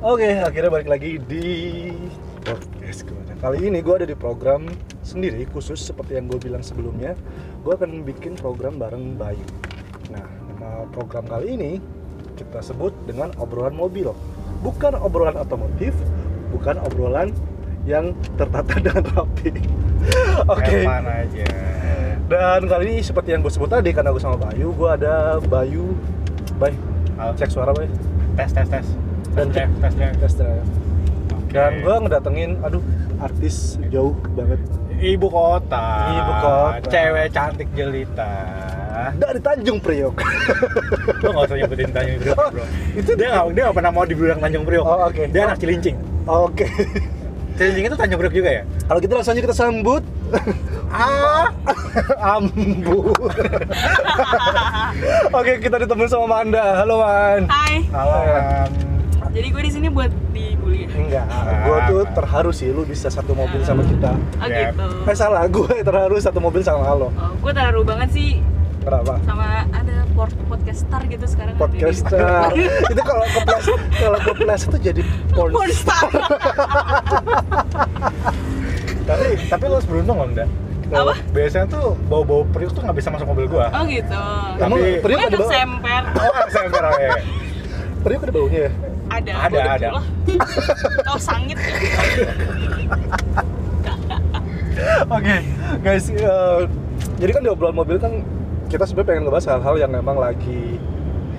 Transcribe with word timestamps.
Oke, 0.00 0.32
akhirnya 0.32 0.72
balik 0.72 0.88
lagi 0.88 1.20
di 1.20 1.44
podcast 2.40 3.04
gue. 3.04 3.20
Nah, 3.20 3.36
kali 3.36 3.68
ini 3.68 3.84
gue 3.84 3.94
ada 4.00 4.08
di 4.08 4.16
program 4.16 4.64
sendiri 5.04 5.44
khusus 5.52 5.76
seperti 5.76 6.16
yang 6.16 6.24
gue 6.24 6.40
bilang 6.40 6.64
sebelumnya. 6.64 7.12
Gue 7.60 7.76
akan 7.76 8.00
bikin 8.08 8.32
program 8.32 8.80
bareng 8.80 9.20
Bayu. 9.20 9.44
Nah, 10.08 10.24
nama 10.56 10.88
program 10.88 11.28
kali 11.28 11.52
ini 11.52 11.72
kita 12.32 12.64
sebut 12.64 12.96
dengan 13.04 13.28
obrolan 13.36 13.76
mobil. 13.76 14.08
Bukan 14.64 14.96
obrolan 14.96 15.36
otomotif, 15.36 15.92
bukan 16.48 16.80
obrolan 16.80 17.36
yang 17.84 18.16
tertata 18.40 18.80
dengan 18.80 19.04
rapi. 19.04 19.52
Oke. 20.48 20.88
Aja. 20.88 21.44
Dan 22.24 22.60
kali 22.72 22.84
ini 22.88 23.04
seperti 23.04 23.36
yang 23.36 23.44
gue 23.44 23.52
sebut 23.52 23.68
tadi 23.68 23.92
karena 23.92 24.16
gue 24.16 24.22
sama 24.24 24.40
Bayu, 24.48 24.72
gue 24.72 24.88
ada 24.88 25.36
Bayu. 25.44 25.92
Bay, 26.56 26.72
Halo. 27.20 27.36
cek 27.36 27.52
suara 27.52 27.76
Bay. 27.76 27.84
Tes 28.40 28.48
tes 28.48 28.64
tes. 28.64 28.88
Dan 29.30 29.46
tes 29.48 29.62
cek- 29.62 29.74
tes 29.80 29.92
tes. 29.94 30.12
Tes 30.16 30.32
drive. 30.36 30.66
Oke. 31.30 31.52
Dan 31.52 31.72
gue 31.80 31.94
ngedatengin, 32.00 32.50
aduh, 32.60 32.82
artis 33.18 33.56
jauh 33.88 34.14
banget 34.32 34.58
Ibu 34.92 35.26
kota. 35.26 35.86
Ibu 36.12 36.32
kota. 36.38 36.86
Cewek 36.86 37.26
cantik 37.30 37.68
jelita. 37.72 38.32
dari 39.12 39.40
Tanjung 39.40 39.80
Priok. 39.80 40.12
Lo 41.20 41.28
gak 41.32 41.44
usah 41.46 41.56
nyebutin 41.56 41.88
Tanjung 41.88 42.20
Priok, 42.20 42.36
Oh, 42.36 42.48
bro. 42.50 42.64
itu 42.92 43.10
dia 43.14 43.28
gak, 43.32 43.44
dia 43.50 43.62
gak 43.64 43.76
pernah 43.76 43.90
mau 43.90 44.04
dibilang 44.04 44.36
Tanjung 44.38 44.60
Priok. 44.62 44.84
Oh, 44.84 45.08
oke. 45.08 45.24
Dia 45.26 45.46
anak 45.46 45.56
Cilincing. 45.56 45.96
Oke. 46.26 46.68
Cilincing 47.56 47.84
itu 47.86 47.96
Tanjung 47.96 48.20
Priok 48.20 48.34
juga 48.34 48.50
ya? 48.52 48.62
Kalau 48.84 48.98
gitu 48.98 49.12
langsung 49.14 49.32
aja 49.32 49.42
kita 49.42 49.56
sambut 49.56 50.04
Ah. 50.90 51.48
Ambu. 52.36 53.10
Oke, 55.32 55.52
kita 55.58 55.76
ditemuin 55.78 56.06
sama 56.06 56.26
Manda. 56.28 56.82
Halo, 56.82 57.00
Man. 57.00 57.40
Hai. 57.46 57.74
Halo. 57.88 58.16
Am. 58.20 58.89
Jadi 59.30 59.46
gue 59.46 59.62
di 59.62 59.70
sini 59.70 59.86
buat 59.86 60.10
dibully 60.34 60.84
ya? 60.84 60.88
Enggak, 60.90 61.24
gue 61.62 61.78
tuh 61.86 62.02
terharu 62.12 62.50
sih 62.50 62.68
lu 62.68 62.82
bisa 62.82 63.06
satu 63.06 63.30
mobil 63.30 63.62
sama 63.62 63.86
kita. 63.86 64.10
Oh 64.36 64.44
Yep. 64.44 64.74
gitu. 64.74 64.86
Eh 65.06 65.14
salah, 65.14 65.46
gue 65.46 65.70
terharu 65.80 66.18
satu 66.18 66.42
mobil 66.42 66.60
sama 66.60 66.90
lo. 66.90 67.14
Oh, 67.14 67.30
gue 67.38 67.52
terharu 67.54 67.86
banget 67.86 68.10
sih 68.10 68.42
Kenapa? 68.82 69.22
sama 69.22 69.62
ada 69.70 69.96
port 70.12 70.34
podcaster 70.50 71.00
gitu 71.06 71.26
sekarang. 71.30 71.54
Podcaster. 71.54 72.50
Itu 72.92 73.02
kalau 73.06 73.24
keples 73.30 73.66
kalau 73.94 74.18
keples 74.18 74.62
itu 74.66 74.76
jadi 74.82 75.02
porn. 75.30 75.52
Pornstar. 75.54 76.10
tapi 79.08 79.26
tapi 79.46 79.64
lo 79.66 79.78
beruntung 79.80 80.16
loh, 80.18 80.26
Nda. 80.26 80.46
Apa? 80.90 81.14
Biasanya 81.30 81.66
tuh 81.70 81.94
bau-bau 82.10 82.42
Priok 82.50 82.74
tuh 82.74 82.82
gak 82.82 82.98
bisa 82.98 83.14
masuk 83.14 83.30
mobil 83.30 83.46
gua. 83.46 83.70
Oh 83.70 83.86
gitu. 83.86 84.22
Emang 84.58 84.82
Tapi- 84.82 84.98
Priok 84.98 85.18
Gue 85.22 85.28
ada 85.30 85.38
bau? 85.38 85.50
semper. 85.54 86.02
Oh, 86.18 86.34
saya 86.50 86.66
ya. 86.98 87.10
Priok 88.02 88.22
ada 88.26 88.32
baunya 88.34 88.60
ya? 88.66 88.72
Ada. 89.10 89.32
Ada, 89.50 89.58
gua 89.58 89.74
ada. 89.74 89.88
Kau 91.02 91.18
sangit. 91.28 91.58
Oke, 95.10 95.36
guys, 95.82 96.06
eh, 96.08 96.60
jadi 97.20 97.30
kan 97.36 97.42
di 97.44 97.50
obrolan 97.50 97.76
mobil 97.76 97.98
kan 98.00 98.22
kita 98.70 98.86
sebenarnya 98.86 99.08
pengen 99.10 99.22
ngebahas 99.26 99.46
hal-hal 99.50 99.74
yang 99.82 99.92
memang 99.92 100.16
lagi 100.16 100.78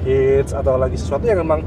hits 0.03 0.52
atau 0.52 0.75
lagi 0.75 0.99
sesuatu 0.99 1.25
yang 1.25 1.39
memang 1.42 1.64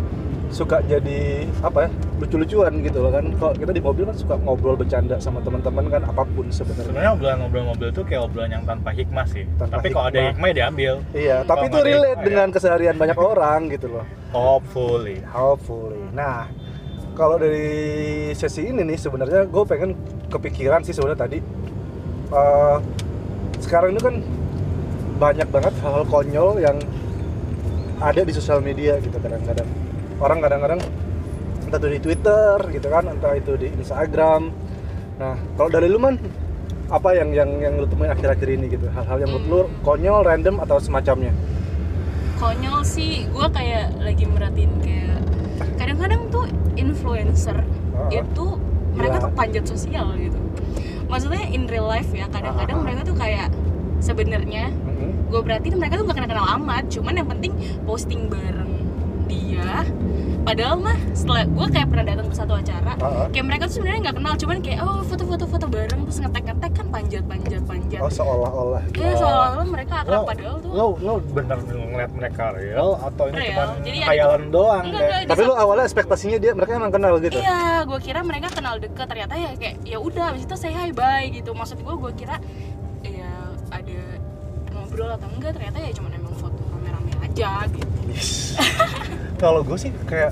suka 0.54 0.78
jadi 0.86 1.50
apa 1.60 1.86
ya 1.86 1.88
lucu-lucuan 2.22 2.72
gitu 2.80 3.02
loh 3.02 3.10
kan. 3.10 3.24
Kalau 3.34 3.52
kita 3.52 3.72
di 3.74 3.82
mobil 3.82 4.06
kan 4.06 4.14
suka 4.14 4.34
ngobrol 4.38 4.78
bercanda 4.78 5.18
sama 5.18 5.42
teman-teman 5.42 5.90
kan 5.90 6.02
apa 6.06 6.22
pun 6.22 6.46
sebenarnya. 6.48 6.86
Sebenarnya 6.88 7.10
obrolan-obrolan 7.18 7.66
mobil 7.74 7.88
tuh 7.90 8.04
kayak 8.06 8.22
obrolan 8.24 8.50
yang 8.54 8.64
tanpa 8.64 8.94
hikmah 8.94 9.26
sih. 9.26 9.44
Tanpa 9.58 9.82
Tapi 9.82 9.88
kalau 9.90 10.06
ada 10.08 10.20
hikmah. 10.30 10.46
ya 10.46 10.54
diambil. 10.54 10.92
Iya, 11.10 11.36
tapi 11.42 11.66
Kalau 11.66 11.74
itu 11.74 11.78
relate 11.82 12.06
hikmah 12.06 12.22
ya. 12.22 12.26
dengan 12.30 12.48
keseharian 12.54 12.96
banyak 12.96 13.18
orang 13.18 13.60
gitu 13.68 13.86
loh. 13.90 14.04
Hopefully. 14.30 15.18
Hopefully. 15.28 16.02
Nah, 16.14 16.46
kalau 17.12 17.36
dari 17.36 17.68
sesi 18.32 18.70
ini 18.70 18.86
nih 18.86 18.98
sebenarnya 18.98 19.44
gue 19.44 19.64
pengen 19.66 19.98
kepikiran 20.30 20.86
sih 20.86 20.94
sebenarnya 20.94 21.20
tadi. 21.20 21.38
Eh, 22.30 22.76
sekarang 23.58 23.94
ini 23.94 24.00
kan 24.00 24.14
banyak 25.18 25.46
banget 25.50 25.74
hal-hal 25.82 26.04
konyol 26.06 26.58
yang 26.58 26.78
ada 28.02 28.22
di 28.22 28.32
sosial 28.34 28.58
media 28.58 28.98
gitu 28.98 29.14
kadang-kadang. 29.18 29.66
Orang 30.18 30.38
kadang-kadang 30.38 30.80
entah 31.64 31.78
itu 31.80 31.88
di 31.90 32.00
Twitter 32.00 32.56
gitu 32.70 32.86
kan, 32.86 33.04
entah 33.08 33.34
itu 33.34 33.52
di 33.56 33.68
Instagram. 33.72 34.52
Nah, 35.18 35.34
kalau 35.56 35.70
dari 35.70 35.86
lu 35.86 35.98
man 35.98 36.18
apa 36.86 37.16
yang 37.16 37.32
yang 37.32 37.50
yang 37.58 37.74
lu 37.80 37.86
temuin 37.88 38.12
akhir-akhir 38.12 38.48
ini 38.50 38.66
gitu? 38.70 38.86
Hal-hal 38.90 39.18
yang 39.18 39.30
menurut 39.32 39.46
lu 39.48 39.60
konyol, 39.82 40.22
random 40.22 40.60
atau 40.60 40.76
semacamnya? 40.78 41.32
Konyol 42.38 42.82
sih, 42.82 43.26
gue 43.26 43.46
kayak 43.48 43.94
lagi 44.02 44.26
merhatiin 44.26 44.72
kayak 44.82 45.18
kadang-kadang 45.78 46.28
tuh 46.28 46.44
influencer 46.74 47.56
Ah. 47.94 48.10
itu 48.10 48.46
mereka 48.94 49.16
Iya. 49.18 49.24
tuh 49.24 49.32
panjat 49.32 49.64
sosial 49.64 50.06
gitu. 50.18 50.38
Maksudnya 51.06 51.46
in 51.46 51.70
real 51.70 51.86
life 51.86 52.10
ya, 52.10 52.26
kadang-kadang 52.26 52.82
ah. 52.82 52.84
mereka 52.84 53.00
tuh 53.06 53.14
kayak 53.14 53.54
sebenarnya 54.02 54.68
Mhm. 54.68 55.30
gue 55.32 55.40
perhatiin 55.40 55.78
mereka 55.80 55.96
tuh 55.96 56.04
gak 56.04 56.16
kenal-kenal 56.20 56.46
amat 56.60 56.84
cuman 56.92 57.14
yang 57.16 57.28
penting 57.30 57.52
posting 57.88 58.28
bareng 58.28 58.73
dia 59.34 59.82
padahal 60.44 60.76
mah 60.76 60.98
setelah 61.16 61.42
gue 61.48 61.66
kayak 61.72 61.88
pernah 61.88 62.04
datang 62.04 62.26
ke 62.28 62.36
satu 62.36 62.52
acara 62.52 62.92
ah. 63.00 63.26
kayak 63.32 63.46
mereka 63.48 63.62
tuh 63.64 63.80
sebenarnya 63.80 64.00
nggak 64.04 64.16
kenal 64.20 64.34
cuman 64.36 64.56
kayak 64.60 64.80
oh 64.84 65.00
foto-foto 65.02 65.44
foto 65.48 65.66
bareng 65.72 66.00
terus 66.04 66.18
ngetek-ngetek 66.20 66.72
kan 66.76 66.86
panjat 66.92 67.24
panjat 67.24 67.62
panjat 67.64 68.00
Oh 68.04 68.12
seolah-olah. 68.12 68.82
Iya 68.92 69.12
seolah-olah 69.16 69.66
mereka 69.70 69.94
akrab 70.04 70.28
padahal 70.28 70.56
tuh 70.60 70.70
lo 70.74 70.86
lo 71.00 71.12
bener 71.32 71.58
ngeliat 71.64 72.12
mereka 72.12 72.44
real 72.52 73.00
atau 73.00 73.24
ini 73.32 73.36
cuma 73.48 73.64
khayalan 73.80 74.42
doang 74.52 74.84
Enggak, 74.84 75.00
enggak. 75.00 75.28
Tapi 75.32 75.40
lu 75.48 75.54
awalnya 75.56 75.84
ekspektasinya 75.88 76.38
dia 76.42 76.52
mereka 76.52 76.70
emang 76.76 76.92
kenal 76.92 77.16
gitu. 77.22 77.38
Iya, 77.40 77.88
gue 77.88 77.98
kira 78.04 78.20
mereka 78.20 78.48
kenal 78.52 78.76
deket 78.76 79.06
ternyata 79.08 79.34
ya 79.40 79.50
kayak 79.56 79.76
ya 79.88 79.96
udah 79.96 80.36
abis 80.36 80.44
itu 80.44 80.56
say 80.60 80.76
hi 80.76 80.92
bye 80.92 81.24
gitu. 81.32 81.56
Maksud 81.56 81.80
gue 81.80 81.94
gue 81.96 82.12
kira 82.18 82.36
ya 83.00 83.32
ada 83.72 84.00
ngobrol 84.76 85.08
atau 85.08 85.28
enggak 85.32 85.56
ternyata 85.56 85.78
ya 85.80 85.90
cuma 85.96 86.12
emang 86.12 86.36
foto 86.36 86.60
rame-rame 86.68 87.12
aja 87.24 87.64
gitu. 87.72 87.88
Yes. 88.12 88.60
kalau 89.36 89.60
gue 89.60 89.76
sih 89.76 89.90
kayak 90.04 90.30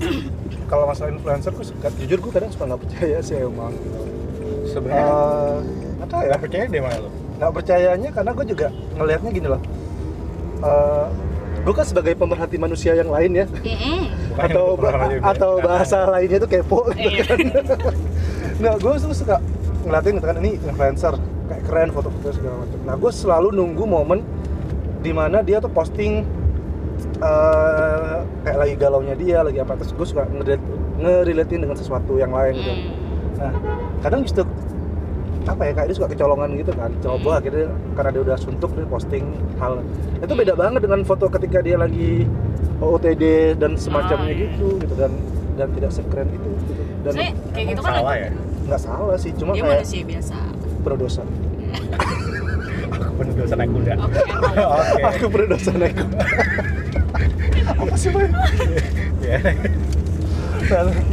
kalau 0.67 0.87
masalah 0.87 1.11
influencer 1.11 1.51
gue 1.51 1.67
suka 1.67 1.89
jujur 1.97 2.19
gue 2.19 2.33
kadang 2.33 2.51
suka 2.51 2.65
nggak 2.67 2.81
percaya 2.81 3.19
sih 3.21 3.37
emang. 3.37 3.75
Sebenarnya 4.65 5.05
Eh, 5.05 5.57
apa 6.01 6.15
ya? 6.17 6.27
nggak 6.29 6.41
percaya 6.41 6.65
deh 6.67 6.81
mana 6.81 6.99
lo? 6.99 7.11
Nggak 7.37 7.53
percayanya 7.53 8.09
karena 8.11 8.31
gue 8.33 8.47
juga 8.47 8.67
ngelihatnya 8.95 9.31
gini 9.31 9.49
loh. 9.49 9.63
Eh, 10.63 11.07
gue 11.63 11.75
kan 11.75 11.85
sebagai 11.85 12.15
pemerhati 12.15 12.57
manusia 12.57 12.93
yang 12.93 13.07
lain 13.09 13.33
ya 13.37 13.47
atau 14.35 14.75
atau 15.23 15.51
bahasa 15.61 16.09
lainnya 16.09 16.39
itu 16.39 16.49
kepo 16.49 16.89
gitu 16.91 17.07
Iya. 17.13 17.23
kan. 17.25 17.39
nah 18.63 18.73
gue 18.75 18.93
tuh 18.97 19.13
suka 19.13 19.39
ngeliatin 19.83 20.17
gitu 20.17 20.27
kan 20.27 20.37
ini 20.39 20.51
influencer 20.57 21.15
kayak 21.45 21.63
keren 21.67 21.91
foto-foto 21.91 22.33
segala 22.33 22.57
macam. 22.63 22.79
Nah 22.83 22.95
gue 22.97 23.11
selalu 23.13 23.49
nunggu 23.53 23.85
momen 23.85 24.21
di 24.99 25.11
mana 25.11 25.43
dia 25.43 25.59
tuh 25.59 25.69
posting 25.69 26.23
eh, 27.23 28.17
kayak 28.43 28.59
lagi 28.59 28.75
galaunya 28.77 29.15
dia 29.15 29.39
lagi 29.41 29.59
apa 29.59 29.79
terus 29.79 29.93
gue 29.93 30.07
suka 30.07 30.27
ngerelate 30.27 30.65
ngerelatein 30.99 31.61
dengan 31.63 31.77
sesuatu 31.77 32.15
yang 32.17 32.31
lain 32.31 32.55
gitu. 32.55 32.73
Mm. 32.73 32.85
Nah 33.39 33.53
kadang 34.01 34.21
justru 34.23 34.43
apa 35.43 35.63
ya 35.65 35.73
kayak 35.75 35.87
dia 35.89 35.97
suka 35.99 36.09
kecolongan 36.09 36.55
gitu 36.55 36.71
kan 36.71 36.91
coba 36.99 37.43
akhirnya 37.43 37.67
karena 37.95 38.11
dia 38.11 38.23
udah 38.23 38.37
suntuk 38.37 38.71
dia 38.73 38.87
posting 38.87 39.27
hal 39.59 39.83
itu 40.19 40.33
beda 40.33 40.55
banget 40.55 40.87
dengan 40.87 41.03
foto 41.03 41.27
ketika 41.27 41.59
dia 41.59 41.75
lagi 41.75 42.31
OOTD 42.79 43.59
dan 43.59 43.75
semacamnya 43.75 44.31
Oh, 44.31 44.39
iya. 44.39 44.47
gitu 44.49 44.67
gitu 44.79 44.95
dan 44.95 45.11
dan 45.53 45.69
tidak 45.75 45.91
sekeren 45.91 46.31
itu 46.31 46.47
gitu. 46.63 46.73
dan 47.03 47.13
Maksudnya 47.13 47.33
kayak 47.51 47.67
gitu 47.69 47.81
kan 47.83 47.93
salah 47.93 48.15
ya? 48.15 48.31
nggak 48.63 48.81
salah 48.81 49.17
sih 49.19 49.31
cuma 49.35 49.51
Dia 49.53 49.63
kayak 49.67 49.83
manusia 49.83 50.03
biasa. 50.07 50.37
berdosa 50.83 51.23
Aku 52.93 53.21
dosa 53.35 53.55
naik 53.57 53.71
kuda. 53.73 53.95
Oke, 53.99 54.21
aku 55.01 55.27
berdosa 55.35 55.71
naik 55.73 55.97
apa 57.83 57.97
sih 57.99 58.09
Pak? 58.15 58.23
Ya. 59.23 59.39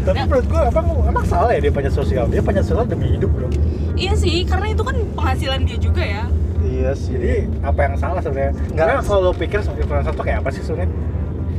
Tapi 0.05 0.19
menurut 0.29 0.45
gue 0.45 0.61
emang 0.61 0.85
emang 1.09 1.25
salah 1.25 1.51
ya 1.51 1.59
dia 1.59 1.73
panjat 1.73 1.93
sosial. 1.93 2.25
Dia 2.29 2.41
panjat 2.41 2.65
sosial 2.69 2.85
demi 2.85 3.11
hidup 3.17 3.29
bro. 3.33 3.49
Iya 3.97 4.13
sih, 4.15 4.45
karena 4.47 4.71
itu 4.71 4.83
kan 4.85 4.95
penghasilan 5.17 5.65
dia 5.67 5.77
juga 5.77 6.03
ya. 6.05 6.23
iya 6.59 6.91
sih 6.91 7.15
Jadi 7.15 7.47
apa 7.65 7.79
yang 7.87 7.95
salah 7.97 8.21
sebenarnya? 8.23 8.53
Nggak. 8.75 8.85
Karena 8.85 9.01
kalau 9.03 9.21
lo 9.25 9.31
pikir 9.35 9.59
influencer 9.63 10.13
tuh 10.15 10.23
kayak 10.23 10.39
apa 10.45 10.49
sih 10.53 10.63
sebenarnya? 10.63 10.91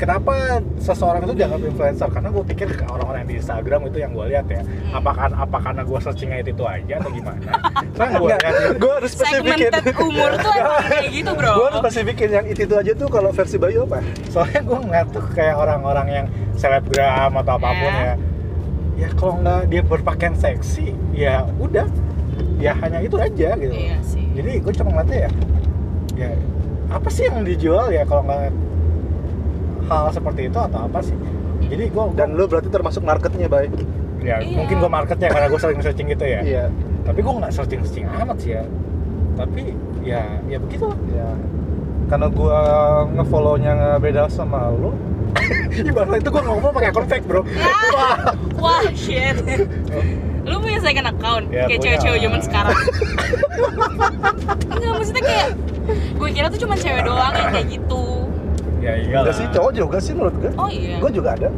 Kenapa 0.00 0.64
seseorang 0.80 1.28
itu 1.28 1.36
dianggap 1.36 1.60
influencer? 1.60 2.08
Karena 2.08 2.32
gue 2.32 2.44
pikir 2.48 2.72
orang-orang 2.88 3.20
yang 3.20 3.30
di 3.30 3.36
Instagram 3.36 3.80
itu 3.92 3.98
yang 4.00 4.16
gue 4.16 4.26
lihat 4.32 4.46
ya. 4.48 4.64
Apakah 4.96 5.28
apa 5.28 5.58
karena 5.60 5.84
gue 5.84 5.98
searchingnya 6.00 6.40
itu 6.40 6.56
itu 6.56 6.64
aja 6.64 6.94
atau 7.04 7.10
gimana? 7.12 7.40
Karena 7.92 8.16
gue 8.16 8.28
gue 8.80 8.92
harus 8.96 9.10
spesifikin 9.12 9.70
umur 10.00 10.30
tuh 10.40 10.52
kayak 10.56 11.12
gitu 11.12 11.30
bro. 11.36 11.52
gue 11.52 11.66
harus 11.68 11.80
spesifikin 11.84 12.28
yang 12.32 12.46
itu 12.48 12.64
itu 12.64 12.74
aja 12.80 12.92
tuh 12.96 13.08
kalau 13.12 13.28
versi 13.28 13.60
Bayu 13.60 13.84
apa 13.84 14.00
Soalnya 14.32 14.60
gue 14.64 14.78
ngeliat 14.88 15.08
tuh 15.12 15.24
kayak 15.36 15.56
orang-orang 15.60 16.06
yang 16.08 16.26
selebgram 16.56 17.36
atau 17.36 17.60
apa 17.60 17.68
pun 17.76 17.92
Ya. 17.92 18.00
ya. 18.00 18.14
Ya 19.00 19.08
kalau 19.16 19.36
nggak 19.40 19.68
dia 19.68 19.82
berpakaian 19.84 20.36
seksi, 20.36 20.92
ya 21.12 21.44
udah. 21.60 21.84
Ya 22.56 22.72
hanya 22.80 23.00
itu 23.04 23.16
aja 23.20 23.56
gitu. 23.56 23.72
Iya 23.72 23.96
sih. 24.00 24.24
jadi 24.32 24.60
gue 24.64 24.72
cuma 24.76 24.96
ngeliatnya 24.96 25.18
ya 25.28 25.30
ya 26.16 26.30
apa 26.90 27.08
sih 27.08 27.24
yang 27.28 27.44
dijual 27.46 27.88
ya 27.88 28.02
kalau 28.04 28.24
nggak 28.24 28.52
hal 29.92 30.10
seperti 30.10 30.46
itu 30.46 30.58
atau 30.58 30.80
apa 30.84 30.98
sih? 31.00 31.16
Jadi 31.66 31.84
gue 31.86 32.04
Dan 32.14 32.34
lu 32.34 32.44
berarti 32.44 32.68
termasuk 32.68 33.02
marketnya, 33.02 33.46
Bay. 33.46 33.68
ya 34.20 34.36
Iya. 34.36 34.52
mungkin 34.52 34.76
gue 34.78 34.90
marketnya 34.90 35.28
karena 35.28 35.48
gue 35.48 35.56
sering 35.56 35.80
searching 35.80 36.08
gitu 36.08 36.24
ya. 36.24 36.40
Iya. 36.42 36.64
tapi 37.00 37.24
gue 37.24 37.32
nggak 37.32 37.50
searching 37.50 37.80
searching 37.80 38.06
amat 38.06 38.36
sih 38.36 38.52
ya. 38.52 38.62
Tapi 39.32 39.72
ya 40.02 40.22
ya 40.44 40.58
begitu. 40.58 40.92
Iya. 41.08 41.30
Karena 42.06 42.26
gua 42.26 42.58
ngefollow-nya 43.08 43.70
nggak 43.72 43.98
beda 44.00 44.22
sama 44.28 44.68
lu. 44.70 44.92
ibarat 45.88 46.18
itu 46.18 46.28
gue 46.28 46.42
ngomong 46.42 46.70
pakai 46.70 46.90
akun 46.90 47.06
fake 47.06 47.24
bro. 47.24 47.40
Ah, 47.96 48.34
wah. 48.58 48.82
Shit. 48.92 49.38
Lu 50.42 50.58
punya 50.58 50.80
second 50.80 51.06
account 51.06 51.44
Ya, 51.48 51.64
kayak 51.64 51.80
cewek-cewek 51.80 52.18
zaman 52.20 52.40
sekarang. 52.42 52.74
Enggak 54.70 54.92
maksudnya 54.92 55.22
kayak 55.22 55.48
gue 55.90 56.28
kira 56.30 56.46
tuh 56.48 56.60
cuma 56.60 56.74
cewek 56.74 57.02
doang 57.02 57.32
yang 57.32 57.50
kayak 57.50 57.66
gitu 57.70 58.04
ya 58.80 58.92
iya 58.96 59.16
Enggak 59.20 59.34
sih, 59.34 59.46
cowok 59.50 59.70
juga 59.72 59.96
sih 59.98 60.12
menurut 60.12 60.34
gue. 60.36 60.50
oh 60.54 60.68
iya 60.68 60.96
Gue 60.98 61.10
juga 61.10 61.30
ada. 61.32 61.48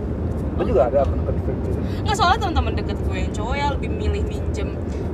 Gue 0.52 0.64
juga 0.68 0.82
ada 0.84 0.98
akun 1.02 1.18
akun 1.18 1.34
gitu. 1.56 1.70
nggak 2.02 2.12
soalnya 2.14 2.38
teman-teman 2.40 2.72
deket 2.76 2.98
gue 3.00 3.16
yang 3.16 3.32
cowok 3.32 3.54
ya 3.54 3.66
lebih 3.72 3.90
milih 3.90 4.22
minjem 4.26 4.68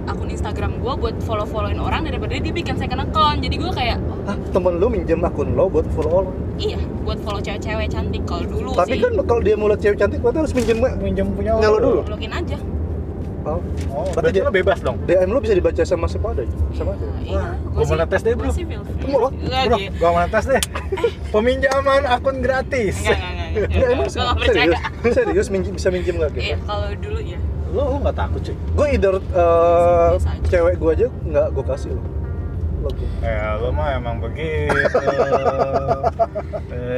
akun 0.04 0.28
Instagram 0.28 0.72
gue 0.78 0.92
buat 0.94 1.16
follow-followin 1.22 1.78
orang 1.78 2.02
daripada 2.02 2.34
dia 2.34 2.50
bikin 2.50 2.74
second 2.74 3.00
account 3.00 3.38
jadi 3.38 3.54
gue 3.54 3.70
kayak 3.70 3.98
oh, 4.02 4.18
Hah, 4.24 4.36
temen 4.50 4.76
lu 4.76 4.88
minjem 4.88 5.20
akun 5.20 5.52
lo 5.52 5.68
buat 5.68 5.86
follow 5.92 6.24
orang. 6.24 6.34
iya 6.56 6.80
buat 7.00 7.20
follow 7.20 7.38
cewek-cewek 7.38 7.86
cantik 7.86 8.24
kalau 8.24 8.44
dulu 8.44 8.70
Tapi 8.72 8.88
sih 8.90 9.00
kan 9.00 9.12
kalau 9.22 9.40
dia 9.40 9.54
mau 9.54 9.68
lihat 9.68 9.78
cewek 9.78 9.96
cantik, 9.96 10.18
berarti 10.18 10.38
harus 10.38 10.52
minjem 10.52 10.76
minjem 10.98 11.26
punya 11.30 11.52
lo 11.54 11.78
dulu. 11.78 12.00
login 12.08 12.32
aja 12.32 12.56
Oh, 13.40 13.56
oh 13.88 14.04
Berarti 14.10 14.12
berarti 14.12 14.34
dia- 14.34 14.44
lo 14.44 14.50
bebas 14.50 14.78
dong 14.80 14.96
DM 15.02 15.28
lu 15.28 15.38
bisa 15.38 15.52
dibaca 15.52 15.80
sama 15.80 16.04
siapa 16.04 16.32
aja? 16.32 16.42
Sama 16.72 16.92
aja. 16.92 17.04
iya 17.20 17.44
gua 17.64 17.82
mau 17.82 17.94
ngetes 17.96 18.20
deh, 18.20 18.32
bro. 18.34 18.48
Tunggu 18.98 19.16
lo. 19.16 19.28
Bro 19.30 19.76
gue 19.78 20.08
mau 20.08 20.26
tes 20.26 20.44
deh 20.44 20.60
peminjaman 21.28 22.02
akun 22.04 22.36
gratis 22.38 22.94
Enggak, 22.98 23.14
enggak, 23.14 23.30
enggak, 23.30 23.48
enggak. 23.48 23.68
Enggak, 23.68 23.88
emang 23.88 24.08
serius? 24.10 24.78
Serius 25.08 25.46
minjem, 25.48 25.72
bisa 25.72 25.88
minjem 25.88 26.14
nggak 26.16 26.30
gitu? 26.34 26.42
Iya, 26.44 26.56
kalau 26.62 26.88
dulu 26.94 27.20
ya. 27.20 27.38
lo 27.68 27.82
lo 27.86 27.96
nggak 28.00 28.16
takut 28.16 28.40
cuy 28.42 28.56
Gue 28.74 28.86
either 28.90 29.14
uh, 29.32 30.16
aja. 30.16 30.30
cewek 30.48 30.74
gue 30.76 30.90
aja 30.90 31.06
nggak 31.22 31.46
gue 31.52 31.64
kasih 31.64 31.90
lo. 31.90 32.00
Lo. 32.78 32.88
Ya, 33.20 33.56
lo 33.56 33.68
mah 33.70 33.92
emang 33.92 34.16
begitu. 34.18 34.72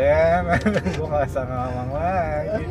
ya, 0.04 0.44
gue 0.62 1.02
nggak 1.02 1.26
usah 1.26 1.42
ngomong 1.42 1.90
lagi. 1.90 2.64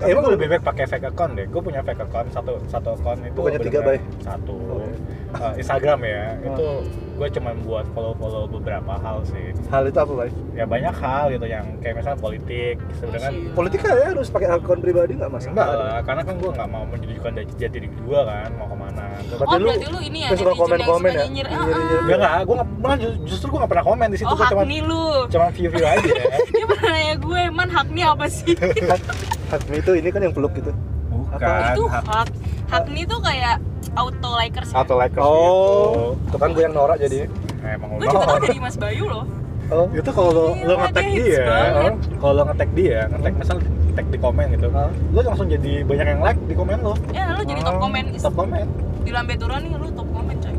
Tapi 0.00 0.10
Emang 0.10 0.24
lebih 0.26 0.46
baik 0.48 0.62
pakai 0.62 0.84
fake 0.86 1.06
account 1.06 1.32
deh. 1.34 1.44
Gue 1.44 1.60
punya 1.60 1.80
fake 1.80 2.00
account 2.00 2.28
satu 2.30 2.56
satu 2.66 2.88
account 2.94 3.20
itu. 3.20 3.36
Bukannya 3.36 3.60
tiga, 3.60 3.80
Bay? 3.82 3.98
Satu. 4.20 4.56
Oke. 4.74 4.88
Uh, 5.30 5.52
Instagram 5.54 5.98
ya. 6.02 6.22
Oh. 6.40 6.48
Itu 6.48 6.66
gue 7.14 7.28
cuma 7.30 7.52
buat 7.60 7.84
follow 7.90 8.16
follow 8.16 8.48
beberapa 8.48 8.96
hal 8.96 9.20
sih. 9.22 9.52
Hal 9.68 9.84
itu 9.84 9.94
apa, 9.94 10.12
Bay? 10.16 10.30
Ya 10.52 10.64
banyak 10.64 10.94
hal 10.94 11.24
gitu 11.30 11.44
yang 11.44 11.64
kayak 11.78 12.00
misalnya 12.00 12.18
politik. 12.18 12.74
Sebenarnya 12.96 13.22
kan 13.22 13.34
Iya. 13.36 13.52
Politika 13.52 13.88
ya 13.90 14.06
harus 14.10 14.26
pakai 14.26 14.48
akun 14.48 14.80
pribadi 14.80 15.12
nggak 15.14 15.28
masalah. 15.28 15.52
enggak 15.52 15.68
lah, 15.70 15.98
karena 16.02 16.22
kan 16.24 16.34
gue 16.34 16.50
nggak 16.50 16.68
mau 16.68 16.82
menjadikan 16.82 17.30
jati 17.36 17.66
diri 17.70 17.88
gue 17.90 18.20
kan 18.20 18.48
mau 18.56 18.66
ke 18.66 18.74
mana. 18.74 19.04
Gua- 19.28 19.38
Berarti 19.38 19.44
oh, 19.46 19.58
lu- 19.58 19.68
berarti 19.68 19.86
lu 19.86 20.00
ini 20.00 20.18
ya 20.18 20.28
suka 20.32 20.52
komen-komen 20.56 21.10
yang 21.10 21.14
ya? 21.14 21.24
nyinyir. 21.28 21.46
Enggak 21.46 22.16
enggak, 22.16 22.32
gue 22.40 22.54
nggak 22.56 22.68
malah 22.80 22.96
ju- 22.96 23.18
justru 23.22 23.46
gue 23.46 23.58
nggak 23.60 23.70
pernah 23.70 23.84
komen 23.84 24.06
di 24.08 24.16
situ. 24.16 24.26
Oh, 24.26 24.34
gue 24.34 24.46
cuma 24.48 24.64
lu. 24.64 25.04
cuma 25.28 25.46
view 25.52 25.68
view 25.68 25.84
aja. 25.84 26.12
Dia 26.50 26.64
pernah 26.66 26.90
nanya 26.90 27.14
gue, 27.16 27.40
"Man, 27.50 27.68
Hakni 27.68 28.02
apa 28.02 28.26
sih?" 28.26 28.56
Hakmi 29.50 29.76
itu 29.78 29.89
ini 29.92 30.08
kan 30.08 30.20
yang 30.20 30.30
peluk 30.30 30.52
gitu. 30.52 30.70
Bukan. 31.08 31.40
itu 31.72 31.82
hak- 31.84 32.06
hak. 32.06 32.28
Hakni 32.68 33.02
tuh 33.02 33.18
kayak 33.18 33.58
auto 33.92 34.30
likers. 34.32 34.70
atau 34.70 34.94
like 34.94 35.14
Oh, 35.16 36.14
itu 36.20 36.36
kan 36.36 36.48
gue 36.50 36.62
yang 36.62 36.72
norak 36.72 36.98
jadi. 36.98 37.26
emang 37.62 37.90
Gue 37.92 37.98
udah 38.00 38.12
juga 38.12 38.26
tau 38.26 38.38
dari 38.40 38.58
Mas 38.58 38.76
Bayu 38.76 39.04
loh. 39.06 39.24
Oh, 39.70 39.86
itu 39.88 40.10
kalau 40.10 40.30
lo, 40.30 40.44
lo 40.50 40.50
Gila, 40.56 40.74
ngetek 40.82 41.06
dia 41.14 41.42
banget. 41.46 41.94
kalau 42.18 42.32
lo 42.32 42.42
ngetek 42.44 42.70
dia 42.74 42.98
ngetek 43.06 43.34
misal 43.38 43.56
tag 43.92 44.06
di 44.06 44.18
komen 44.18 44.46
gitu 44.50 44.66
Hah? 44.68 44.90
lo 44.90 45.20
langsung 45.20 45.46
jadi 45.46 45.72
banyak 45.82 46.06
yang 46.08 46.20
like 46.20 46.40
di 46.42 46.54
komen 46.54 46.78
lo 46.80 46.94
Ya, 47.10 47.30
lu 47.30 47.42
jadi 47.44 47.62
top 47.62 47.74
Oh, 47.74 47.80
komen. 47.80 48.04
top 48.12 48.34
komen 48.34 48.66
Di 49.00 49.10
lambe 49.14 49.38
turun 49.38 49.62
nih 49.62 49.70
lu 49.72 49.86
top 49.94 50.08
komen, 50.10 50.34
coy. 50.36 50.54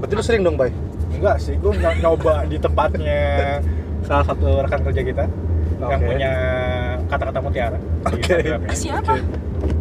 berarti 0.00 0.14
lu 0.14 0.22
sering 0.24 0.40
dong, 0.40 0.56
Bay? 0.56 0.72
enggak 1.10 1.36
sih 1.36 1.52
gue 1.54 1.72
nyoba 2.00 2.48
di 2.48 2.56
tempatnya 2.56 3.20
salah 4.00 4.24
satu 4.24 4.48
rekan 4.58 4.80
kerja 4.82 5.02
kita 5.04 5.24
yang 5.82 5.96
Oke. 5.96 6.06
punya 6.06 6.32
kata-kata 7.06 7.38
mutiara 7.38 7.78
Oke. 8.02 8.18
Instagramnya. 8.20 8.70
Siapa? 8.70 9.14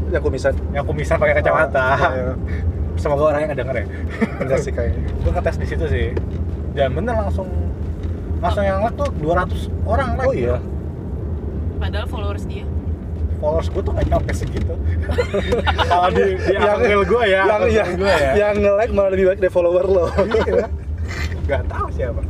Yang 0.10 0.24
kumisan. 0.24 0.54
yang 0.72 0.86
kumisan 0.86 1.16
pakai 1.16 1.36
kacamata 1.36 1.86
Oh, 1.92 2.10
iya. 2.10 2.34
semoga 2.96 3.24
orang 3.28 3.42
yang 3.44 3.54
denger 3.54 3.76
ya 3.76 3.86
Enggak 4.40 4.60
sih 4.60 4.72
kayaknya. 4.72 5.02
gue 5.14 5.32
ngetes 5.32 5.56
di 5.56 5.68
situ 5.68 5.86
sih 5.86 6.08
dan 6.72 6.92
bener 6.92 7.16
langsung 7.16 7.48
langsung 8.40 8.64
yang 8.64 8.80
like 8.80 8.96
tuh 8.96 9.10
200 9.16 9.52
orang 9.86 10.10
like 10.16 10.26
Oh 10.26 10.34
iya. 10.34 10.56
Padahal 11.78 12.08
followers 12.08 12.44
dia. 12.44 12.66
followers 13.38 13.68
gue 13.68 13.80
tuh 13.80 13.94
gak 13.94 14.04
nyampe 14.06 14.32
segitu 14.34 14.76
kalau 15.90 16.10
di, 16.10 16.36
di 16.38 16.54
Yang- 16.54 16.76
akun 16.76 17.04
gue 17.06 17.24
ya 17.26 17.42
yang 17.42 17.62
yang, 17.70 17.90
gue 17.96 18.12
ya 18.12 18.32
yang 18.36 18.54
nge-like 18.58 18.92
malah 18.92 19.10
lebih 19.10 19.26
baik 19.28 19.40
dari 19.40 19.48
follower 19.50 19.86
lo. 19.86 20.06
Iya. 20.44 20.68
Gak 21.48 21.64
tahu 21.66 21.88
siapa. 21.90 22.22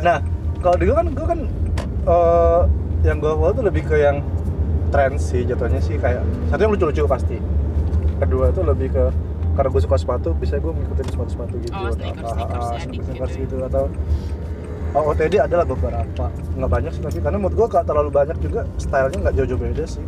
nah, 0.00 0.18
kalau 0.58 0.76
di 0.76 0.84
gue 0.84 0.94
kan 0.94 1.06
gue 1.08 1.26
kan 1.26 1.40
eh, 2.04 2.60
yang 3.02 3.18
gue 3.18 3.30
follow 3.30 3.52
tuh 3.52 3.64
lebih 3.64 3.82
ke 3.84 3.96
yang 3.96 4.22
tren 4.88 5.16
sih 5.16 5.42
jatuhnya 5.42 5.80
sih 5.80 5.96
kayak 5.96 6.20
satu 6.48 6.60
yang 6.60 6.72
lucu-lucu 6.72 7.02
pasti. 7.06 7.36
Kedua 8.18 8.50
tuh 8.50 8.62
lebih 8.62 8.90
ke 8.90 9.04
karena 9.52 9.68
gue 9.68 9.82
suka 9.82 9.96
sepatu, 9.96 10.32
bisa 10.32 10.56
gue 10.56 10.70
ngikutin 10.70 11.06
sepatu-sepatu 11.10 11.54
gitu. 11.60 11.72
Oh, 11.72 11.84
atau 11.84 11.92
sneakers, 11.92 12.24
apa- 12.24 12.32
sneakers, 12.32 12.64
ah, 12.64 12.72
ya, 12.72 12.84
dikit 12.86 13.04
sneakers 13.04 13.32
gitu 13.34 13.54
gitu 13.54 13.56
atau 13.62 13.84
Oh, 14.92 15.08
OTD 15.08 15.40
adalah 15.40 15.64
beberapa, 15.64 16.28
nggak 16.52 16.68
banyak 16.68 16.92
sih 16.92 17.00
tapi 17.00 17.16
karena 17.16 17.40
menurut 17.40 17.56
gue 17.56 17.66
nggak 17.66 17.86
terlalu 17.88 18.10
banyak 18.12 18.36
juga 18.44 18.60
stylenya 18.76 19.18
nggak 19.24 19.34
jauh-jauh 19.34 19.60
beda 19.64 19.84
sih. 19.88 20.04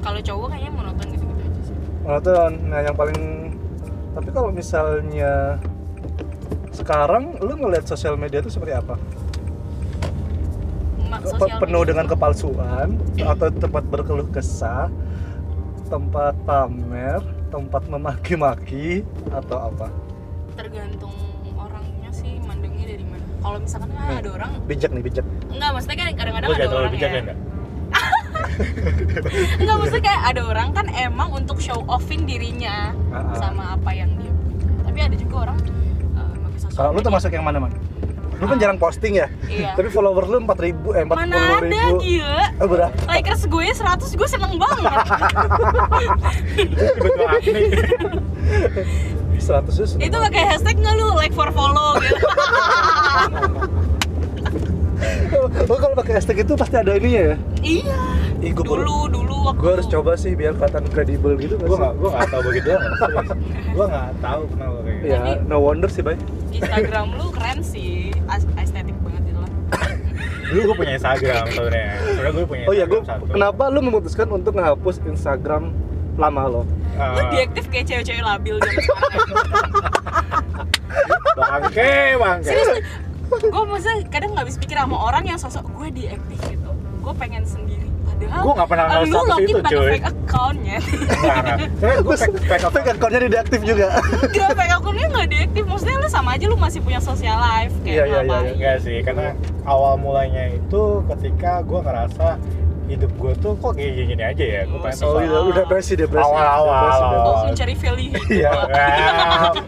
Kalau 0.00 0.16
cowok 0.18 0.46
kayaknya 0.48 0.70
monoton 0.72 1.06
gitu-gitu 1.12 1.42
aja 1.44 1.60
sih. 1.60 1.76
Monoton. 2.00 2.52
Nah, 2.64 2.80
yang 2.80 2.96
paling 2.96 3.20
tapi 4.16 4.28
kalau 4.32 4.48
misalnya 4.48 5.60
sekarang 6.72 7.36
lu 7.38 7.52
ngeliat 7.54 7.84
sosial 7.84 8.16
media 8.16 8.40
itu 8.40 8.48
seperti 8.48 8.72
apa? 8.72 8.96
Sosial 11.24 11.58
penuh 11.58 11.80
media. 11.80 11.88
dengan 11.88 12.06
kepalsuan 12.06 12.88
atau 13.16 13.48
tempat 13.48 13.82
berkeluh 13.84 14.28
kesah, 14.28 14.90
tempat 15.86 16.34
pamer, 16.42 17.20
tempat 17.48 17.82
memaki-maki 17.86 19.02
atau 19.28 19.68
apa? 19.68 19.88
tergantung 20.52 21.14
orangnya 21.54 22.10
sih 22.10 22.36
mandangnya 22.38 22.84
dari 22.86 23.04
mana. 23.04 23.24
Kalau 23.40 23.58
misalkan 23.58 23.88
kan 23.88 24.04
Hmm. 24.04 24.20
ada 24.20 24.30
orang 24.32 24.50
Bijak 24.62 24.90
nih, 24.90 25.02
bijak. 25.02 25.24
enggak 25.48 25.70
maksudnya 25.70 25.96
kan 25.96 26.06
kadang-kadang 26.12 26.48
ada 26.50 26.66
orang 26.70 26.92
bijak 26.92 27.08
ya. 27.08 27.14
ya 27.14 27.20
enggak? 27.24 27.38
Enggak 29.58 29.76
maksudnya 29.76 30.04
kayak 30.04 30.22
ada 30.26 30.42
orang 30.44 30.68
kan 30.70 30.86
emang 30.92 31.28
untuk 31.32 31.56
show 31.56 31.80
offin 31.86 32.22
dirinya 32.22 32.92
Ah, 33.08 33.16
ah. 33.22 33.34
sama 33.34 33.64
apa 33.74 33.90
yang 33.92 34.12
dia 34.14 34.28
punya. 34.30 34.60
Tapi 34.82 34.98
ada 35.00 35.16
juga 35.16 35.34
orang 35.42 35.58
uh, 36.12 36.34
Kalau 36.70 36.90
lu 36.90 37.00
termasuk 37.00 37.30
yang 37.30 37.42
mana, 37.42 37.58
Man? 37.58 37.72
Lu 38.42 38.50
kan 38.50 38.58
jarang 38.58 38.74
posting 38.74 39.22
ya? 39.22 39.30
Iya. 39.46 39.78
Tapi 39.78 39.86
follower 39.86 40.26
lu 40.26 40.42
4000 40.42 40.98
eh 40.98 41.06
40 41.06 41.14
Mana 41.14 41.38
ada 41.38 41.62
ribu. 41.62 42.02
gila. 42.02 42.42
Eh, 42.58 42.66
berapa? 42.66 42.90
Likers 43.06 43.42
gue 43.46 43.66
100 43.70 44.18
gue 44.18 44.28
seneng 44.28 44.58
banget. 44.58 44.98
Agni. 47.22 47.62
100 49.38 49.62
terus. 49.70 49.94
Itu 49.94 50.16
pakai 50.18 50.42
hashtag 50.42 50.74
nggak 50.82 50.94
lu 50.98 51.14
like 51.14 51.30
for 51.30 51.54
follow 51.54 52.02
gitu. 52.02 52.18
Oh, 55.66 55.78
kalau 55.82 55.98
pakai 55.98 56.22
hashtag 56.22 56.46
itu 56.46 56.54
pasti 56.54 56.78
ada 56.78 56.94
ininya 56.94 57.34
ya? 57.34 57.36
iya. 57.58 57.98
Ih, 58.42 58.50
gua 58.50 58.64
baru- 58.64 58.82
Dulu 58.82 58.98
dulu 59.08 59.36
waktu 59.44 59.60
Gue 59.60 59.70
harus 59.70 59.86
coba 59.86 60.12
sih 60.14 60.32
biar 60.32 60.52
kelihatan 60.52 60.84
kredibel 60.88 61.32
gitu 61.36 61.54
nggak 61.54 61.64
Gue 61.64 61.76
sih? 61.76 61.84
gak, 61.84 61.94
gue 61.94 62.08
gak 62.10 62.26
tau 62.26 62.40
begitu. 62.42 62.68
Gue 63.70 63.84
gak 63.86 64.10
tau 64.18 64.40
kenapa 64.44 64.76
kayak 64.76 64.96
gitu. 64.96 65.06
Ya, 65.06 65.18
Tapi- 65.20 65.38
no 65.46 65.56
wonder 65.58 65.88
sih, 65.88 66.02
Bay. 66.02 66.16
Instagram 66.50 67.06
lu 67.14 67.26
keren 67.30 67.58
sih. 67.62 68.10
Estetik 68.28 68.96
banget 68.98 69.22
itu 69.24 69.38
lah. 69.38 69.50
Dulu 70.44 70.60
gue 70.60 70.76
punya 70.76 70.92
Instagram 70.96 71.44
sebenarnya. 71.48 71.86
Sebenarnya 71.96 72.32
gue 72.32 72.44
punya 72.44 72.64
Oh 72.66 72.74
iya, 72.74 72.84
gue 72.84 73.00
kenapa 73.30 73.64
lu 73.68 73.80
memutuskan 73.80 74.26
untuk 74.28 74.52
ngehapus 74.52 74.96
Instagram 75.04 75.70
lama 76.12 76.42
lo? 76.44 76.62
Eh, 76.92 77.08
Lu 77.08 77.22
diaktif 77.30 77.64
kayak 77.68 77.86
cewek-cewek 77.86 78.20
labil 78.20 78.56
zaman 78.58 78.82
sekarang. 78.82 79.70
bangke, 81.32 81.92
bangke. 82.16 82.48
Serius 82.48 82.68
gue 83.32 83.62
maksudnya 83.64 83.96
kadang 84.10 84.30
nggak 84.30 84.44
habis 84.44 84.56
pikir 84.56 84.76
sama 84.76 84.96
orang 84.98 85.24
yang 85.24 85.38
sosok 85.38 85.64
gue 85.72 85.88
diaktif 85.94 86.36
gitu. 86.42 86.70
Gue 87.00 87.14
pengen 87.14 87.44
sendiri. 87.44 87.88
Padahal 88.22 88.42
Gua 88.42 88.52
nggak 88.54 88.68
pernah 88.68 88.84
lu 88.84 88.92
nge-status 88.92 89.28
login 89.28 89.46
itu, 89.46 89.58
pakai 89.58 89.72
cuy. 89.72 89.90
fake 89.90 90.06
accountnya. 90.06 90.76
Enggak, 90.78 91.36
enggak. 91.36 91.56
Sebenarnya 91.72 91.98
gue 91.98 92.16
fake, 92.16 92.36
fake 92.42 92.64
Fake 92.72 92.90
account-nya 92.90 93.20
dideaktif 93.20 93.60
juga. 93.62 93.86
Gak 94.28 94.50
fake 94.52 94.72
accountnya 94.72 95.06
nggak 95.08 95.28
diaktif. 95.28 95.62
Maksudnya 95.64 95.96
lu 95.96 96.08
sama 96.08 96.30
aja 96.32 96.44
lu 96.46 96.56
masih 96.56 96.80
punya 96.80 97.00
social 97.00 97.36
life 97.36 97.74
kayak 97.80 97.94
Iya, 97.94 98.04
iya, 98.04 98.20
iya. 98.22 98.50
Enggak 98.52 98.76
sih, 98.80 98.96
karena 99.00 99.26
awal 99.64 99.94
mulanya 99.96 100.44
itu 100.50 100.82
ketika 101.08 101.62
gue 101.62 101.80
ngerasa 101.80 102.26
hidup 102.82 103.08
gue 103.16 103.32
tuh 103.38 103.52
kok 103.56 103.72
kayak 103.72 103.92
gini 104.04 104.20
aja 104.20 104.44
ya. 104.44 104.60
Gue 104.66 104.78
pengen 104.78 104.98
Oh, 105.02 105.16
udah, 105.16 105.40
udah 105.46 105.54
depresi, 105.58 105.92
depresi. 105.94 106.24
Awal-awal. 106.24 106.76
Depresi, 106.76 107.00
depresi. 107.00 107.24
Oh 107.24 107.42
mencari 107.42 107.74
value 107.74 108.08
hidup. 108.10 108.24
Iya. 108.28 108.52
Ya, 108.68 108.86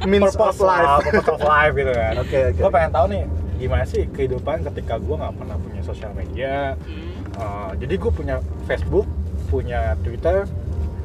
Means 0.05 0.25
purpose 0.31 0.59
of 0.59 0.67
life. 0.67 0.89
purpose 1.03 1.29
of 1.31 1.41
life 1.43 1.73
gitu 1.73 1.93
kan. 1.93 2.13
Oke, 2.23 2.39
oke. 2.47 2.59
Gue 2.59 2.71
pengen 2.71 2.91
tahu 2.91 3.07
nih 3.09 3.23
gimana 3.55 3.85
sih 3.87 4.03
kehidupan 4.11 4.67
ketika 4.67 4.99
gue 4.99 5.15
nggak 5.15 5.35
pernah 5.35 5.57
punya 5.57 5.81
sosial 5.81 6.13
media. 6.13 6.75
Hmm. 6.77 7.14
Uh, 7.35 7.71
jadi 7.77 7.95
gue 7.97 8.11
punya 8.11 8.37
Facebook, 8.65 9.07
punya 9.49 9.95
Twitter 10.01 10.47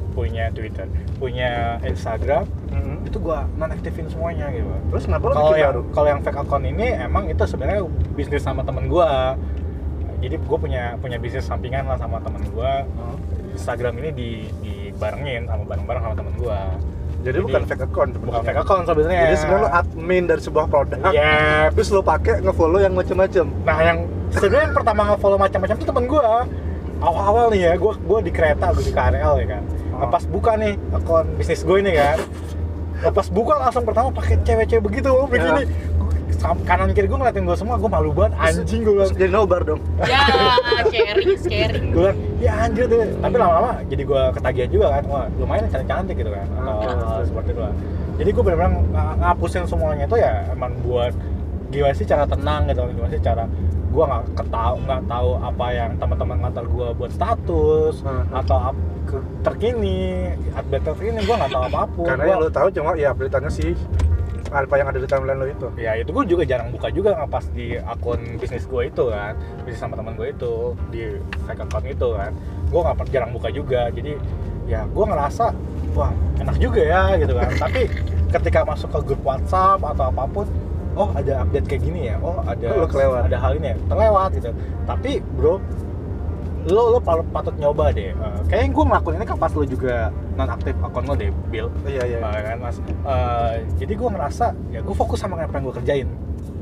punya 0.10 0.50
Twitter 0.50 0.90
punya 1.16 1.78
Instagram 1.80 2.44
Mhm. 2.70 3.08
itu 3.08 3.18
gue 3.20 3.40
nonaktifin 3.56 4.10
semuanya 4.10 4.50
gitu. 4.52 4.68
Terus 4.90 5.04
kenapa 5.06 5.26
lo 5.26 5.34
kalau 5.34 5.56
yang 5.56 5.74
kalau 5.94 6.08
yang 6.08 6.20
fake 6.20 6.40
account 6.40 6.66
ini 6.66 6.88
emang 6.92 7.30
itu 7.30 7.40
sebenarnya 7.46 7.86
bisnis 8.14 8.42
sama 8.42 8.62
temen 8.62 8.90
gue 8.90 9.10
jadi 10.20 10.36
gue 10.36 10.58
punya 10.60 10.98
punya 11.00 11.16
bisnis 11.16 11.48
sampingan 11.48 11.88
lah 11.88 11.96
sama 11.96 12.20
temen 12.20 12.42
gue 12.44 12.72
Instagram 13.54 13.96
ini 13.98 14.10
di 14.12 14.30
dibarengin 14.60 15.48
sama 15.48 15.64
bareng-bareng 15.64 16.04
sama 16.04 16.16
temen 16.18 16.34
gue 16.36 16.60
jadi, 17.20 17.38
bukan 17.40 17.64
fake 17.64 17.84
account 17.84 18.12
bukan 18.16 18.20
sebenarnya. 18.20 18.48
fake 18.48 18.60
account 18.60 18.84
sebenarnya. 18.86 19.22
Jadi 19.22 19.36
sebenarnya 19.38 19.62
lo 19.62 19.70
admin 19.76 20.24
dari 20.26 20.42
sebuah 20.42 20.66
produk 20.68 21.00
Iya. 21.06 21.36
terus 21.70 21.90
lo 21.90 22.02
pakai 22.02 22.40
ngefollow 22.40 22.80
yang 22.80 22.94
macem-macem. 22.94 23.46
Nah 23.62 23.78
yang 23.78 23.98
sebenarnya 24.32 24.66
yang 24.66 24.76
pertama 24.76 25.02
nge-follow 25.08 25.38
macam-macam 25.38 25.76
tuh 25.76 25.88
temen 25.88 26.06
gue 26.06 26.22
awal-awal 27.00 27.46
nih 27.50 27.62
ya 27.64 27.74
gue 27.76 27.94
gue 27.96 28.20
di 28.22 28.32
kereta 28.32 28.66
gue 28.72 28.84
di 28.84 28.92
KRL 28.92 29.34
ya 29.40 29.48
kan. 29.50 29.64
Oh. 29.92 30.08
pas 30.08 30.24
buka 30.24 30.56
nih 30.56 30.74
akun 30.92 31.26
bisnis 31.36 31.62
gue 31.62 31.78
ini 31.78 31.92
kan. 31.94 32.18
Pas 33.10 33.28
buka 33.28 33.54
langsung 33.58 33.84
pertama 33.84 34.12
pakai 34.12 34.36
cewek-cewek 34.42 34.82
begitu 34.82 35.12
begini. 35.28 35.64
Sam- 36.30 36.62
kanan 36.64 36.94
kiri 36.94 37.04
gue 37.06 37.16
ngeliatin 37.16 37.44
gue 37.44 37.58
semua 37.58 37.76
gue 37.76 37.90
malu 37.90 38.14
banget 38.14 38.32
anjing 38.38 38.86
gue 38.86 38.96
terus 38.96 39.12
jadi 39.12 39.28
nobar 39.30 39.66
dong. 39.66 39.82
Ya 40.00 40.24
sharing 40.88 41.36
sharing. 41.36 41.86
Gue 41.90 42.02
bilang 42.06 42.18
ya 42.40 42.52
anjir 42.62 42.86
deh 42.86 43.12
tapi 43.18 43.36
lama-lama 43.36 43.72
jadi 43.84 44.04
gue 44.06 44.22
ketagihan 44.34 44.70
juga 44.70 44.88
kan 44.90 45.04
wah 45.06 45.26
lumayan 45.36 45.68
cantik-cantik 45.68 46.16
gitu 46.16 46.32
kan 46.32 46.48
atau 46.54 46.76
hal 46.80 47.22
seperti 47.24 47.50
itu 47.52 47.60
lah. 47.60 47.74
Jadi 48.20 48.30
gue 48.30 48.44
benar-benar 48.44 48.72
ng- 48.72 48.88
ngapusin 49.20 49.64
semuanya 49.66 50.06
itu 50.06 50.16
ya 50.16 50.34
emang 50.52 50.72
buat 50.80 51.12
gimana 51.70 51.94
sih 51.94 52.04
cara 52.04 52.24
tenang 52.24 52.62
gitu 52.68 52.82
gimana 52.88 53.10
sih 53.10 53.22
cara 53.22 53.44
gue 53.90 54.04
nggak 54.04 54.24
ketahu 54.36 54.76
nggak 54.82 55.02
tahu 55.04 55.30
apa 55.40 55.66
yang 55.70 55.92
teman-teman 55.96 56.38
ngantar 56.40 56.66
gue 56.66 56.88
buat 56.94 57.12
status 57.12 57.96
Ah. 58.02 58.22
atau 58.36 58.58
ap- 58.70 58.86
ke- 59.04 59.26
terkini 59.42 60.30
update 60.52 60.86
terkini 60.86 61.20
gue 61.20 61.36
nggak 61.36 61.50
tahu 61.50 61.64
apa 61.66 61.82
pun. 61.90 62.06
Karena 62.06 62.24
Gua- 62.24 62.32
yang 62.32 62.40
lo 62.40 62.50
tahu 62.50 62.68
cuma 62.70 62.92
ya 62.94 63.10
beritanya 63.12 63.50
sih 63.50 63.74
apa 64.48 64.74
yang 64.76 64.88
ada 64.88 64.98
di 64.98 65.06
timeline 65.06 65.38
lo 65.38 65.46
itu. 65.46 65.68
Ya 65.76 65.94
itu 65.94 66.10
gue 66.10 66.26
juga 66.28 66.44
jarang 66.44 66.70
buka 66.70 66.90
juga 66.90 67.14
ngepas 67.16 67.50
di 67.50 67.78
akun 67.78 68.18
bisnis 68.38 68.66
gue 68.66 68.82
itu 68.84 69.04
kan 69.08 69.34
bisnis 69.60 69.78
sama 69.78 69.94
teman 69.94 70.14
gue 70.14 70.28
itu 70.28 70.54
di 70.90 71.02
fake 71.44 71.62
account 71.64 71.86
itu 71.86 72.08
kan. 72.12 72.32
Gue 72.68 72.80
nggak 72.80 73.10
jarang 73.10 73.32
buka 73.32 73.50
juga 73.50 73.90
jadi 73.90 74.18
ya 74.66 74.86
gue 74.86 75.02
ngerasa 75.04 75.50
wah 75.92 76.10
enak 76.38 76.58
juga 76.58 76.82
ya 76.82 77.04
gitu 77.16 77.34
kan. 77.34 77.50
Tapi 77.64 77.82
ketika 78.30 78.62
masuk 78.64 78.90
ke 78.92 79.00
grup 79.04 79.22
WhatsApp 79.24 79.82
atau 79.84 80.06
apa 80.08 80.24
pun 80.28 80.46
oh 80.96 81.10
ada 81.14 81.44
update 81.44 81.66
kayak 81.68 81.82
gini 81.84 82.10
ya? 82.10 82.16
Oh 82.22 82.42
ada 82.42 82.66
Lo 82.74 82.88
kelewat. 82.88 83.30
ada 83.30 83.38
hal 83.38 83.52
ini 83.58 83.68
ya? 83.74 83.78
Terlewat 83.86 84.30
gitu. 84.38 84.50
Tapi 84.86 85.12
bro 85.36 85.58
lo 86.70 86.92
lo 86.94 87.00
patut 87.32 87.56
nyoba 87.56 87.90
deh. 87.96 88.12
Eh, 88.12 88.40
kayaknya 88.52 88.70
gue 88.76 88.84
ngelakuin 88.92 89.16
ini 89.18 89.26
kan 89.26 89.38
pas 89.40 89.52
lo 89.56 89.64
juga 89.64 90.12
non 90.36 90.50
aktif 90.52 90.76
akun 90.84 91.04
lo 91.08 91.16
deh 91.16 91.32
Bill. 91.48 91.72
Iya 91.88 92.04
iya. 92.06 92.20
Uh, 92.20 92.42
kan 92.44 92.58
mas? 92.60 92.78
Uh, 93.02 93.54
jadi 93.80 93.94
gue 93.96 94.10
ngerasa 94.12 94.46
ya 94.70 94.80
gue 94.84 94.96
fokus 94.96 95.24
sama 95.24 95.40
apa 95.40 95.56
yang 95.56 95.66
gue 95.72 95.76
kerjain. 95.82 96.08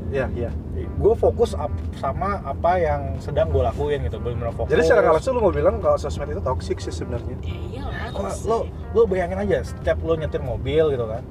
Iya 0.08 0.26
iya. 0.32 0.50
Gue 0.96 1.12
fokus 1.18 1.52
ap- 1.52 1.74
sama 1.98 2.40
apa 2.40 2.78
yang 2.78 3.18
sedang 3.18 3.50
gue 3.50 3.60
lakuin 3.60 4.06
gitu. 4.06 4.22
Benar 4.22 4.54
fokus 4.54 4.70
jadi 4.70 4.86
secara 4.86 5.12
langsung 5.12 5.34
lo 5.36 5.50
mau 5.50 5.52
bilang 5.52 5.82
kalau 5.82 5.98
sosmed 5.98 6.30
itu 6.30 6.40
toxic 6.40 6.78
sih 6.78 6.94
sebenarnya? 6.94 7.34
Ya 7.68 7.84
Wah, 8.14 8.30
toxic. 8.30 8.46
lo 8.46 8.58
lo 8.94 9.02
bayangin 9.04 9.36
aja 9.42 9.66
setiap 9.66 9.98
lo 10.00 10.14
nyetir 10.14 10.40
mobil 10.40 10.94
gitu 10.94 11.04
kan 11.04 11.26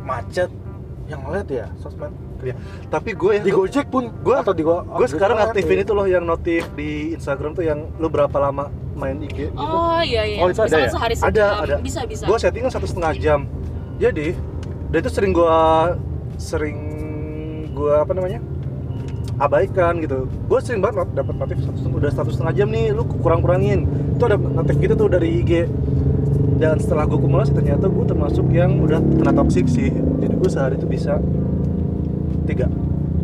macet 0.00 0.50
yang 1.10 1.20
ngeliat 1.20 1.48
ya 1.50 1.66
sosmed. 1.76 2.14
Iya. 2.40 2.56
tapi 2.88 3.12
gue 3.12 3.36
ya 3.36 3.42
di 3.42 3.52
Gojek 3.52 3.92
pun 3.92 4.08
Gua- 4.24 4.40
atau 4.40 4.56
di 4.56 4.64
Go 4.64 4.80
gue 4.80 5.06
sekarang 5.06 5.36
Gojek 5.36 5.48
aktifin 5.52 5.76
kan, 5.76 5.84
itu 5.84 5.92
loh 5.92 6.06
yang 6.06 6.24
notif 6.24 6.64
di 6.72 7.12
Instagram 7.12 7.52
tuh 7.52 7.60
yang 7.62 7.84
lo 7.98 8.08
berapa 8.08 8.32
lama 8.32 8.72
main 8.94 9.18
IG 9.18 9.48
gitu. 9.48 9.52
Oh 9.54 10.00
iya 10.00 10.24
iya. 10.24 10.40
Oh, 10.40 10.48
itu 10.48 10.56
ada 10.58 10.76
ya? 10.78 10.88
sehari 10.88 11.14
ada 11.14 11.20
sejam. 11.20 11.52
ada. 11.58 11.74
Bisa 11.80 12.00
bisa. 12.04 12.24
Gue 12.24 12.36
settingnya 12.36 12.72
satu 12.72 12.88
setengah 12.88 13.12
jam. 13.14 13.44
Jadi 13.96 14.32
dan 14.88 14.98
itu 14.98 15.10
sering 15.10 15.32
gue 15.32 15.52
sering 16.36 16.78
gue 17.70 17.92
apa 17.92 18.12
namanya 18.12 18.40
abaikan 19.36 20.00
gitu. 20.00 20.24
Gue 20.46 20.58
sering 20.60 20.80
banget 20.80 21.08
dapat 21.10 21.34
notif 21.34 21.56
satu 21.60 21.76
setengah- 21.76 21.98
udah 21.98 22.10
satu 22.10 22.30
setengah 22.30 22.54
jam 22.54 22.68
nih 22.68 22.92
lu 22.92 23.04
kurang 23.20 23.40
kurangin 23.40 23.84
itu 24.10 24.22
ada 24.22 24.36
notif 24.36 24.76
gitu 24.76 24.94
tuh 24.94 25.08
dari 25.08 25.40
IG 25.40 25.68
dan 26.56 26.76
setelah 26.76 27.04
gue 27.04 27.16
kumulasi 27.16 27.52
ternyata 27.52 27.88
gue 27.88 28.04
termasuk 28.04 28.44
yang 28.48 28.76
udah 28.78 29.00
kena 29.00 29.32
toxic 29.32 29.64
sih 29.64 29.88
gue 30.40 30.50
sehari 30.50 30.74
itu 30.80 30.88
bisa 30.88 31.20
tiga. 32.48 32.66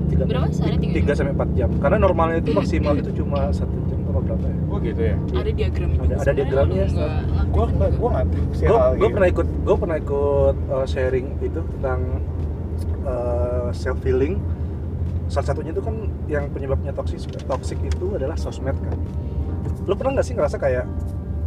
Tiga 0.07 0.23
Berapa? 0.29 0.53
Sehari 0.53 0.77
tiga 0.79 0.95
tiga 1.01 1.13
sampai 1.17 1.33
empat 1.33 1.51
jam. 1.57 1.71
Karena 1.81 1.97
normalnya 1.99 2.39
itu 2.45 2.53
maksimal 2.53 2.95
itu 3.01 3.11
cuma 3.17 3.49
satu 3.51 3.73
jam 3.89 3.99
apa 4.07 4.21
berapa 4.23 4.47
ya? 4.47 4.59
Oh 4.69 4.79
gitu 4.85 5.03
ya? 5.03 5.17
Ada 5.33 5.51
diagramnya 5.51 5.99
Ada- 6.05 6.17
ada 6.21 6.33
diagramnya, 6.37 6.85
gue 7.51 7.67
gue 7.73 8.79
gue 9.01 9.09
pernah 9.09 9.29
ikut 9.33 9.49
gue 9.65 9.77
pernah 9.81 9.97
ikut 9.97 10.57
uh, 10.71 10.87
sharing 10.87 11.27
itu 11.41 11.61
tentang 11.77 12.01
self 13.71 14.03
healing 14.03 14.43
salah 15.31 15.47
satunya 15.51 15.71
itu 15.75 15.83
kan 15.83 15.95
yang 16.31 16.47
penyebabnya 16.51 16.91
toxic 16.95 17.23
toxic 17.47 17.79
itu 17.83 18.15
adalah 18.15 18.35
sosmed 18.39 18.75
kan. 18.79 18.99
Lo 19.87 19.95
pernah 19.99 20.19
nggak 20.19 20.27
sih 20.27 20.35
ngerasa 20.39 20.59
kayak 20.59 20.87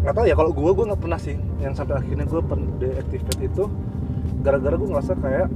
nggak 0.03 0.15
tahu 0.15 0.25
ya 0.27 0.35
kalau 0.35 0.51
gue 0.51 0.71
gue 0.71 0.85
nggak 0.87 1.01
pernah 1.03 1.19
sih. 1.19 1.35
Yang 1.63 1.83
sampai 1.83 1.99
akhirnya 1.99 2.25
gue 2.27 2.41
deactivate 2.79 3.41
itu 3.43 3.63
gara-gara 4.39 4.75
gue 4.75 4.87
ngerasa 4.87 5.13
kayak 5.15 5.47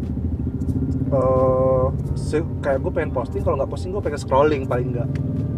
eh 1.09 1.85
se- 2.15 2.51
kayak 2.59 2.79
gue 2.79 2.91
pengen 2.91 3.11
posting 3.11 3.41
kalau 3.41 3.55
nggak 3.55 3.69
posting 3.69 3.91
gue 3.91 4.01
pengen 4.01 4.17
scrolling 4.17 4.63
paling 4.63 4.91
nggak. 4.91 5.09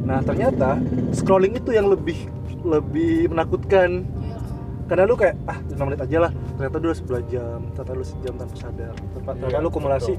Nah 0.04 0.20
ternyata 0.22 0.78
scrolling 1.12 1.54
itu 1.54 1.72
yang 1.72 1.88
lebih 1.88 2.28
lebih 2.62 3.30
menakutkan. 3.30 4.04
Karena 4.86 5.04
lu 5.04 5.18
kayak 5.18 5.34
ah 5.44 5.58
5 5.58 5.82
menit 5.82 5.98
aja 6.00 6.18
lah 6.20 6.32
ternyata 6.56 6.78
lu 6.78 6.86
udah 6.86 6.94
sebelah 6.96 7.24
jam 7.26 7.58
ternyata 7.74 7.92
lu 7.92 8.06
sejam 8.06 8.34
tanpa 8.36 8.54
sadar 8.56 8.94
ternyata, 8.94 9.32
ternyata 9.36 9.58
lu 9.60 9.72
kumulasi 9.74 10.14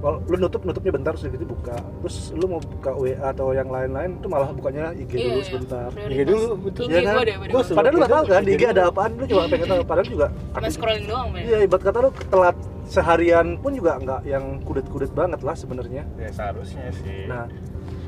kalau 0.00 0.16
lu 0.32 0.36
nutup 0.40 0.64
nutupnya 0.64 0.92
bentar 0.96 1.12
terus 1.12 1.28
gitu 1.28 1.44
buka. 1.44 1.76
Terus 1.76 2.16
lu 2.32 2.44
mau 2.48 2.60
buka 2.60 2.90
WA 2.96 3.20
atau 3.20 3.52
yang 3.52 3.68
lain-lain 3.68 4.16
itu 4.16 4.26
malah 4.32 4.48
bukanya 4.48 4.96
IG 4.96 5.12
Iya, 5.12 5.24
dulu 5.28 5.36
iya. 5.36 5.44
sebentar. 5.44 5.88
Prioritas. 5.92 6.16
IG 6.16 6.20
dulu, 6.24 6.48
betul. 6.64 6.84
IG 6.88 6.90
Iya 6.90 7.00
kan? 7.04 7.14
deh 7.20 7.36
Gua 7.52 7.62
padahal 7.68 7.92
lu 7.92 8.00
tahu 8.08 8.24
kan 8.24 8.42
di 8.42 8.52
IG 8.56 8.62
ada 8.64 8.82
apaan? 8.88 9.10
Lu 9.20 9.24
cuma 9.28 9.42
pengen 9.52 9.68
tahu. 9.68 9.82
Padahal 9.84 10.08
juga 10.08 10.26
cuma 10.56 10.68
scrolling 10.72 11.06
doang 11.06 11.28
iya 11.36 11.58
ibarat 11.68 11.82
kata 11.84 11.98
lu 12.00 12.10
telat 12.32 12.56
seharian 12.90 13.46
pun 13.60 13.70
juga 13.76 13.92
nggak 14.00 14.20
yang 14.24 14.44
kudet-kudet 14.64 15.12
banget 15.12 15.40
lah 15.44 15.52
sebenarnya. 15.54 16.02
Ya 16.16 16.28
seharusnya 16.32 16.88
sih. 16.96 17.28
Nah 17.28 17.44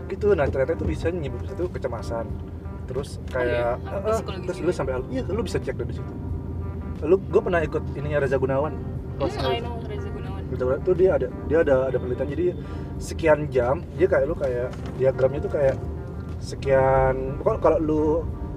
gitu. 0.08 0.32
Nah 0.32 0.48
ternyata 0.48 0.72
itu 0.72 0.84
bisa 0.88 1.12
nyebut 1.12 1.44
itu 1.44 1.64
kecemasan. 1.68 2.24
Terus 2.88 3.20
kayak 3.28 3.76
iya? 3.78 3.92
Ada 4.00 4.08
eh, 4.08 4.14
psikologi 4.16 4.44
terus 4.48 4.58
juga. 4.58 4.66
lu 4.66 4.72
sampai 4.72 4.92
iya 5.12 5.22
lu 5.28 5.42
bisa 5.44 5.58
cek 5.60 5.76
dari 5.76 5.92
situ. 5.92 6.12
Lu 7.04 7.20
gue 7.20 7.40
pernah 7.44 7.60
ikut 7.60 7.84
ininya 8.00 8.18
Reza 8.24 8.40
Gunawan. 8.40 8.72
Kalau 9.20 9.28
hmm, 9.28 9.81
sekali- 10.54 10.68
I 10.68 10.76
know 10.76 10.78
Reza 10.78 10.78
Gunawan 10.78 10.78
Reza 10.78 10.78
Gunawan 10.78 10.78
tuh 10.82 10.94
dia 10.94 11.10
ada 11.10 11.26
dia 11.46 11.58
ada 11.60 11.74
ada 11.88 11.96
penelitian. 11.96 12.28
Jadi 12.28 12.46
sekian 12.98 13.38
jam 13.48 13.74
dia 13.96 14.06
kayak 14.06 14.24
lu 14.24 14.34
kayak 14.34 14.68
diagramnya 14.94 15.40
tuh 15.40 15.52
kayak 15.52 15.76
sekian 16.38 17.14
pokoknya 17.38 17.58
kalau 17.58 17.78
lu 17.78 18.02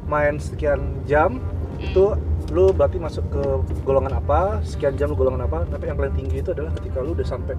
main 0.06 0.38
sekian 0.38 0.80
jam 1.04 1.38
Hmm. 1.38 1.82
itu 1.82 2.06
lu 2.50 2.72
berarti 2.72 2.98
masuk 2.98 3.26
ke 3.28 3.44
golongan 3.84 4.16
apa 4.16 4.62
sekian 4.62 4.96
jam 4.96 5.10
lu 5.10 5.16
golongan 5.16 5.44
apa 5.44 5.66
tapi 5.66 5.86
yang 5.86 5.98
paling 5.98 6.14
tinggi 6.14 6.40
itu 6.40 6.50
adalah 6.50 6.72
ketika 6.74 7.02
lu 7.02 7.12
udah 7.12 7.26
sampai 7.26 7.56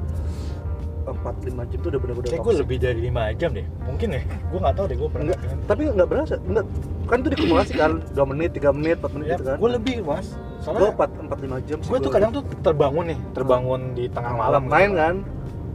4-5 1.05 1.23
jam 1.65 1.79
itu 1.79 1.87
udah 1.87 2.01
bener-bener 2.01 2.29
kayak 2.29 2.43
gue 2.43 2.55
lebih 2.57 2.77
dari 2.81 3.01
5 3.05 3.31
jam 3.37 3.51
deh. 3.53 3.67
Mungkin 3.85 4.09
ya. 4.11 4.23
Gue 4.51 4.59
nggak 4.59 4.75
tahu 4.75 4.87
deh 4.87 4.97
gue 4.97 5.07
pernah 5.07 5.25
Enggak, 5.25 5.39
ngelakuin. 5.39 5.67
tapi 5.67 5.81
nggak 5.87 6.09
berasa. 6.09 6.35
Enggak 6.43 6.65
kan 7.07 7.17
itu 7.23 7.29
dikumulasi 7.31 7.73
kan. 7.75 7.91
2 8.11 8.27
menit 8.27 8.51
3 8.53 8.71
menit 8.73 8.97
4 8.99 9.15
menit 9.15 9.27
ya, 9.27 9.37
gitu 9.37 9.45
kan. 9.45 9.57
gue 9.63 9.71
lebih 9.71 9.97
mas 10.03 10.27
soalnya 10.67 10.91
4 10.91 11.31
4 11.31 11.47
5 11.47 11.69
jam 11.71 11.79
sih 11.79 11.91
gue 11.95 11.99
tuh 12.03 12.11
kadang 12.11 12.31
tuh 12.35 12.43
terbangun 12.61 13.05
nih 13.07 13.19
terbangun 13.31 13.81
di 13.95 14.05
tengah 14.11 14.33
malam 14.35 14.63
gitu. 14.67 14.73
main 14.75 14.91
kan 14.93 15.15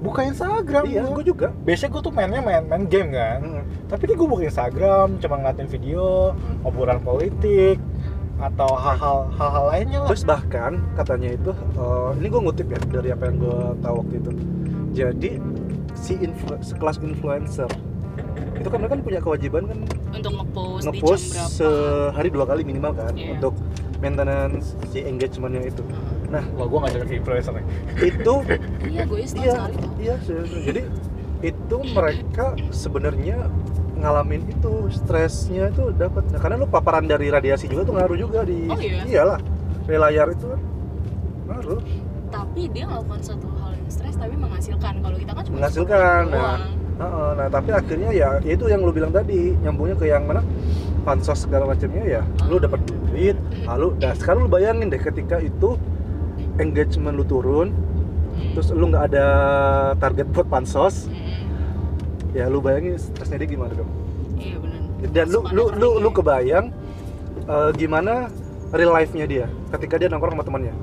buka 0.02 0.22
Instagram 0.26 0.84
iya 0.84 1.02
gua. 1.06 1.14
gue 1.16 1.26
juga 1.32 1.48
biasanya 1.64 1.90
gue 1.94 2.02
tuh 2.04 2.12
mainnya 2.12 2.42
main 2.42 2.64
main 2.68 2.84
game 2.86 3.10
kan 3.14 3.40
Mm. 3.40 3.64
tapi 3.88 4.02
ini 4.10 4.14
gue 4.18 4.28
buka 4.28 4.44
Instagram 4.44 5.08
cuma 5.18 5.36
ngeliatin 5.40 5.68
video 5.70 6.04
obrolan 6.62 7.00
politik 7.00 7.80
atau 8.42 8.74
hal-hal 8.74 9.30
hal-hal 9.38 9.66
lainnya 9.70 10.00
lah 10.02 10.10
terus 10.10 10.26
bahkan 10.26 10.82
katanya 10.98 11.30
itu 11.32 11.52
eh, 11.54 12.10
ini 12.18 12.28
gue 12.28 12.42
ngutip 12.42 12.68
ya 12.68 12.80
dari 12.90 13.10
apa 13.14 13.24
yang 13.30 13.38
gue 13.38 13.60
tahu 13.80 13.96
waktu 14.02 14.16
itu 14.18 14.32
jadi 14.92 15.32
si 15.94 16.14
influ 16.18 16.58
sekelas 16.60 16.98
influencer 17.00 17.70
itu 18.58 18.70
kan 18.70 18.78
mereka 18.78 18.94
kan 18.98 19.02
punya 19.02 19.20
kewajiban 19.22 19.64
kan 19.70 19.78
untuk 20.12 20.32
ngepost, 20.38 20.84
ngepost 20.86 21.24
di 21.24 21.34
jam 21.34 21.50
berapa 21.50 21.58
sehari 21.58 22.30
dua 22.30 22.46
kali 22.46 22.62
minimal 22.62 22.92
kan 22.94 23.14
Iya. 23.14 23.38
untuk 23.38 23.54
maintenance 24.02 24.74
si 24.90 25.06
engagementnya 25.06 25.62
itu. 25.70 25.86
Nah 26.34 26.44
wah 26.58 26.66
gue 26.66 26.78
nggak 26.82 26.94
jadi 26.98 27.14
influencer 27.22 27.54
itu 28.02 28.34
iya 28.92 29.04
gue 29.06 29.20
iya 29.22 29.54
iya 30.02 30.16
jadi 30.66 30.82
itu 31.42 31.78
mereka 31.94 32.54
sebenarnya 32.74 33.50
ngalamin 34.02 34.42
itu 34.50 34.90
stresnya 34.90 35.70
itu 35.70 35.94
dapat 35.94 36.26
nah, 36.34 36.40
karena 36.42 36.56
lu 36.58 36.66
paparan 36.70 37.06
dari 37.06 37.30
radiasi 37.30 37.70
juga 37.70 37.86
tuh 37.86 37.94
ngaruh 37.98 38.18
juga 38.18 38.40
di 38.42 38.66
Oh, 38.66 38.78
iya? 38.82 39.06
iyalah 39.06 39.40
dari 39.86 39.98
layar 40.02 40.28
itu 40.34 40.46
kan 40.50 40.62
ngaruh. 41.52 41.82
Tapi 42.32 42.62
dia 42.72 42.88
melakukan 42.88 43.22
satu 43.22 43.48
hal 43.60 43.76
yang 43.76 43.90
stres 43.92 44.16
tapi 44.16 44.34
menghasilkan. 44.40 44.94
Kalau 45.04 45.18
kita 45.20 45.32
kan 45.36 45.44
cuma 45.46 45.56
menghasilkan 45.60 46.22
nah. 46.32 46.60
Heeh, 47.02 47.30
nah 47.34 47.48
tapi 47.50 47.70
akhirnya 47.74 48.10
ya 48.14 48.30
ya 48.46 48.52
itu 48.54 48.66
yang 48.70 48.86
lu 48.86 48.94
bilang 48.94 49.12
tadi 49.12 49.58
nyambungnya 49.60 49.96
ke 50.00 50.06
yang 50.10 50.24
mana? 50.26 50.42
Pansos 51.02 51.50
segala 51.50 51.66
macamnya 51.66 52.06
ya 52.06 52.22
lu 52.46 52.62
dapat 52.62 52.78
duit. 53.12 53.38
Lalu 53.62 53.88
dah 53.98 54.14
sekarang 54.14 54.40
lu 54.44 54.50
bayangin 54.50 54.88
deh 54.88 54.98
ketika 54.98 55.38
itu 55.38 55.76
engagement 56.58 57.14
lu 57.14 57.24
turun 57.24 57.70
terus 58.52 58.68
lu 58.70 58.88
nggak 58.88 59.06
ada 59.08 59.26
target 59.96 60.28
buat 60.28 60.48
pansos 60.48 61.08
Mm, 61.08 61.44
ya 62.34 62.48
lu 62.48 62.60
bayangin 62.60 62.96
stresnya 62.96 63.38
dia 63.38 63.50
gimana 63.50 63.72
dong? 63.72 63.88
Iya 64.36 64.56
benar 64.58 64.80
dan 65.10 65.26
lu 65.28 65.40
lu 65.50 65.64
lu 65.72 65.90
lu 66.00 66.10
kebayang 66.10 66.72
eh, 67.42 67.70
gimana 67.76 68.28
real 68.72 68.92
life-nya 68.92 69.26
dia 69.26 69.46
ketika 69.70 69.96
dia 69.96 70.08
nongkrong 70.08 70.34
sama 70.34 70.44
temannya? 70.44 70.74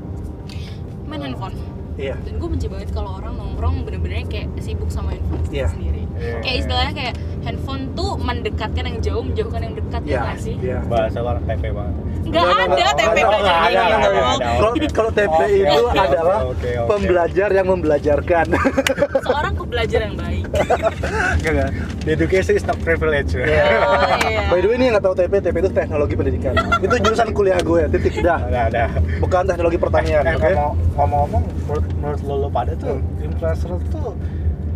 Main 1.05 1.21
handphone. 1.23 1.57
Iya. 1.99 2.15
Dan 2.21 2.39
gue 2.39 2.49
benci 2.49 2.67
banget 2.69 2.89
kalau 2.93 3.19
orang 3.19 3.35
nongkrong 3.35 3.83
bener-bener 3.83 4.23
kayak 4.25 4.55
sibuk 4.59 4.87
sama 4.87 5.13
handphone 5.13 5.43
Iya. 5.51 5.69
sendiri. 5.69 6.03
Iya. 6.19 6.37
kayak 6.43 6.57
istilahnya 6.59 6.93
kayak 6.95 7.15
handphone 7.43 7.83
tuh 7.93 8.19
mendekatkan 8.19 8.83
yang 8.83 8.99
jauh 8.99 9.23
menjauhkan 9.23 9.61
yang 9.63 9.75
dekat 9.75 10.03
ya 10.03 10.11
iya 10.11 10.23
sih? 10.35 10.55
iya. 10.59 10.79
Bahasa 10.85 11.19
orang 11.21 11.43
TP 11.43 11.71
banget 11.71 11.95
nggak 12.29 12.45
ada 12.45 12.65
nggak, 12.67 12.93
TP 12.93 13.17
nggak, 13.17 13.29
belajar 13.31 13.41
nggak, 13.41 13.59
kayak 13.59 13.73
nggak, 13.73 13.89
gitu. 13.89 14.19
nggak. 14.39 14.57
kalau 14.59 14.73
kalau 14.91 15.11
TP 15.11 15.29
Oke, 15.31 15.57
itu 15.59 15.81
oke, 15.81 15.99
adalah 15.99 16.39
oke, 16.45 16.71
oke. 16.75 16.89
pembelajar 16.89 17.49
yang 17.51 17.67
membelajarkan 17.67 18.47
seorang 19.23 19.55
pembelajar 19.55 20.01
yang 20.03 20.15
baik 20.15 20.45
enggak 21.39 21.53
enggak 21.53 21.71
The 21.99 22.11
education 22.15 22.55
is 22.55 22.65
not 22.65 22.79
privilege 22.81 23.33
oh, 23.33 23.45
iya. 23.45 24.49
By 24.49 24.59
the 24.59 24.69
way 24.69 24.77
ini 24.77 24.85
yang 24.87 24.95
nggak 24.97 25.05
tahu 25.05 25.15
TP, 25.15 25.33
TP 25.41 25.57
itu 25.59 25.71
teknologi 25.71 26.15
pendidikan. 26.15 26.53
itu 26.79 26.95
jurusan 26.99 27.29
kuliah 27.31 27.61
gue, 27.61 27.85
titik 27.91 28.21
dah. 28.21 28.41
Bukan 29.19 29.45
teknologi 29.45 29.77
pertanian, 29.77 30.25
eh, 30.25 30.35
oke? 30.35 30.49
ngomong- 30.49 30.77
ngomong-ngomong 30.95 31.43
menurut, 31.63 31.85
menurut 31.95 32.21
lo, 32.23 32.35
lo 32.39 32.49
pada 32.49 32.73
tuh 32.75 32.97
Hmm. 32.97 33.21
influencer 33.21 33.71
tuh 33.89 34.17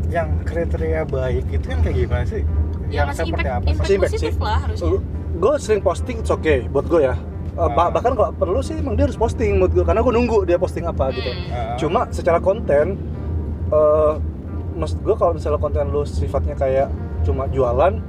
yang 0.07 0.29
kriteria 0.45 1.03
baik 1.05 1.49
itu 1.49 1.67
yang 1.67 1.81
kayak 1.81 1.97
gimana 1.99 2.25
sih 2.29 2.43
ya 2.87 3.01
yang 3.01 3.09
seperti 3.11 3.33
impact, 3.33 3.49
apa 3.49 3.65
impact 3.67 3.89
positif 4.05 4.21
sih. 4.31 4.33
lah 4.39 4.59
harusnya 4.61 5.01
Gue 5.33 5.55
sering 5.57 5.81
posting, 5.81 6.17
it's 6.21 6.29
okay 6.29 6.69
buat 6.69 6.85
gue 6.85 7.01
ya. 7.03 7.17
Eh, 7.53 7.69
bah- 7.69 7.87
Ah. 7.87 7.91
bahkan 7.91 8.13
kalau 8.13 8.33
perlu 8.33 8.61
sih 8.61 8.75
emang 8.75 8.95
dia 8.95 9.05
harus 9.05 9.15
posting 9.15 9.55
menurut 9.55 9.73
gue, 9.73 9.85
karena 9.85 10.01
gue 10.01 10.09
nunggu 10.11 10.39
dia 10.43 10.57
posting 10.57 10.85
apa 10.85 11.13
gitu. 11.13 11.29
Ah. 11.49 11.77
Cuma 11.77 12.09
secara 12.09 12.39
konten, 12.39 12.97
eh 13.69 14.13
maksud 14.73 14.99
gue 14.99 15.13
kalau 15.13 15.33
misalnya 15.33 15.59
konten 15.59 15.85
lu 15.87 16.03
sifatnya 16.03 16.55
kayak 16.55 16.89
cuma 17.23 17.45
jualan, 17.47 18.01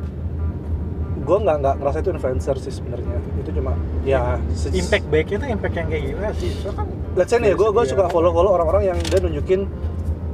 gue 1.20 1.38
nggak 1.38 1.58
nggak 1.58 1.76
ngerasa 1.78 1.98
itu 2.00 2.10
influencer 2.10 2.56
sih 2.58 2.72
sebenarnya. 2.74 3.20
Itu 3.38 3.52
cuma 3.54 3.76
ya 4.02 4.40
impact 4.70 5.06
baiknya 5.10 5.38
tuh 5.38 5.50
impact 5.50 5.76
yang 5.76 5.88
kayak 5.88 6.04
gimana 6.06 6.32
sih 6.34 6.52
so 6.54 6.72
kan 6.72 6.88
let's 7.14 7.28
say 7.28 7.38
nih 7.38 7.52
gue 7.52 7.64
gue 7.66 7.80
Iya. 7.82 7.92
suka 7.92 8.04
follow 8.08 8.32
follow 8.32 8.52
orang-orang 8.54 8.84
yang 8.86 8.98
dia 9.02 9.20
nunjukin 9.20 9.68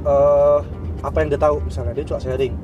eh, 0.02 0.58
apa 1.00 1.16
yang 1.16 1.28
dia 1.28 1.40
tahu 1.40 1.56
misalnya 1.60 1.92
dia 1.92 2.04
suka 2.04 2.20
sharing 2.20 2.54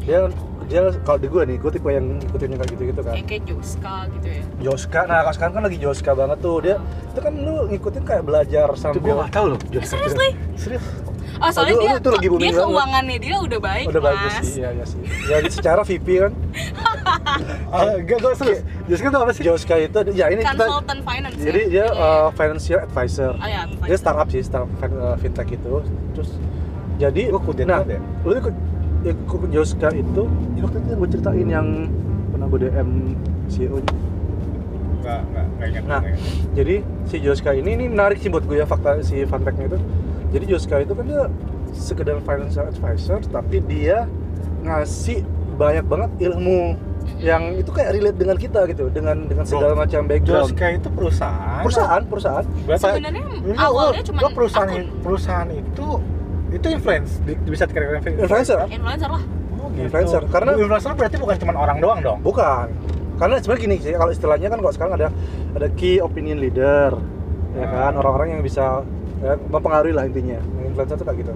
dia 0.00 0.28
dia 0.70 0.80
kalau 1.02 1.18
di 1.18 1.26
gue 1.26 1.42
nih 1.44 1.56
gue 1.58 1.70
tipe 1.70 1.88
yang 1.88 2.06
ngikutin 2.16 2.48
yang 2.48 2.58
kayak 2.58 2.72
gitu 2.72 2.82
gitu 2.88 3.00
kan. 3.02 3.12
Kayak 3.12 3.26
kayak 3.26 3.42
Joska 3.44 3.94
gitu 4.14 4.26
ya? 4.30 4.42
Joska 4.62 5.00
nah 5.04 5.18
kalau 5.20 5.34
sekarang 5.34 5.52
kan 5.52 5.62
lagi 5.66 5.78
Joska 5.78 6.10
banget 6.14 6.38
tuh. 6.38 6.56
Dia 6.62 6.76
itu 7.10 7.20
kan 7.20 7.32
lu 7.34 7.54
ngikutin 7.68 8.02
kayak 8.04 8.22
belajar 8.22 8.68
sambil 8.74 9.00
gue 9.00 9.14
gak 9.18 9.30
tau 9.30 9.44
loh. 9.50 9.58
Seriously? 9.82 10.30
Serius? 10.54 10.84
Oh 11.40 11.48
soalnya 11.48 11.72
Aduh, 11.72 11.82
dia 11.82 11.92
itu 11.96 12.10
lagi 12.10 12.26
dia 12.36 12.52
keuangannya 12.52 13.16
dia 13.16 13.36
udah 13.38 13.58
baik 13.58 13.86
udah 13.88 14.02
bagus 14.02 14.32
mas. 14.34 14.44
sih 14.44 14.60
iya 14.60 14.68
iya 14.72 14.84
sih. 14.84 15.00
Ya 15.24 15.36
secara 15.48 15.80
VP 15.82 16.06
kan. 16.20 16.32
Ah, 17.70 17.96
gak 17.98 18.18
gue 18.18 18.32
serius. 18.34 18.60
Joska. 18.86 19.06
Tuh 19.08 19.20
apa 19.20 19.32
sih? 19.32 19.42
Joska 19.42 19.74
itu 19.76 19.98
ya 20.12 20.26
ini 20.28 20.42
kita 20.42 20.58
consultant 20.58 21.00
finance 21.02 21.34
ya? 21.34 21.44
jadi 21.48 21.60
dia 21.66 21.86
Iya. 21.86 21.86
uh, 21.90 22.28
financial 22.30 22.78
advisor. 22.80 23.32
Oh 23.34 23.48
ya 23.48 23.62
dia 23.66 23.96
startup 23.96 24.28
sih 24.28 24.42
startup 24.42 24.70
uh, 24.84 25.14
fintech 25.16 25.48
itu. 25.50 25.72
Terus 26.12 26.30
jadi 26.96 27.22
Gua 27.30 27.40
kudet 27.40 27.64
nah 27.64 27.80
banget 27.80 27.96
ya. 27.96 28.00
lu 28.22 28.34
ikut 28.36 28.54
ikut 29.00 29.48
Joska 29.48 29.88
itu 29.96 30.22
ya 30.56 30.60
waktu 30.68 30.76
itu 30.78 30.92
gue 30.92 31.08
ceritain 31.08 31.48
yang 31.48 31.66
pernah 32.30 32.46
gue 32.46 32.58
DM 32.68 32.90
CEO 33.48 33.76
nya. 33.80 33.94
Gak, 35.00 35.20
gak, 35.32 35.46
gak 35.56 35.66
ingat 35.72 35.84
Nah. 35.88 36.02
jadi 36.52 36.84
si 37.08 37.16
Joska 37.24 37.56
ini 37.56 37.72
ini 37.72 37.84
menarik 37.88 38.20
sih 38.20 38.28
buat 38.28 38.44
gue 38.44 38.60
ya 38.60 38.68
fakta 38.68 39.00
si 39.00 39.24
fun 39.24 39.40
fact-nya 39.40 39.72
itu. 39.72 39.78
Jadi 40.30 40.44
Joska 40.46 40.76
itu 40.84 40.92
kan 40.92 41.04
dia 41.08 41.22
sekedar 41.72 42.20
financial 42.20 42.68
advisor 42.68 43.18
tapi 43.32 43.64
dia 43.64 44.04
ngasih 44.60 45.24
banyak 45.56 45.84
banget 45.88 46.10
ilmu 46.28 46.76
yang 47.16 47.56
itu 47.56 47.72
kayak 47.72 47.96
relate 47.96 48.18
dengan 48.20 48.36
kita 48.36 48.60
gitu 48.68 48.92
dengan 48.92 49.24
dengan 49.24 49.44
segala 49.48 49.72
Bro, 49.72 49.82
macam 49.88 50.00
background. 50.04 50.52
Joska 50.52 50.66
itu 50.76 50.88
perusahaan. 50.92 51.62
Perusahaan 51.64 52.02
perusahaan. 52.04 52.44
Berarti 52.68 52.84
sebenarnya 52.84 53.24
awalnya 53.56 54.02
cuma 54.04 54.20
perusahaan 54.30 54.68
akun. 54.68 54.86
perusahaan 55.00 55.48
itu 55.48 55.86
itu 56.50 56.66
influence 56.68 57.18
di- 57.20 57.38
bisa 57.44 57.64
dikatakan 57.64 58.02
influencer 58.16 58.58
influencer 58.66 59.08
lah 59.08 59.22
Oh, 59.52 59.68
gitu. 59.70 59.86
Influencer, 59.86 60.22
karena- 60.26 60.56
influencer 60.56 60.92
berarti 60.94 61.16
bukan 61.16 61.36
cuma 61.38 61.52
orang 61.54 61.78
doang 61.78 62.00
dong 62.00 62.18
Bukan. 62.20 62.66
Karena 63.16 63.36
sebenarnya 63.36 63.62
gini 63.62 63.76
sih, 63.78 63.92
kalau 63.92 64.08
istilahnya 64.08 64.48
kan 64.48 64.58
kalau 64.58 64.72
sekarang 64.72 64.92
ada 64.94 65.08
ada 65.52 65.68
key 65.70 66.00
opinion 66.00 66.40
leader, 66.40 66.96
ya 67.52 67.66
kan, 67.66 67.92
Ah. 67.92 68.00
orang-orang 68.00 68.28
yang 68.30 68.40
bisa 68.40 68.80
ya, 69.20 69.36
mempengaruhi 69.36 69.92
lah 69.92 70.08
intinya. 70.08 70.40
Influencer 70.64 70.96
tuh 70.96 71.04
kayak 71.04 71.18
gitu. 71.20 71.32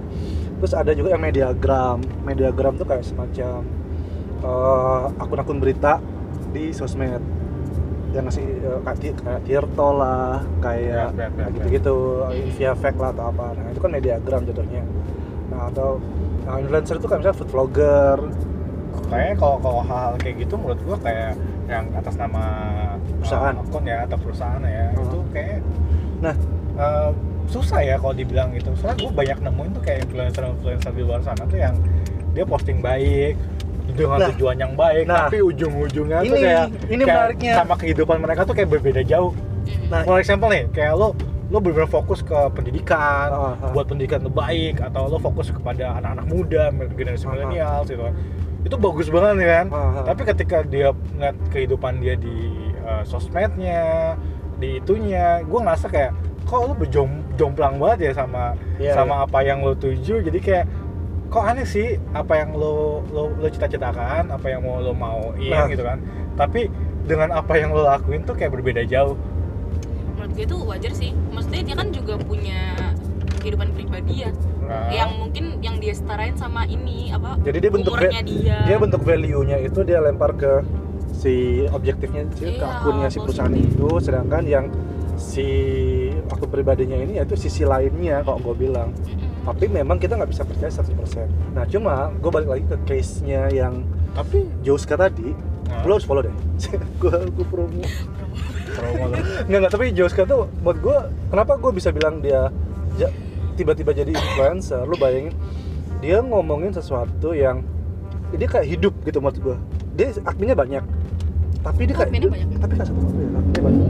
Terus 0.57 0.73
ada 0.73 0.91
juga 0.91 1.13
yang 1.13 1.21
mediagram. 1.21 2.01
Mediagram 2.23 2.73
tuh 2.73 2.83
kayak 2.83 3.05
semacam 3.05 3.61
eh, 4.41 5.03
akun-akun 5.15 5.57
berita 5.57 6.01
di 6.49 6.69
sosmed 6.71 7.21
yang 8.15 8.25
ngasih 8.25 8.45
eh, 8.47 8.79
kayak, 8.81 8.97
Ti- 8.97 9.19
kayak 9.19 9.41
Tirto 9.43 9.89
lah, 9.93 10.39
kayak 10.59 11.11
Bet, 11.11 11.29
bet, 11.29 11.31
bet, 11.35 11.49
gitu-gitu, 11.53 11.95
via 12.55 12.71
fake 12.73 12.95
lah 12.97 13.09
atau 13.11 13.25
apa. 13.29 13.45
Nah 13.53 13.67
itu 13.69 13.79
kan 13.79 13.91
mediagram 13.91 14.41
jatuhnya. 14.43 14.83
Nah 15.51 15.61
atau 15.67 15.99
nah, 16.43 16.55
influencer 16.57 16.95
itu 16.95 17.05
kan 17.05 17.17
misalnya 17.19 17.37
food 17.37 17.49
vlogger, 17.49 18.17
kayaknya 19.05 19.35
kalau 19.35 19.57
kalau 19.59 19.81
hal-hal 19.81 20.13
kayak 20.17 20.35
gitu 20.39 20.53
menurut 20.55 20.79
gua 20.81 20.97
kayak 20.97 21.33
yang 21.65 21.85
atas 21.91 22.15
nama 22.15 22.43
Perusahaan. 23.19 23.53
uh, 23.53 23.63
akun 23.63 23.83
ya 23.83 23.97
atau 24.05 24.17
perusahaan 24.17 24.61
ya 24.61 24.85
Hmm. 24.89 25.03
itu 25.03 25.19
kayak 25.29 25.59
Nah. 26.21 26.35
uh, 26.75 27.11
susah 27.45 27.77
ya 27.79 27.95
kalau 27.95 28.09
dibilang 28.11 28.49
gitu 28.53 28.73
soalnya 28.73 29.05
gue 29.05 29.13
banyak 29.13 29.37
nemuin 29.37 29.69
tuh 29.71 29.83
kayak 29.83 29.99
influencer-influencer 30.03 30.91
di 30.91 31.03
luar 31.05 31.21
sana 31.21 31.45
tuh 31.45 31.53
yang 31.55 31.77
dia 32.33 32.41
posting 32.41 32.81
baik 32.81 33.37
dengan 33.95 34.17
Nah. 34.17 34.27
tujuan 34.29 34.55
yang 34.55 34.73
baik 34.73 35.03
Nah. 35.05 35.25
tapi 35.25 35.37
ujung-ujungnya 35.41 36.19
tuh 36.21 36.27
Ini- 36.29 36.43
kayak 36.43 36.65
ini 36.85 37.01
kayak 37.01 37.07
menariknya. 37.09 37.53
sama 37.55 37.73
kehidupan 37.75 38.17
mereka 38.19 38.41
tuh 38.43 38.53
kayak 38.53 38.69
berbeda 38.69 39.01
jauh. 39.01 39.31
Nah, 39.87 40.01
for 40.03 40.17
example 40.17 40.47
nih 40.47 40.67
kayak 40.69 40.93
lo 40.93 41.15
lo 41.45 41.57
benar 41.59 41.85
fokus 41.85 42.19
ke 42.19 42.33
pendidikan 42.51 43.29
Ah, 43.29 43.53
ah. 43.55 43.69
buat 43.69 43.85
pendidikan 43.85 44.17
terbaik 44.19 44.77
atau 44.79 45.07
lo 45.07 45.17
fokus 45.17 45.49
kepada 45.49 45.95
anak-anak 45.95 46.25
muda 46.25 46.63
generasi 46.91 47.23
Ah, 47.23 47.27
ah. 47.27 47.33
milenial 47.33 47.79
gitu 47.83 48.05
itu 48.61 48.75
bagus 48.75 49.07
banget 49.07 49.45
kan 49.45 49.65
Ah, 49.67 49.77
ah. 49.77 50.03
tapi 50.03 50.21
ketika 50.25 50.57
dia 50.63 50.89
ngeliat 51.13 51.37
kehidupan 51.47 52.01
dia 52.01 52.17
di 52.17 52.33
uh, 52.81 53.05
sosmednya 53.05 54.17
di 54.55 54.77
itunya 54.77 55.41
gue 55.41 55.59
ngerasa 55.59 55.85
kayak 55.85 56.11
kok 56.43 56.59
lo 56.59 56.73
berjom 56.73 57.09
jomplang 57.35 57.77
banget 57.77 58.09
ya 58.09 58.11
sama 58.15 58.53
Iya, 58.75 58.93
sama 58.95 59.21
apa 59.21 59.39
yang 59.41 59.61
lo 59.61 59.73
tuju 59.73 60.21
jadi 60.21 60.39
kayak 60.39 60.65
kok 61.27 61.43
aneh 61.43 61.63
sih 61.63 61.87
apa 62.11 62.37
yang 62.37 62.53
lo 62.53 62.75
lo, 63.07 63.33
lo 63.33 63.47
cita-citakan 63.47 64.29
apa 64.29 64.45
yang 64.47 64.61
mau 64.61 64.77
lo 64.77 64.91
mauin 64.91 65.49
Nah. 65.49 65.67
gitu 65.67 65.81
kan 65.81 65.99
tapi 66.33 66.69
dengan 67.03 67.31
apa 67.31 67.53
yang 67.55 67.69
lo 67.69 67.83
lakuin 67.83 68.21
tuh 68.21 68.33
kayak 68.33 68.51
berbeda 68.51 68.83
jauh 68.83 69.17
menurut 70.11 70.31
gue 70.31 70.43
itu 70.43 70.57
wajar 70.59 70.91
sih 70.91 71.11
maksudnya 71.29 71.61
dia 71.63 71.75
kan 71.75 71.87
juga 71.89 72.13
punya 72.17 72.59
kehidupan 73.37 73.69
pribadi 73.71 74.23
ya 74.23 74.31
Nah. 74.61 74.89
yang 74.89 75.13
mungkin 75.15 75.61
yang 75.61 75.77
dia 75.77 75.93
setarain 75.93 76.33
sama 76.33 76.65
ini 76.65 77.13
apa 77.13 77.37
Jadi 77.39 77.57
dia 77.59 77.69
bentuk 77.69 77.93
dia 78.01 78.17
dia 78.59 78.77
bentuk 78.79 78.97
value-nya 78.99 79.61
itu 79.61 79.85
dia 79.85 80.01
lempar 80.01 80.33
ke 80.33 80.65
si 81.11 81.33
objektifnya 81.69 82.25
si 82.33 82.49
ke 82.49 82.57
Iya, 82.57 82.73
akunnya 82.75 83.07
si 83.07 83.21
perusahaan 83.21 83.45
positif. 83.47 83.77
itu 83.77 83.87
sedangkan 84.01 84.43
yang 84.43 84.65
si 85.15 85.45
akun 86.25 86.49
pribadinya 86.49 86.97
ini 86.97 87.21
yaitu 87.21 87.37
sisi 87.37 87.61
lainnya 87.61 88.19
kalau 88.19 88.41
gue 88.41 88.67
bilang 88.67 88.89
Mm-mm. 88.99 89.24
Tapi 89.45 89.65
memang 89.67 89.95
kita 89.95 90.17
nggak 90.17 90.27
bisa 90.27 90.41
percaya 90.41 90.67
100% 90.67 91.53
nah 91.53 91.63
cuma 91.63 91.93
gue 92.11 92.31
balik 92.33 92.49
lagi 92.49 92.65
ke 92.65 92.77
case 92.83 93.21
nya 93.21 93.47
yang 93.47 93.85
tapi 94.11 94.49
Joska 94.61 94.97
tadi 94.97 95.31
Nah. 95.65 95.81
lo 95.81 95.97
harus 95.97 96.05
follow 96.05 96.21
deh. 96.21 96.29
Gue 97.01 97.09
gue 97.25 97.41
promo. 97.43 97.81
Promo 98.69 99.03
lo 99.03 99.17
nggak 99.49 99.59
nggak 99.59 99.71
tapi 99.73 99.89
Joska 99.91 100.21
tuh 100.23 100.45
buat 100.61 100.77
gue 100.77 100.93
kenapa 101.25 101.57
gue 101.57 101.71
bisa 101.73 101.89
bilang 101.89 102.21
dia 102.21 102.53
ja- 102.95 103.09
tiba-tiba 103.57 103.89
jadi 103.89 104.13
influencer? 104.13 104.85
Lu 104.85 104.93
bayangin 104.93 105.33
dia 105.97 106.21
ngomongin 106.21 106.69
sesuatu 106.69 107.33
yang 107.33 107.65
dia 108.29 108.45
kayak 108.45 108.67
hidup 108.67 108.93
gitu 109.01 109.17
menurut 109.17 109.41
gue 109.41 109.57
dia 109.97 110.13
adminnya 110.21 110.53
banyak. 110.53 110.85
Tapi 111.65 111.81
dia 111.83 111.95
kayak 111.97 112.13
Adminnya 112.13 112.29
banyak. 112.29 112.47
tapi 112.61 112.73
kayak 112.77 112.85
satu 112.85 112.99
orang. 113.01 113.17
Ya, 113.17 113.25
adminnya 113.33 113.61
banyak. 113.65 113.87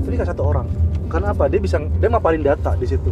Tapi 0.00 0.14
kayak 0.16 0.30
satu 0.32 0.42
orang. 0.46 0.66
Karena 1.08 1.26
apa? 1.28 1.44
Dia 1.44 1.60
bisa 1.60 1.76
dia 1.76 2.08
maparin 2.08 2.40
data 2.40 2.72
di 2.72 2.86
situ 2.88 3.10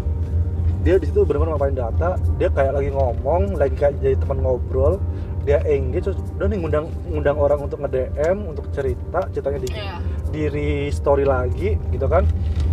dia 0.86 1.02
di 1.02 1.10
situ 1.10 1.26
benar-benar 1.26 1.58
maparin 1.58 1.74
data 1.74 2.14
dia 2.38 2.46
kayak 2.46 2.78
lagi 2.78 2.94
ngomong 2.94 3.58
lagi 3.58 3.74
kayak 3.74 3.98
jadi 3.98 4.14
teman 4.22 4.38
ngobrol 4.38 5.02
dia 5.42 5.58
engage 5.66 6.10
terus 6.10 6.18
udah 6.38 6.46
nih 6.46 6.58
ngundang 6.62 6.86
ngundang 7.10 7.36
orang 7.38 7.58
untuk 7.66 7.82
nge 7.82 7.90
DM 7.90 8.36
untuk 8.46 8.70
cerita 8.70 9.26
ceritanya 9.34 9.60
di 9.62 9.70
Iya. 9.70 9.94
diri 10.34 10.70
story 10.90 11.22
lagi 11.22 11.78
gitu 11.94 12.06
kan. 12.10 12.26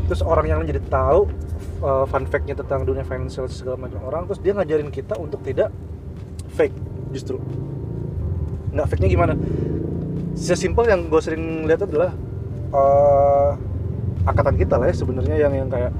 Terus 0.10 0.26
orang 0.26 0.50
yang 0.50 0.60
jadi 0.66 0.82
tahu 0.90 1.30
uh, 1.86 2.04
fun 2.10 2.26
fact-nya 2.26 2.58
tentang 2.58 2.82
dunia 2.84 3.06
financial 3.06 3.46
segala 3.46 3.78
macam 3.78 4.02
orang 4.04 4.26
terus 4.26 4.42
dia 4.42 4.58
ngajarin 4.58 4.90
kita 4.90 5.16
untuk 5.22 5.46
tidak 5.46 5.70
fake 6.58 6.74
justru. 7.14 7.38
Nggak 8.74 8.90
fake 8.90 9.02
nya 9.06 9.10
gimana? 9.10 9.34
Sesimpel 10.34 10.90
yang 10.90 11.14
gue 11.14 11.22
sering 11.22 11.70
lihat 11.70 11.86
adalah 11.86 12.10
eh, 12.74 13.52
angkatan 14.26 14.58
kita 14.58 14.82
lah 14.82 14.90
ya 14.90 14.96
sebenarnya 14.98 15.38
yang 15.38 15.54
yang 15.54 15.70
kayak 15.70 15.94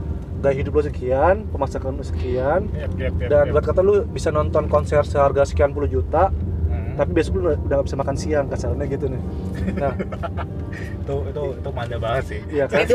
gaya 0.44 0.56
hidup 0.60 0.76
lo 0.76 0.84
sekian 0.84 1.48
pemasakan 1.48 1.96
lo 1.96 2.04
sekian 2.04 2.68
Yep, 2.76 2.92
yep, 3.00 3.14
yep, 3.16 3.30
dan 3.32 3.44
yep. 3.48 3.54
buat 3.56 3.64
kata 3.64 3.80
lu 3.80 4.04
bisa 4.06 4.30
nonton 4.30 4.68
konser 4.68 5.02
seharga 5.08 5.48
sekian 5.48 5.72
puluh 5.72 5.88
juta 5.88 6.30
Hmm. 6.74 6.98
tapi 6.98 7.12
besok 7.14 7.38
lu 7.38 7.54
udah 7.54 7.58
nggak 7.70 7.86
bisa 7.86 7.98
makan 8.02 8.16
siang 8.18 8.46
kasarnya 8.50 8.86
gitu 8.90 9.06
nih. 9.06 9.22
Nah. 9.78 9.94
Itu 11.06 11.16
itu 11.30 11.44
itu 11.54 11.70
manda 11.70 11.98
banget 12.02 12.24
sih. 12.26 12.40
Iya 12.50 12.66
kan? 12.66 12.82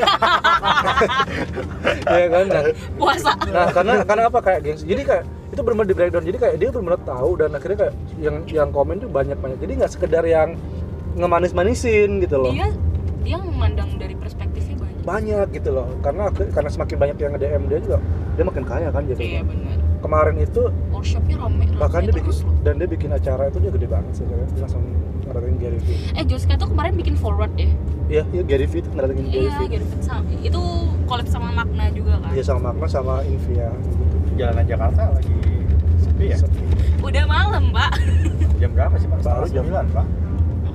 Iya 2.10 2.26
kan? 2.26 2.44
Nah, 2.50 2.62
puasa. 2.98 3.30
Nah 3.46 3.66
karena 3.70 3.94
karena 4.02 4.22
apa? 4.26 4.38
Kayak 4.42 4.60
gengsi 4.66 4.84
jadi 4.88 5.02
kayak 5.06 5.24
itu 5.54 5.60
benar 5.62 5.86
di 5.86 5.94
breakdown. 5.94 6.24
Jadi 6.26 6.38
kayak 6.42 6.56
dia 6.58 6.68
benar 6.74 6.98
tahu 7.06 7.30
dan 7.38 7.50
akhirnya 7.54 7.78
kayak 7.86 7.94
yang 8.18 8.36
yang 8.50 8.68
komen 8.74 8.98
tuh 8.98 9.10
banyak 9.12 9.38
banyak 9.38 9.58
jadi 9.62 9.72
nggak 9.84 9.92
sekedar 9.94 10.24
yang 10.26 10.58
ngemanis 11.14 11.52
manisin 11.54 12.18
gitu 12.18 12.40
loh. 12.40 12.50
Dia 12.50 12.68
dia 13.22 13.38
memandang 13.38 13.94
dari 13.94 14.16
perspektifnya 14.16 14.47
banyak 15.08 15.46
gitu 15.50 15.70
loh. 15.72 15.88
Karena 15.98 16.28
karena 16.28 16.68
semakin 16.68 16.96
banyak 16.98 17.16
yang 17.16 17.32
nge 17.32 17.40
DM 17.40 17.62
dia 17.66 17.78
juga 17.80 17.98
dia 18.36 18.44
makin 18.44 18.64
kaya 18.64 18.88
kan 18.92 19.02
jadi 19.04 19.18
iya 19.18 19.42
benar. 19.42 19.76
Kemarin 19.98 20.36
itu 20.38 20.62
workshopnya 20.94 21.36
rame 21.40 21.64
bahkan 21.74 22.04
dia 22.04 22.12
bikin 22.12 22.30
terus 22.30 22.46
loh. 22.46 22.54
dan 22.62 22.78
dia 22.78 22.86
bikin 22.86 23.10
acara 23.10 23.50
itu 23.50 23.58
dia 23.58 23.70
gede 23.72 23.88
banget 23.88 24.12
sih 24.14 24.24
dia 24.28 24.36
langsung 24.56 24.84
ngedatengin 25.26 25.58
Gary 25.58 25.78
Vee. 25.82 25.98
Eh 26.14 26.24
Joska 26.24 26.54
tuh 26.54 26.68
kemarin 26.70 26.94
bikin 26.94 27.18
forward 27.18 27.50
ya 27.58 27.66
iya 28.06 28.22
iya 28.30 28.42
Gary 28.46 28.70
Vee 28.70 28.78
itu 28.78 28.88
ngedatengin 28.92 29.26
Gary 29.26 29.42
iya 29.42 29.58
Vee. 29.58 29.68
Gary 29.74 29.86
Vee 29.88 30.00
sama 30.00 30.22
itu 30.38 30.62
collab 31.02 31.26
sama 31.26 31.48
Magna 31.50 31.90
juga 31.90 32.20
kan? 32.22 32.30
Iya 32.30 32.42
sama 32.44 32.70
Magna 32.70 32.86
sama 32.86 33.14
Invia. 33.24 33.74
Gitu. 33.74 34.04
jalanan 34.38 34.64
Jakarta 34.64 35.02
lagi 35.10 35.34
sepi 35.98 36.24
ya? 36.30 36.36
Sepi. 36.38 36.62
udah 37.02 37.24
malam 37.26 37.64
pak. 37.74 37.92
Jam 38.62 38.70
berapa 38.70 38.94
sih 38.94 39.10
pak? 39.10 39.18
Baru 39.20 39.46
jam- 39.50 39.66
sembilan 39.66 39.86
pak. 39.90 40.06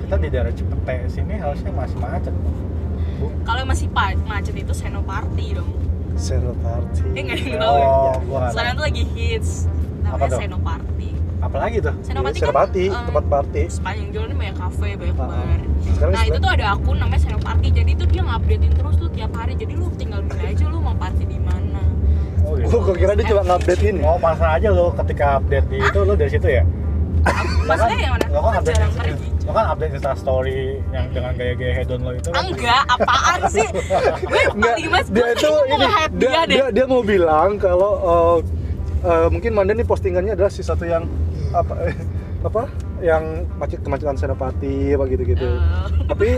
Kita 0.04 0.14
di 0.20 0.28
daerah 0.28 0.52
Cipete 0.52 0.96
sini 1.08 1.34
harusnya 1.34 1.72
masih 1.72 1.96
macet. 1.96 2.34
Kalau 3.42 3.62
masih 3.64 3.86
macet 4.24 4.54
itu 4.54 4.72
Senoparty 4.72 5.46
dong 5.54 5.70
Zero 6.14 6.54
Party. 6.62 7.02
Eh, 7.12 7.22
nggak 7.22 7.38
yang 7.42 7.58
tahu 7.58 7.74
ya? 7.74 7.86
oh 7.86 8.12
nggak 8.22 8.50
sekarang 8.54 8.72
tuh 8.72 8.84
lagi 8.86 9.02
hits 9.10 9.50
Apa 10.00 10.14
namanya 10.14 10.28
tuh? 10.28 10.40
Senoparty 10.40 11.10
apalagi 11.44 11.76
tuh 11.76 11.94
Senopati 12.00 12.32
Iya, 12.32 12.40
Senopati, 12.40 12.84
kan 12.88 12.96
eh, 12.96 13.04
tempat 13.04 13.24
party. 13.28 13.62
sepanjang 13.68 14.08
jalan 14.10 14.26
ini 14.26 14.36
banyak 14.38 14.56
kafe, 14.56 14.88
banyak 14.96 15.12
Ah, 15.14 15.28
bar. 15.28 15.60
Sekarang 15.84 16.12
Nah 16.16 16.24
itu 16.24 16.38
tuh 16.38 16.50
ada 16.50 16.66
akun 16.72 16.96
namanya 16.96 17.20
Senopati, 17.20 17.68
jadi 17.68 17.90
tuh 17.92 18.06
dia 18.08 18.22
ngupdatein 18.24 18.72
terus 18.72 18.94
tuh 18.96 19.08
tiap 19.12 19.32
hari. 19.34 19.52
Jadi 19.52 19.72
lu 19.74 19.86
tinggal 19.92 20.20
milih 20.24 20.46
aja 20.48 20.64
lu 20.64 20.78
mau 20.80 20.96
party 20.96 21.24
di 21.26 21.36
mana. 21.36 21.82
oh 22.40 22.56
gitu 22.56 22.76
gua 22.78 22.94
kira 22.94 23.12
dia 23.12 23.26
cuma 23.26 23.42
ngupdate 23.42 23.82
ini. 23.82 24.00
oh 24.00 24.16
pasrah 24.16 24.56
aja 24.56 24.68
lo 24.68 24.92
ketika 24.96 25.36
update 25.36 25.66
di 25.68 25.76
itu 25.80 25.98
lo 25.98 26.12
dari 26.14 26.30
situ 26.30 26.48
ya 26.48 26.64
Maksudnya 27.64 27.98
yang 27.98 28.12
mana? 28.12 28.26
lo 28.28 28.40
kan 28.44 28.52
update 28.60 28.76
jarang 28.76 28.92
pergi. 28.92 29.26
lo 29.44 29.50
kan 29.56 29.64
update 29.72 29.92
Insta 29.96 30.12
story 30.18 30.60
yang 30.92 31.06
dengan 31.12 31.32
gaya-gaya 31.38 31.72
hedon 31.80 32.00
lo 32.04 32.10
itu 32.12 32.28
Enggak, 32.34 32.82
apaan 32.92 33.40
sih? 33.48 33.68
Gue 34.28 34.42
paling 34.52 34.88
mas, 34.92 35.06
dia 35.08 35.26
itu 35.32 35.52
ini 35.70 35.86
dia, 36.20 36.40
dia, 36.44 36.64
dia 36.68 36.84
mau 36.84 37.00
bilang 37.00 37.56
kalau 37.56 37.92
uh, 38.04 38.36
uh, 39.04 39.28
mungkin 39.32 39.56
Manda 39.56 39.72
nih 39.72 39.86
postingannya 39.86 40.36
adalah 40.36 40.52
si 40.52 40.60
satu 40.60 40.84
yang 40.84 41.08
apa 41.54 41.74
eh, 41.88 41.96
apa 42.44 42.62
yang 43.00 43.48
macet 43.56 43.80
kemacetan 43.80 44.16
Senopati 44.20 44.92
apa 44.92 45.04
gitu-gitu. 45.08 45.44
Eh. 45.44 45.60
Tapi 46.08 46.28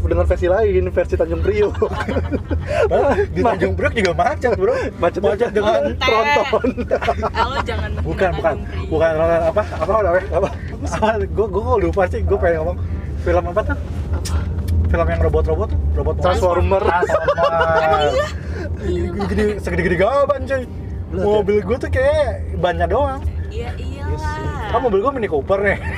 dengan 0.00 0.24
versi 0.24 0.46
lain, 0.48 0.88
versi 0.88 1.14
Tanjung 1.20 1.42
Priok. 1.44 1.76
Di 3.36 3.40
Tanjung 3.44 3.74
Priok 3.76 3.92
juga 3.92 4.12
macet 4.16 4.52
bro. 4.56 4.72
Macet 4.96 5.20
macet. 5.20 5.48
Dengan 5.52 5.92
tronton. 6.00 6.68
Lo 7.52 7.58
jangan 7.60 7.90
bukan 8.00 8.30
bukan. 8.40 8.56
Bukan 8.88 9.12
apa 9.20 9.62
apa 9.76 9.92
namanya 10.00 10.26
apa 10.32 10.48
apa 10.88 11.08
gue 11.20 11.46
gue 11.52 11.64
lupa 11.84 12.02
sih 12.08 12.20
gue 12.24 12.38
pengen 12.40 12.56
ngomong. 12.64 12.78
Film 13.22 13.44
apa 13.52 13.60
tuh? 13.60 13.78
Film 14.88 15.06
yang 15.08 15.20
robot-robot 15.24 15.68
tuh? 15.72 15.78
Robot 15.96 16.14
Transformer. 16.20 16.82
Transformer. 16.84 18.12
Iya, 18.82 19.08
Pak. 19.14 19.26
gede 19.30 19.44
segede-gede 19.60 19.96
gaban 20.00 20.40
cuy. 20.48 20.64
Mobil 21.12 21.56
gue 21.60 21.76
tuh 21.76 21.90
kayak 21.92 22.56
bannya 22.56 22.88
doang. 22.88 23.20
Iya 23.52 23.76
kan 24.14 24.80
mobil 24.80 25.00
gue 25.00 25.12
Mini 25.12 25.26
Cooper 25.26 25.58
nih? 25.60 25.78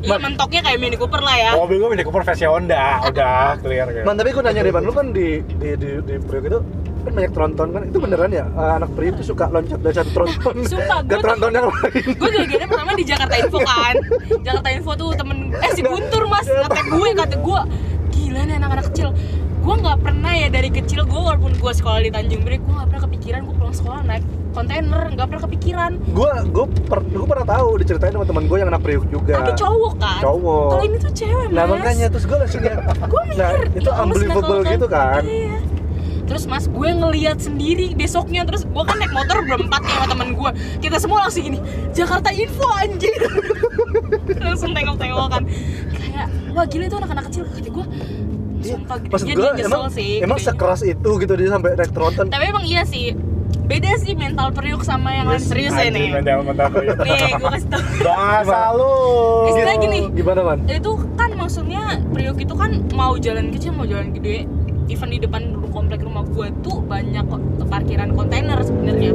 Iya 0.00 0.16
mentoknya 0.16 0.64
kayak 0.64 0.78
Mini 0.80 0.96
Cooper 0.96 1.20
lah 1.20 1.36
ya. 1.36 1.50
mobil 1.52 1.76
gue 1.76 1.90
Mini 1.90 2.00
Cooper 2.00 2.24
versi 2.24 2.44
Honda. 2.44 3.04
Udah 3.04 3.60
clear 3.60 3.84
gitu 3.90 4.00
Man, 4.02 4.16
tapi 4.16 4.32
gue 4.32 4.40
nanya 4.40 4.60
deh, 4.62 4.72
lu 4.72 4.92
kan 4.92 5.12
di 5.12 5.28
di 5.52 5.76
di, 5.76 6.00
di 6.00 6.14
Priok 6.16 6.44
itu 6.46 6.58
kan 7.00 7.12
banyak 7.12 7.32
tronton 7.32 7.68
kan? 7.70 7.82
Itu 7.84 7.98
beneran 8.00 8.32
ya 8.32 8.48
uh, 8.50 8.80
anak 8.80 8.88
Priok 8.94 9.20
itu 9.20 9.28
suka 9.28 9.52
loncat 9.52 9.76
dari 9.78 9.92
satu 9.92 10.10
tronton 10.10 10.54
Sumpah, 10.64 10.98
ke 11.00 11.04
gua 11.04 11.12
tuh- 11.12 11.22
tronton 11.22 11.50
yang 11.52 11.66
lain. 11.68 12.02
gue 12.16 12.28
gara-gara 12.32 12.64
pertama 12.66 12.92
di 12.96 13.04
Jakarta 13.04 13.34
Info 13.36 13.58
kan. 13.60 13.94
Jakarta 14.40 14.68
Info 14.72 14.90
tuh 14.96 15.08
temen 15.12 15.36
eh 15.54 15.70
si 15.70 15.82
Guntur 15.84 16.22
mas. 16.26 16.46
Kata 16.48 16.80
gue 16.82 17.08
kata 17.14 17.36
gue 17.36 17.60
gila 18.10 18.40
nih 18.42 18.54
anak-anak 18.56 18.84
kecil 18.88 19.08
gue 19.60 19.74
nggak 19.76 19.98
pernah 20.00 20.32
ya 20.32 20.48
dari 20.48 20.72
kecil 20.72 21.04
gue 21.04 21.20
walaupun 21.20 21.52
gue 21.52 21.72
sekolah 21.72 22.00
di 22.00 22.10
Tanjung 22.10 22.42
Priok 22.42 22.62
gue 22.64 22.74
nggak 22.80 22.88
pernah 22.88 23.02
kepikiran 23.04 23.40
gue 23.44 23.54
pulang 23.60 23.76
sekolah 23.76 24.00
naik 24.08 24.24
kontainer 24.50 25.02
nggak 25.14 25.26
pernah 25.30 25.42
kepikiran. 25.46 25.90
Gue 26.10 26.30
gue 26.50 26.66
per, 26.90 26.98
gue 27.06 27.26
pernah 27.28 27.46
tahu 27.46 27.68
diceritain 27.78 28.12
sama 28.14 28.26
teman 28.26 28.44
gue 28.50 28.56
yang 28.58 28.68
anak 28.72 28.82
Priok 28.82 29.06
juga. 29.06 29.38
Tapi 29.38 29.52
cowok 29.54 29.94
kan? 30.00 30.20
Cowok. 30.24 30.68
kalau 30.74 30.84
ini 30.84 30.96
tuh 30.98 31.12
cewek 31.14 31.46
mas. 31.50 31.54
nah 31.54 31.64
makanya 31.70 32.06
terus 32.10 32.24
gue 32.26 32.38
langsung 32.40 32.62
ya 32.66 32.76
gue 33.12 33.20
mikir 33.30 33.38
nah 33.38 33.50
itu 33.78 33.90
ya 33.90 34.02
unbelievable 34.02 34.60
senakal 34.60 34.74
gitu 34.74 34.86
kan? 34.90 35.22
Iya 35.24 35.56
terus 36.30 36.46
mas 36.46 36.70
gue 36.70 36.90
ngeliat 36.94 37.42
sendiri 37.42 37.90
besoknya. 37.98 38.46
Terus 38.46 38.62
gue 38.62 38.84
kan 38.86 38.96
naik 39.02 39.10
motor 39.10 39.42
berempat 39.42 39.82
nih 39.82 39.94
sama 39.98 40.06
temen 40.14 40.28
gue 40.38 40.50
kita 40.78 40.96
semua 41.02 41.26
langsung 41.26 41.42
gini 41.42 41.58
Jakarta 41.90 42.30
Info 42.30 42.66
anjir 42.70 43.18
langsung 44.46 44.70
tengok-tengok 44.70 45.26
kan. 45.26 45.42
Kayak 45.90 46.26
wah 46.54 46.66
gila 46.70 46.84
itu 46.86 46.96
anak-anak 47.02 47.24
kecil. 47.30 47.42
Kata 47.50 47.70
gue 47.70 47.86
sumpah 48.62 48.96
Iya, 48.96 49.08
maksud 49.08 49.26
gedenya 49.26 49.36
gue 49.36 49.50
dia 49.50 49.58
nyesel 49.60 49.72
emang 49.72 49.90
sih. 49.90 50.10
emang 50.18 50.38
gedenya. 50.38 50.52
sekeras 50.52 50.80
itu 50.82 51.10
gitu 51.16 51.32
dia 51.34 51.48
sampai 51.48 51.70
naik 51.74 51.90
tronton 51.90 52.26
tapi 52.26 52.44
emang 52.46 52.64
iya 52.64 52.82
sih. 52.84 53.16
Beda 53.62 53.86
sih 53.96 54.14
mental 54.14 54.50
periuk 54.50 54.82
sama 54.82 55.10
yang 55.12 55.26
lain. 55.26 55.38
Yes, 55.38 55.46
serius 55.46 55.70
ya 55.72 55.86
nih. 55.88 56.10
mental 56.12 56.42
mental 56.42 56.70
nih 56.74 56.90
gue 57.32 57.50
kasih 57.50 57.68
tau. 57.68 57.82
Bahasa 58.02 58.58
lu 58.72 58.94
Istilah 59.48 59.74
gini. 59.76 60.00
gimana 60.10 60.40
man 60.44 60.58
itu 60.66 60.90
kan 61.14 61.30
maksudnya 61.32 61.82
Priok 62.10 62.38
itu 62.40 62.54
kan 62.54 62.70
mau 62.90 63.14
jalan 63.16 63.50
kecil 63.50 63.70
mau 63.70 63.84
jalan 63.84 64.10
gede. 64.10 64.46
Even 64.86 65.08
di 65.08 65.18
depan 65.18 65.54
komplek 65.70 66.00
rumah 66.00 66.22
gua 66.26 66.50
tuh 66.60 66.82
banyak 66.82 67.24
kok 67.24 67.40
parkiran 67.64 68.10
kontainer 68.10 68.58
sebenarnya. 68.60 69.10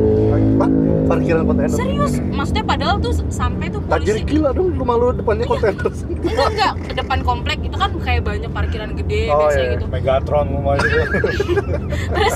Pak, 0.56 0.70
parkiran 1.06 1.44
kontainer? 1.44 1.72
Serius? 1.72 2.14
Maksudnya 2.26 2.64
padahal 2.64 2.96
tuh 2.98 3.14
sampai 3.28 3.68
tuh 3.68 3.84
Tajir 3.86 4.16
polisi 4.18 4.26
gila 4.26 4.50
dong 4.52 4.72
rumah 4.74 4.96
lu 4.96 5.06
depannya 5.12 5.46
kontainer. 5.46 5.86
Enggak 5.86 6.48
enggak. 6.50 6.74
Ke 6.82 6.94
depan 6.96 7.20
komplek 7.22 7.60
itu 7.62 7.76
kan 7.76 7.92
kayak 8.00 8.22
banyak 8.24 8.50
parkiran 8.50 8.90
gede 8.96 9.22
Oh, 9.28 9.38
biasa 9.42 9.60
iya. 9.60 9.72
gitu. 9.76 9.86
Megatron 9.88 10.48
semua 10.50 10.74
itu. 10.76 10.88
Terus? 12.10 12.36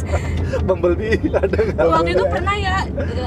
Bumblebee 0.60 1.16
ada 1.32 1.58
nggak? 1.58 1.86
waktu 1.90 2.10
itu 2.12 2.26
pernah 2.26 2.56
ya 2.56 2.76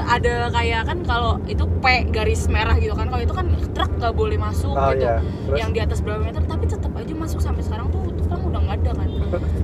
ada 0.05 0.33
kayak 0.49 0.81
kan 0.85 0.97
kalau 1.03 1.39
itu 1.45 1.63
P 1.79 1.85
garis 2.09 2.45
merah 2.47 2.75
gitu 2.75 2.93
kan. 2.93 3.07
Kalau 3.07 3.21
itu 3.21 3.33
kan 3.33 3.45
truk 3.73 3.91
nggak 3.95 4.13
boleh 4.13 4.37
masuk 4.37 4.73
Oh, 4.73 4.91
gitu. 4.91 5.01
iya. 5.01 5.17
Terus? 5.19 5.57
yang 5.57 5.69
di 5.71 5.79
atas 5.79 5.99
berapa 5.99 6.21
meter 6.21 6.43
tapi 6.43 6.65
tetap 6.65 6.91
aja 6.93 7.13
masuk 7.13 7.39
sampai 7.39 7.61
sekarang 7.61 7.87
tuh 7.89 8.03
tukang 8.13 8.41
udah 8.43 8.59
nggak 8.61 8.77
ada 8.79 8.91
kan 8.93 9.07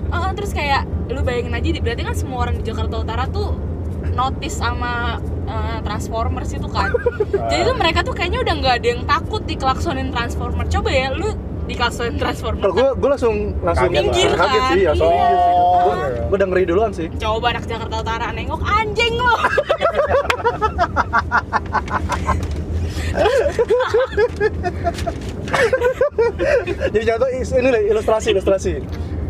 Ah, 0.10 0.29
terus 0.40 0.56
kayak 0.56 0.88
lu 1.12 1.20
bayangin 1.20 1.52
aja 1.52 1.84
berarti 1.84 2.02
kan 2.02 2.16
semua 2.16 2.48
orang 2.48 2.56
di 2.56 2.64
Jakarta 2.64 2.96
Utara 2.96 3.28
tuh 3.28 3.60
notice 4.16 4.56
sama 4.56 5.20
eh, 5.44 5.80
Transformers 5.84 6.56
itu 6.56 6.68
kan 6.72 6.88
jadi 7.52 7.62
tuh 7.68 7.76
mereka 7.76 8.00
tuh 8.02 8.16
kayaknya 8.16 8.40
udah 8.40 8.54
nggak 8.56 8.74
ada 8.80 8.88
yang 8.88 9.04
takut 9.04 9.44
dikelaksonin 9.44 10.16
Transformer 10.16 10.64
coba 10.72 10.90
ya 10.90 11.12
lu 11.12 11.36
dikelaksonin 11.68 12.16
Transformer 12.16 12.64
kalau 12.64 12.74
gue 12.74 12.88
gue 12.96 13.10
langsung 13.12 13.36
langsung 13.62 13.92
Kaget 13.92 14.00
Minggir 14.02 14.30
kaget 14.32 14.62
kan? 14.64 14.72
sih 14.72 14.80
ya 14.80 14.90
Iya. 14.90 14.92
soalnya 14.96 15.28
sih 15.28 15.54
Oh, 15.60 15.76
gue 15.84 15.96
iya. 16.00 16.24
gue 16.24 16.36
udah 16.40 16.48
ngeri 16.48 16.64
duluan 16.66 16.92
sih 16.96 17.08
coba 17.20 17.48
anak 17.52 17.68
Jakarta 17.68 17.96
Utara 18.00 18.28
nengok 18.32 18.62
anjing 18.64 19.16
lo 19.20 19.36
jadi 26.94 27.04
contoh 27.16 27.30
ini 27.30 27.70
lah 27.70 27.82
ilustrasi 27.82 28.28
ilustrasi 28.34 28.74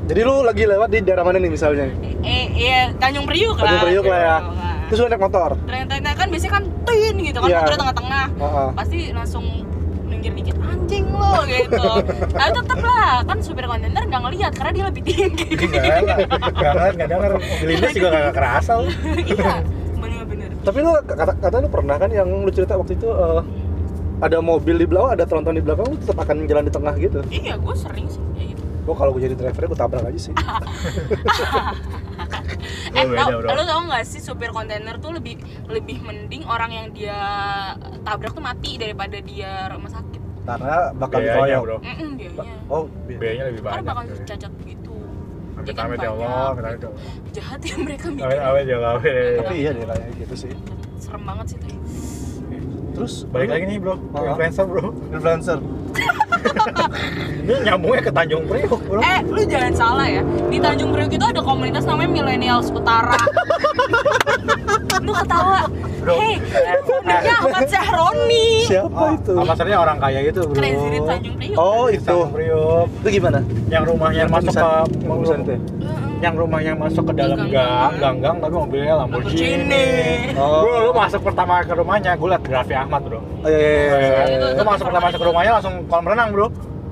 jadi 0.10 0.26
lu 0.26 0.42
lagi 0.42 0.66
lewat 0.66 0.90
di 0.90 1.06
daerah 1.06 1.22
mana 1.22 1.38
nih 1.38 1.54
misalnya? 1.54 1.86
Eh 2.26 2.50
iya 2.58 2.90
Tanjung 2.98 3.30
Priuk 3.30 3.62
lah. 3.62 3.78
Tanjung 3.78 3.86
Priuk 3.86 4.06
lah 4.10 4.20
ya. 4.20 4.38
Gitu. 4.42 4.58
Terus 4.90 4.98
lu 4.98 5.08
naik 5.14 5.22
motor? 5.22 5.50
Ternyata 5.70 6.12
kan 6.18 6.28
biasanya 6.34 6.54
kan 6.58 6.64
tin 6.90 7.16
gitu 7.22 7.38
kan 7.38 7.46
Iya. 7.46 7.58
motornya 7.62 7.80
tengah-tengah. 7.86 8.26
Heeh. 8.42 8.68
pasti 8.74 8.98
langsung 9.14 9.46
minggir 10.10 10.34
dikit 10.34 10.58
anjing 10.66 11.06
lo 11.14 11.46
gitu. 11.46 11.86
Tapi 12.34 12.52
tetep 12.58 12.80
lah 12.82 13.22
kan 13.22 13.38
supir 13.38 13.70
kontainer 13.70 14.02
nggak 14.02 14.22
ngelihat 14.26 14.52
karena 14.58 14.72
dia 14.74 14.86
lebih 14.90 15.02
tinggi. 15.06 15.48
Enggak 15.70 15.96
enggak 16.02 16.74
kan, 16.74 16.92
enggak 16.98 17.10
denger. 17.14 17.32
Gelindes 17.62 17.92
juga 17.94 18.08
enggak 18.10 18.34
kerasa 18.34 18.72
lu. 18.82 18.90
iya 19.30 19.54
bener-bener. 19.94 20.50
Tapi 20.66 20.78
lu 20.82 20.92
kata 21.06 21.34
kata 21.38 21.56
lu 21.62 21.70
pernah 21.70 21.96
kan 22.02 22.10
yang 22.10 22.26
lu 22.26 22.50
cerita 22.50 22.74
waktu 22.82 22.98
itu 22.98 23.06
eh, 23.14 23.42
ada 24.26 24.42
mobil 24.42 24.74
di 24.74 24.90
belakang 24.90 25.22
ada 25.22 25.24
tronton 25.30 25.54
di 25.54 25.62
belakang 25.62 25.86
lu 25.86 25.96
tetap 26.02 26.18
akan 26.18 26.50
jalan 26.50 26.66
di 26.66 26.74
tengah 26.74 26.94
gitu? 26.98 27.20
Iya 27.30 27.62
gue 27.62 27.76
sering 27.78 28.10
sih 28.10 28.29
gua 28.90 28.98
kalau 28.98 29.14
gue 29.14 29.22
jadi 29.22 29.38
drivernya 29.38 29.70
gue 29.70 29.80
tabrak 29.80 30.04
aja 30.04 30.20
sih. 30.20 30.34
Eh 32.90 33.06
beda, 33.06 33.30
tau, 33.30 33.54
lo 33.54 33.64
tau 33.64 33.82
gak 33.86 34.02
sih 34.04 34.18
supir 34.18 34.50
kontainer 34.50 34.98
tuh 34.98 35.14
lebih 35.14 35.38
lebih 35.70 36.02
mending 36.02 36.42
orang 36.44 36.74
yang 36.74 36.88
dia 36.90 37.16
tabrak 38.02 38.34
tuh 38.34 38.42
mati 38.42 38.82
daripada 38.82 39.22
dia 39.22 39.70
rumah 39.70 39.94
sakit? 39.94 40.22
Karena 40.44 40.90
bakal 40.98 41.22
biayanya 41.22 41.38
dikeroyok 41.38 41.62
bro. 41.62 41.78
Mm-mm, 41.86 42.10
biayanya. 42.18 42.56
Oh 42.68 42.84
bi- 43.06 43.18
biayanya 43.22 43.46
lebih 43.54 43.62
karena 43.62 43.78
banyak 43.78 43.86
bakal 43.94 44.04
bro. 44.10 44.26
cacat 44.26 44.54
gitu. 44.66 44.96
Amit 45.54 45.66
Jadi 45.70 45.78
kan 45.78 45.86
amit 45.86 46.00
ya 46.02 46.10
Allah 46.10 46.34
amit 46.50 46.64
amit 46.66 46.82
ya. 46.82 46.90
Allah. 46.90 47.02
Jahat 47.30 47.60
ya 47.62 47.76
mereka 47.78 48.06
amit 48.10 48.18
mikir 48.18 48.40
amit 48.42 48.66
ya 48.66 48.76
Allah 48.82 48.92
amit. 48.98 49.38
tapi 49.38 49.54
iya 49.62 49.70
deh 49.72 49.86
kayak 49.86 50.12
gitu 50.18 50.36
sih. 50.36 50.52
Serem 50.98 51.24
banget 51.24 51.46
sih 51.54 51.58
tuh 51.62 51.70
terus 53.00 53.24
balik 53.32 53.56
lagi 53.56 53.64
nih 53.64 53.78
bro. 53.80 53.96
Oh. 54.12 54.28
influencer 54.28 54.68
bro. 54.68 54.92
Influencer. 55.16 55.58
Ini 57.48 57.56
nyambungnya 57.64 58.02
ke 58.04 58.12
Tanjung 58.12 58.44
Priok 58.44 58.82
bro. 58.84 59.00
Eh 59.00 59.24
lu 59.24 59.40
jangan 59.48 59.72
salah 59.72 60.08
ya. 60.12 60.20
Di 60.52 60.60
Tanjung 60.60 60.92
Priok 60.92 61.16
itu 61.16 61.24
ada 61.24 61.40
komunitas 61.40 61.88
namanya 61.88 62.12
Millennials 62.12 62.68
Utara 62.76 63.16
lu 65.00 65.14
ketawa 65.14 65.60
Bro. 66.00 66.16
hei 66.16 66.34
foundernya 66.84 67.34
Ahmad 67.38 67.66
Syahroni 67.68 68.48
siapa 68.66 69.04
itu 69.16 69.32
Oh, 69.36 69.44
maksudnya 69.44 69.78
orang 69.78 69.98
kaya 70.00 70.20
itu 70.24 70.42
bro 70.42 70.56
Crazy 70.56 70.88
Rich 70.90 71.06
Tanjung 71.06 71.36
Priok 71.38 71.58
oh 71.58 71.86
Di 71.86 71.96
itu 71.96 72.06
Tanjung 72.08 72.32
Priok 72.32 72.88
itu 72.90 73.10
gimana 73.14 73.40
yang 73.68 73.84
rumahnya 73.86 74.24
masuk 74.28 74.54
ke 74.54 74.68
itu 74.90 75.52
ya? 75.52 75.60
yang 76.20 76.36
rumahnya 76.36 76.74
masuk 76.76 77.04
ke 77.08 77.14
dalam 77.16 77.38
Gang-gang. 77.40 77.56
gang, 77.56 77.92
gang-gang 77.96 78.36
tapi 78.44 78.52
mobilnya 78.52 78.94
Lamborghini. 79.00 79.88
Oh. 80.36 80.68
Bro, 80.68 80.78
lu 80.84 80.92
masuk 80.92 81.22
pertama 81.24 81.64
ke 81.64 81.72
rumahnya, 81.72 82.12
gue 82.20 82.28
liat 82.28 82.44
Raffi 82.44 82.76
Ahmad, 82.76 83.08
bro. 83.08 83.24
oh 83.24 83.48
iya 83.48 83.56
iya, 83.56 83.72
iya, 83.72 83.96
iya, 83.96 84.24
iya. 84.28 84.48
Lu 84.52 84.64
masuk 84.68 84.92
pertama 84.92 85.08
masuk 85.08 85.20
ke 85.24 85.28
rumahnya 85.32 85.52
langsung 85.56 85.76
kolam 85.88 86.06
renang, 86.06 86.30
bro. 86.36 86.48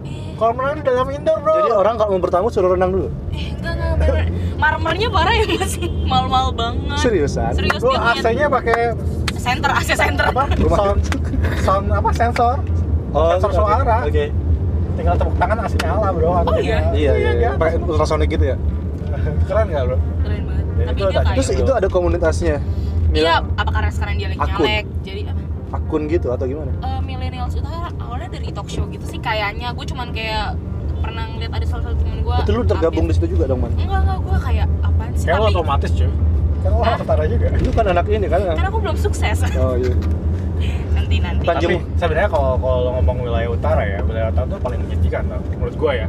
Eh, 0.07 0.31
Kolam 0.39 0.55
renang 0.55 0.79
di 0.79 0.83
dalam 0.85 1.07
indoor, 1.11 1.39
bro. 1.43 1.53
jadi 1.59 1.71
orang 1.75 1.95
kalau 1.97 2.09
mau 2.13 2.21
bertamu 2.21 2.47
suruh 2.47 2.71
renang 2.71 2.91
dulu 2.93 3.07
eh 3.33 3.51
enggak 3.51 3.75
bener 3.97 4.25
marmernya 4.55 5.07
parah 5.07 5.33
ya 5.33 5.45
mas 5.51 5.73
mal-mal 6.03 6.47
banget 6.51 6.97
seriusan 6.97 7.51
serius 7.53 7.81
punya 7.81 7.99
AC-nya 8.11 8.45
pakai 8.47 8.93
center 9.37 9.71
AC 9.71 9.89
center 9.93 10.25
apa? 10.27 10.43
Rumah- 10.59 10.77
Sound, 10.77 11.01
sound 11.61 11.85
apa? 11.89 12.09
Sensor. 12.11 12.57
sensor 13.13 13.49
oke. 13.49 13.57
suara. 13.57 13.97
oke 14.03 14.25
Tinggal 14.93 15.13
tepuk 15.13 15.37
tangan 15.37 15.57
AC 15.61 15.77
nyala, 15.77 16.09
bro. 16.09 16.41
Oh, 16.41 16.57
iya? 16.57 16.89
iya 16.89 17.11
iya, 17.13 17.31
iya. 17.31 17.49
kan? 17.51 17.61
pakai 17.61 17.77
ultrasonic 17.79 18.27
gitu 18.27 18.45
ya 18.47 18.57
Keren 19.45 19.65
nggak, 19.67 19.83
bro? 19.85 19.97
keren 20.19 20.41
banget 20.43 20.65
Ya, 20.77 20.85
tapi 20.85 20.99
itu 20.99 21.09
dia 21.09 21.21
terus 21.27 21.49
itu 21.51 21.71
ada 21.71 21.87
komunitasnya 21.87 22.55
iya 23.11 23.41
apa 23.41 23.69
karena 23.71 23.89
sekarang 23.89 24.15
dia 24.15 24.27
lagi 24.27 24.39
Akun. 24.39 24.61
nyalek 24.61 24.85
jadi 25.01 25.21
apa 25.27 25.41
akun 25.69 26.01
gitu 26.05 26.27
atau 26.29 26.45
gimana 26.45 26.69
eh, 26.77 26.99
millennials 27.01 27.53
itu 27.53 27.65
awalnya 27.97 28.29
dari 28.29 28.49
talk 28.51 28.67
show 28.67 28.85
gitu 28.85 29.01
sih 29.03 29.17
kayaknya 29.17 29.73
gue 29.73 29.85
cuman 29.85 30.11
kayak 30.11 30.53
pernah 31.07 31.23
ngeliat 31.25 31.51
ada 31.55 31.65
salah 31.65 31.83
satu 31.87 31.95
temen 31.97 32.17
gue 32.19 32.35
Berarti 32.35 32.51
lu 32.51 32.61
tergabung 32.63 33.05
di 33.07 33.13
situ 33.15 33.27
juga 33.31 33.43
dong 33.47 33.59
man 33.63 33.71
enggak 33.73 33.99
enggak 34.03 34.19
gue 34.19 34.37
kayak 34.43 34.67
apaan 34.83 35.11
sih 35.15 35.25
Kayak 35.25 35.39
lo 35.39 35.45
otomatis, 35.49 35.91
cuy. 35.95 36.09
Kan 36.57 36.69
lo 36.69 36.77
orang 36.77 36.89
Hah? 36.89 36.97
setara 36.99 37.23
juga. 37.25 37.47
lu 37.55 37.71
kan 37.71 37.85
anak 37.87 38.05
ini 38.09 38.27
kan 38.27 38.39
karena 38.43 38.67
aku 38.67 38.79
belum 38.83 38.97
sukses 38.97 39.37
oh 39.55 39.75
iya 39.75 39.93
nanti 40.97 41.15
nanti 41.21 41.43
Tanjung. 41.45 41.69
Tapi 41.69 41.99
sebenarnya 42.01 42.29
kalau 42.29 42.57
kalau 42.57 42.91
ngomong 42.97 43.17
wilayah 43.23 43.47
utara 43.47 43.83
ya, 43.85 43.99
wilayah 44.03 44.27
utara 44.33 44.45
tuh 44.49 44.59
paling 44.59 44.79
tau, 44.83 45.39
menurut 45.55 45.75
gua 45.77 45.93
ya. 45.95 46.07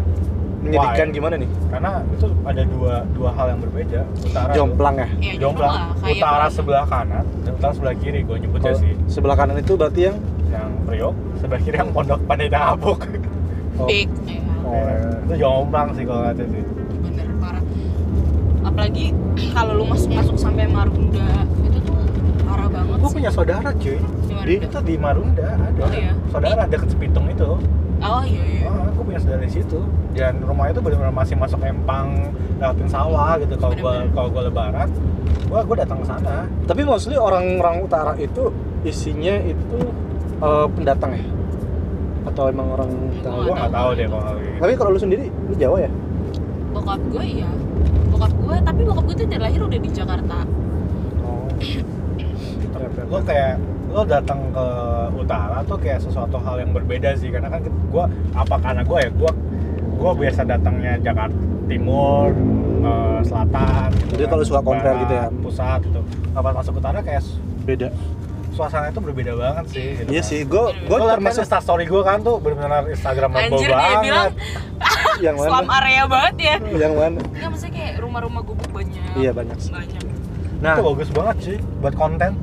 menyedihkan 0.58 1.06
Why? 1.06 1.14
gimana 1.14 1.34
nih 1.38 1.50
Karena 1.70 1.90
itu 2.10 2.26
ada 2.42 2.62
dua 2.66 2.94
dua 3.14 3.30
hal 3.30 3.46
yang 3.54 3.60
berbeda. 3.62 4.00
Utara 4.26 4.50
jomplang 4.56 4.96
ya 4.98 5.08
ya 5.22 5.32
jomplang. 5.38 5.74
kayak 6.02 6.18
Utara 6.18 6.46
sebelah 6.50 6.84
kanan, 6.88 7.24
dan 7.46 7.52
utara 7.54 7.72
sebelah 7.76 7.94
kiri 7.94 8.20
gua 8.26 8.36
nyebutnya 8.42 8.72
Kalau 8.74 8.82
sih. 8.82 8.92
sebelah 9.06 9.36
kanan 9.38 9.56
itu 9.60 9.72
berarti 9.78 10.00
yang 10.10 10.16
Yang 10.48 10.70
Priok, 10.88 11.14
sebelah 11.38 11.60
kiri 11.62 11.76
yang 11.76 11.90
Pondok 11.92 12.20
Pandai 12.24 12.48
Dapuk. 12.48 12.98
oh, 13.78 13.86
big 13.86 14.08
ya, 14.26 14.40
oh. 14.40 14.47
Itu 15.26 15.34
jomplang 15.38 15.88
sih 15.92 16.04
kalau 16.04 16.22
kata 16.24 16.44
sih. 16.48 16.62
bener 17.04 17.26
parah 17.38 17.64
apalagi 18.64 19.04
kalau 19.54 19.72
lu 19.78 19.84
masuk 19.86 20.10
masuk 20.12 20.36
sampai 20.36 20.64
Marunda 20.68 21.28
itu 21.64 21.78
tuh 21.82 21.98
parah 22.44 22.68
banget 22.68 22.96
Gua 22.98 23.08
sih 23.08 23.16
punya 23.20 23.30
saudara 23.30 23.70
cuy. 23.74 23.98
Di. 23.98 24.34
Di 24.44 24.54
itu 24.64 24.78
di 24.80 24.94
Marunda 24.96 25.48
ada. 25.56 25.82
Oh, 25.82 25.90
iya? 25.92 26.12
Saudara 26.30 26.62
deket 26.64 26.88
Sepitung 26.92 27.26
itu. 27.28 27.50
oh 27.98 28.22
iya 28.22 28.44
iya 28.46 28.66
Oh, 28.68 28.84
aku 28.94 29.00
punya 29.10 29.18
saudara 29.18 29.42
di 29.42 29.50
situ. 29.50 29.80
Dan 30.14 30.40
rumahnya 30.44 30.78
itu 30.78 30.82
benar-benar 30.82 31.14
masih 31.14 31.34
masuk 31.34 31.58
empang, 31.62 32.30
lewatin 32.60 32.88
sawah 32.88 33.34
gitu. 33.40 33.54
Kalau 33.58 33.74
gua 33.76 33.94
kalau 34.14 34.28
gua 34.30 34.42
lebaran, 34.46 34.88
gua 35.50 35.60
gua 35.66 35.76
datang 35.82 35.98
ke 36.02 36.06
sana. 36.06 36.46
tapi 36.68 36.84
mostly 36.84 37.16
orang-orang 37.16 37.82
utara 37.82 38.12
itu 38.20 38.52
isinya 38.84 39.34
itu 39.42 39.78
eh, 40.38 40.66
pendatang 40.76 41.16
ya 41.16 41.26
atau 42.28 42.44
emang 42.48 42.68
orang 42.72 42.90
Gua 43.24 43.42
Gua 43.44 43.54
nggak 43.56 43.72
tahu 43.72 43.90
deh 43.96 44.06
kalau 44.06 44.24
gitu. 44.36 44.58
tapi 44.60 44.72
kalau 44.76 44.90
lu 44.94 45.00
sendiri 45.00 45.24
lu 45.48 45.54
Jawa 45.56 45.76
ya? 45.82 45.90
Bokap 46.72 47.00
gue 47.10 47.24
iya. 47.24 47.50
Bokap 48.12 48.32
gue 48.32 48.56
tapi 48.62 48.80
bokap 48.84 49.04
gue 49.08 49.16
tuh 49.18 49.26
dari 49.28 49.42
lahir 49.42 49.60
udah 49.64 49.80
di 49.80 49.90
Jakarta. 49.90 50.38
Oh. 51.24 51.48
Lo 53.08 53.18
kayak 53.24 53.54
lo 53.88 54.04
datang 54.04 54.40
ke 54.52 54.66
utara 55.16 55.64
tuh 55.64 55.78
kayak 55.80 56.00
sesuatu 56.04 56.36
hal 56.36 56.60
yang 56.60 56.70
berbeda 56.76 57.16
sih. 57.16 57.32
Karena 57.32 57.48
kan 57.48 57.64
gua 57.88 58.04
apa 58.36 58.56
karena 58.60 58.82
gua 58.84 58.98
ya 59.00 59.10
gua 59.16 59.32
gua 59.96 60.12
biasa 60.14 60.44
datangnya 60.44 61.00
Jakarta 61.00 61.34
Timur 61.68 62.32
eh, 62.80 63.20
Selatan 63.28 63.88
gitu 63.92 64.12
Jadi 64.16 64.24
kan, 64.24 64.30
kalau 64.32 64.44
suka 64.44 64.60
compare 64.64 64.94
Barat, 64.96 65.02
gitu 65.04 65.14
ya? 65.14 65.26
pusat 65.44 65.80
gitu. 65.84 66.00
Apa 66.32 66.48
masuk 66.56 66.80
utara 66.80 66.98
kayak 67.04 67.22
beda 67.68 67.88
suasana 68.58 68.90
itu 68.90 68.98
berbeda 68.98 69.32
banget 69.32 69.64
sih 69.70 69.86
gitu 69.94 70.10
iya 70.10 70.18
kan. 70.18 70.26
sih 70.26 70.40
gue 70.42 70.64
gue 70.74 70.96
kan 70.98 71.08
termasuk 71.14 71.42
Insta 71.42 71.58
story 71.58 71.84
gue 71.84 72.02
kan 72.02 72.18
tuh 72.18 72.36
benar-benar 72.36 72.82
Instagramable 72.86 73.38
anjir 73.46 73.64
dia 73.64 73.78
banget. 73.78 74.02
bilang 74.02 74.30
yang 75.24 75.36
slum 75.36 75.62
mana 75.62 75.74
area 75.78 76.02
banget 76.04 76.34
ya. 76.36 76.56
Yang 76.76 76.92
mana? 76.92 77.18
Enggak 77.24 77.48
maksudnya 77.48 77.72
kayak 77.72 77.92
rumah-rumah 77.98 78.42
gubuk 78.42 78.68
banyak. 78.68 79.02
Iya, 79.14 79.30
banyak 79.32 79.58
sih. 79.58 79.70
banyak. 79.70 80.02
Nah 80.58 80.74
itu 80.74 80.82
bagus 80.84 81.08
banget 81.08 81.36
sih 81.40 81.56
buat 81.78 81.94
konten. 81.94 82.32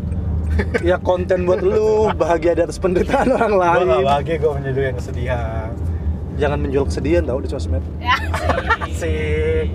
Ya 0.81 0.95
konten 0.97 1.43
buat 1.43 1.59
lu 1.59 2.07
bahagia 2.13 2.53
di 2.53 2.63
atas 2.63 2.77
penderitaan 2.77 3.27
orang 3.27 3.51
gue 3.51 3.59
gak 3.59 3.75
lain. 3.91 4.05
bahagia 4.05 4.35
gue 4.37 4.51
menjadi 4.53 4.79
yang 4.85 4.95
kesedihan. 4.95 5.69
Jangan 6.35 6.57
menjual 6.57 6.85
kesedihan 6.85 7.23
tau 7.23 7.39
di 7.39 7.49
sosmed. 7.49 7.83
Ya. 7.97 8.15
Sih 9.01 9.67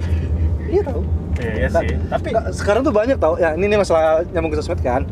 iya 0.66 0.80
tau. 0.80 1.04
Iya 1.36 1.68
Nah, 1.68 1.80
sih. 1.82 1.96
Tapi 2.06 2.26
Nggak, 2.30 2.44
sekarang 2.52 2.80
tuh 2.80 2.92
banyak 2.92 3.16
tau. 3.16 3.34
Ya 3.36 3.52
ini 3.52 3.64
nih 3.66 3.78
masalah 3.78 4.24
nyambung 4.26 4.52
ke 4.52 4.58
sosmed 4.58 4.80
kan 4.80 5.04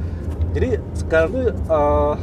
jadi 0.57 0.81
sekarang 0.97 1.29
tuh 1.33 1.45
eh, 1.53 2.15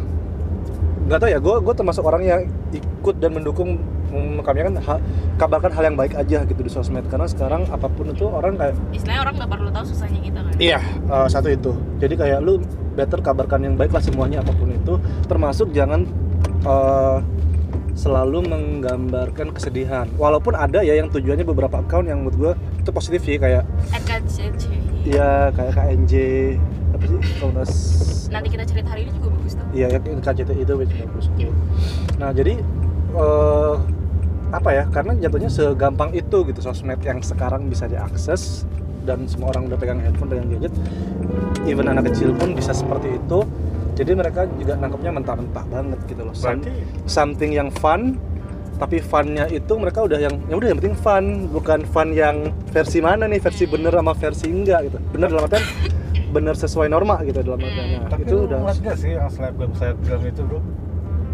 nggak 1.06 1.20
tau 1.22 1.30
ya 1.30 1.38
gue 1.38 1.56
gue 1.62 1.74
termasuk 1.78 2.02
orang 2.02 2.24
yang 2.26 2.42
ikut 2.74 3.16
dan 3.22 3.38
mendukung 3.38 3.78
mm, 4.10 4.42
kami 4.42 4.66
kan 4.66 4.74
ha- 4.82 5.04
kabarkan 5.38 5.70
hal 5.70 5.84
yang 5.94 5.98
baik 5.98 6.18
aja 6.18 6.42
gitu 6.48 6.62
di 6.66 6.72
sosmed. 6.72 7.06
Karena 7.06 7.30
sekarang 7.30 7.70
apa 7.70 7.86
pun 7.86 8.10
itu 8.10 8.26
orang 8.26 8.58
kayak 8.58 8.74
istilahnya 8.90 9.22
orang 9.30 9.34
nggak 9.38 9.52
perlu 9.54 9.70
tahu 9.70 9.86
susahnya 9.86 10.20
kita 10.26 10.40
kan? 10.42 10.52
Iya, 10.58 10.80
eh, 10.82 11.28
satu 11.30 11.48
itu. 11.54 11.72
Jadi 12.02 12.14
kayak 12.18 12.40
lu 12.42 12.64
better 12.98 13.20
kabarkan 13.22 13.62
yang 13.68 13.76
baik 13.78 13.94
lah 13.94 14.02
semuanya 14.02 14.42
apa 14.42 14.56
pun 14.56 14.72
itu, 14.74 14.98
termasuk 15.30 15.70
jangan 15.76 16.10
eh, 16.66 17.18
selalu 17.96 18.44
menggambarkan 18.50 19.54
kesedihan. 19.56 20.10
Walaupun 20.18 20.58
ada 20.58 20.82
ya 20.82 20.98
yang 20.98 21.08
tujuannya 21.14 21.46
beberapa 21.46 21.80
account 21.80 22.10
yang 22.10 22.26
menurut 22.26 22.36
gua 22.36 22.54
itu 22.82 22.90
positif 22.92 23.22
sih 23.24 23.38
kayak 23.38 23.64
RKCC 23.94 24.74
ya 25.06 25.54
kayak 25.54 25.74
KNJ 25.78 26.14
apa 26.98 27.04
sih 27.06 27.18
komunitas 27.38 27.72
nanti 28.36 28.50
kita 28.52 28.63
cerita 28.67 28.88
hari 28.91 29.08
ini 29.08 29.12
juga 29.15 29.30
bagus 29.32 29.54
tau 29.56 29.65
Iya, 29.71 29.88
yang 29.95 30.21
KCT 30.21 30.50
itu 30.56 30.74
which 30.76 30.93
bagus. 30.93 31.26
Nah, 32.15 32.30
jadi 32.32 32.54
eh, 33.15 33.76
apa 34.52 34.69
ya? 34.71 34.84
Karena 34.91 35.12
jatuhnya 35.15 35.50
segampang 35.50 36.12
itu 36.12 36.38
gitu 36.43 36.60
sosmed 36.60 37.00
yang 37.02 37.19
sekarang 37.19 37.67
bisa 37.67 37.88
diakses 37.88 38.63
dan 39.04 39.24
semua 39.26 39.54
orang 39.56 39.67
udah 39.67 39.78
pegang 39.78 40.00
handphone, 40.00 40.30
pegang 40.32 40.48
gadget. 40.52 40.74
Even 41.63 41.88
anak 41.88 42.12
kecil 42.12 42.36
pun 42.36 42.54
bisa 42.54 42.76
seperti 42.76 43.15
itu. 43.15 43.39
Jadi 43.95 44.12
mereka 44.12 44.43
juga 44.60 44.76
nangkepnya 44.76 45.12
mentah-mentah 45.15 45.65
banget 45.71 46.00
gitu 46.06 46.21
loh. 46.28 46.36
Some- 46.36 46.67
something 47.08 47.52
yang 47.56 47.71
fun 47.71 48.19
tapi 48.76 49.00
funnya 49.00 49.48
itu 49.48 49.71
mereka 49.80 50.04
udah 50.04 50.19
yang 50.19 50.36
ya 50.52 50.56
udah 50.60 50.67
yang 50.67 50.78
penting 50.84 51.00
fun 51.00 51.48
bukan 51.48 51.88
fun 51.88 52.12
yang 52.12 52.52
versi 52.76 53.00
mana 53.00 53.24
nih 53.24 53.39
versi 53.39 53.63
bener 53.71 53.95
sama 53.95 54.12
versi 54.12 54.52
enggak 54.52 54.91
gitu 54.91 54.98
bener 55.15 55.32
dalam 55.32 55.48
artian 55.48 55.63
bener 56.36 56.54
sesuai 56.54 56.88
norma 56.88 57.15
gitu 57.24 57.39
dalam 57.39 57.58
artian 57.58 57.86
Nah, 57.95 58.10
tapi 58.12 58.21
itu 58.24 58.36
udah 58.43 58.58
ngeliat 58.60 58.80
gak 58.82 58.98
sih 58.98 59.12
yang 59.13 59.30
selebgram 59.30 59.71
selebgram 59.74 60.21
itu 60.21 60.41
bro? 60.43 60.60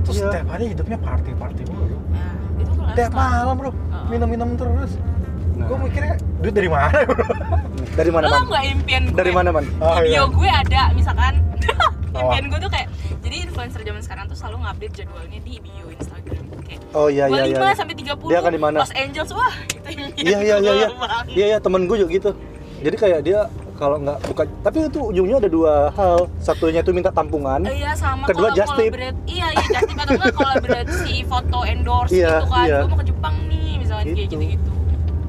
Terus 0.01 0.15
Iya. 0.15 0.25
setiap 0.27 0.47
hari 0.47 0.65
hidupnya 0.69 0.97
party 0.97 1.31
party 1.33 1.61
mulu 1.65 1.85
bro. 1.87 1.99
Nah 2.07 2.31
itu 2.55 2.71
tiap 2.93 3.11
malam 3.11 3.55
bro. 3.55 3.69
Heeh. 3.69 4.05
minum 4.09 4.27
minum 4.29 4.49
terus. 4.53 4.91
Nah. 5.51 5.67
gue 5.67 5.77
mikirnya 5.79 6.15
duit 6.39 6.53
dari 6.53 6.69
mana 6.69 6.97
bro? 7.01 7.25
Dari 7.91 8.09
mana 8.09 8.23
lo 8.23 8.31
man 8.31 8.43
nggak 8.47 8.65
impian 8.71 9.01
gue? 9.03 9.17
Dari 9.17 9.31
mana 9.31 9.49
man 9.51 9.65
Oh, 9.77 9.97
video 9.97 10.23
iya. 10.23 10.23
gue 10.29 10.49
ada 10.51 10.81
misalkan. 10.93 11.33
Oh. 12.11 12.27
impian 12.27 12.51
gue 12.51 12.59
tuh 12.59 12.67
kayak 12.67 12.87
jadi 13.23 13.35
influencer 13.47 13.81
zaman 13.81 14.03
sekarang 14.03 14.27
tuh 14.27 14.35
selalu 14.35 14.57
ngupdate 14.61 14.93
jadwalnya 14.93 15.39
di 15.39 15.53
bio 15.57 15.87
Instagram. 15.89 16.43
Kayak 16.61 16.79
oh 16.91 17.07
iya 17.07 17.25
iya 17.25 17.43
iya 17.47 17.57
25 17.63 17.79
sampai 17.79 17.95
30 17.95 18.27
Dia 18.27 18.37
akan 18.37 18.51
di 18.51 18.59
mana? 18.59 18.77
Los 18.83 18.91
Angeles. 18.91 19.31
Wah 19.31 19.53
itu 19.63 19.87
impian 19.89 20.19
iya 20.19 20.37
iya 20.43 20.55
iya 20.59 20.71
iya. 20.75 20.87
gue 20.87 20.99
banget. 20.99 21.25
iya 21.31 21.45
iya 21.47 21.57
temen 21.57 21.87
gue 21.87 21.97
juga 21.97 22.11
gitu. 22.11 22.29
Jadi 22.81 22.95
kayak 22.97 23.19
dia 23.23 23.39
kalau 23.81 23.97
nggak 23.97 24.17
buka 24.23 24.43
tapi 24.61 24.77
itu 24.85 24.99
ujungnya 25.01 25.41
ada 25.41 25.49
dua 25.49 25.73
hal. 25.91 26.29
Satunya 26.37 26.79
itu 26.79 26.93
minta 26.93 27.09
tampungan 27.09 27.65
Eh, 27.65 27.81
Iya 27.81 27.97
sama 27.97 28.29
Kedua, 28.29 28.47
kalau 28.47 28.55
just 28.55 28.73
tip. 28.77 28.93
Iya 28.93 29.09
iya 29.25 29.65
just 29.65 29.89
tip. 29.89 29.97
Atau 29.97 30.13
enggak 30.13 30.33
kolaborasi 30.37 31.13
foto 31.25 31.59
endorse 31.65 32.13
Iya, 32.13 32.29
gitu 32.37 32.45
kan. 32.47 32.63
iya. 32.63 32.77
Gue 32.79 32.87
mau 32.87 32.99
ke 32.99 33.07
Jepang 33.09 33.35
nih 33.47 33.69
misalnya 33.75 34.03
kayak 34.05 34.17
Gitu. 34.21 34.37
gitu-gitu. 34.37 34.71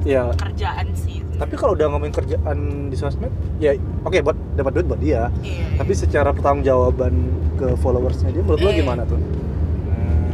Ya 0.04 0.22
Kerjaan 0.36 0.86
sih. 0.92 1.18
Tapi 1.32 1.54
kalau 1.56 1.72
udah 1.72 1.86
ngomongin 1.88 2.12
kerjaan 2.12 2.58
di 2.86 2.94
sosmed 2.94 3.32
ya 3.56 3.72
oke 4.04 4.20
buat 4.20 4.36
dapat 4.52 4.70
duit 4.74 4.86
buat 4.86 5.00
dia. 5.00 5.32
Iya 5.40 5.64
tapi 5.74 5.92
secara 5.92 6.28
pertanggungjawaban 6.30 7.12
ke 7.56 7.72
followersnya 7.78 8.30
dia 8.30 8.42
menurut 8.42 8.60
lo 8.60 8.68
Eh. 8.68 8.76
gimana 8.76 9.02
tuh? 9.02 9.16
Hmm. 9.16 10.28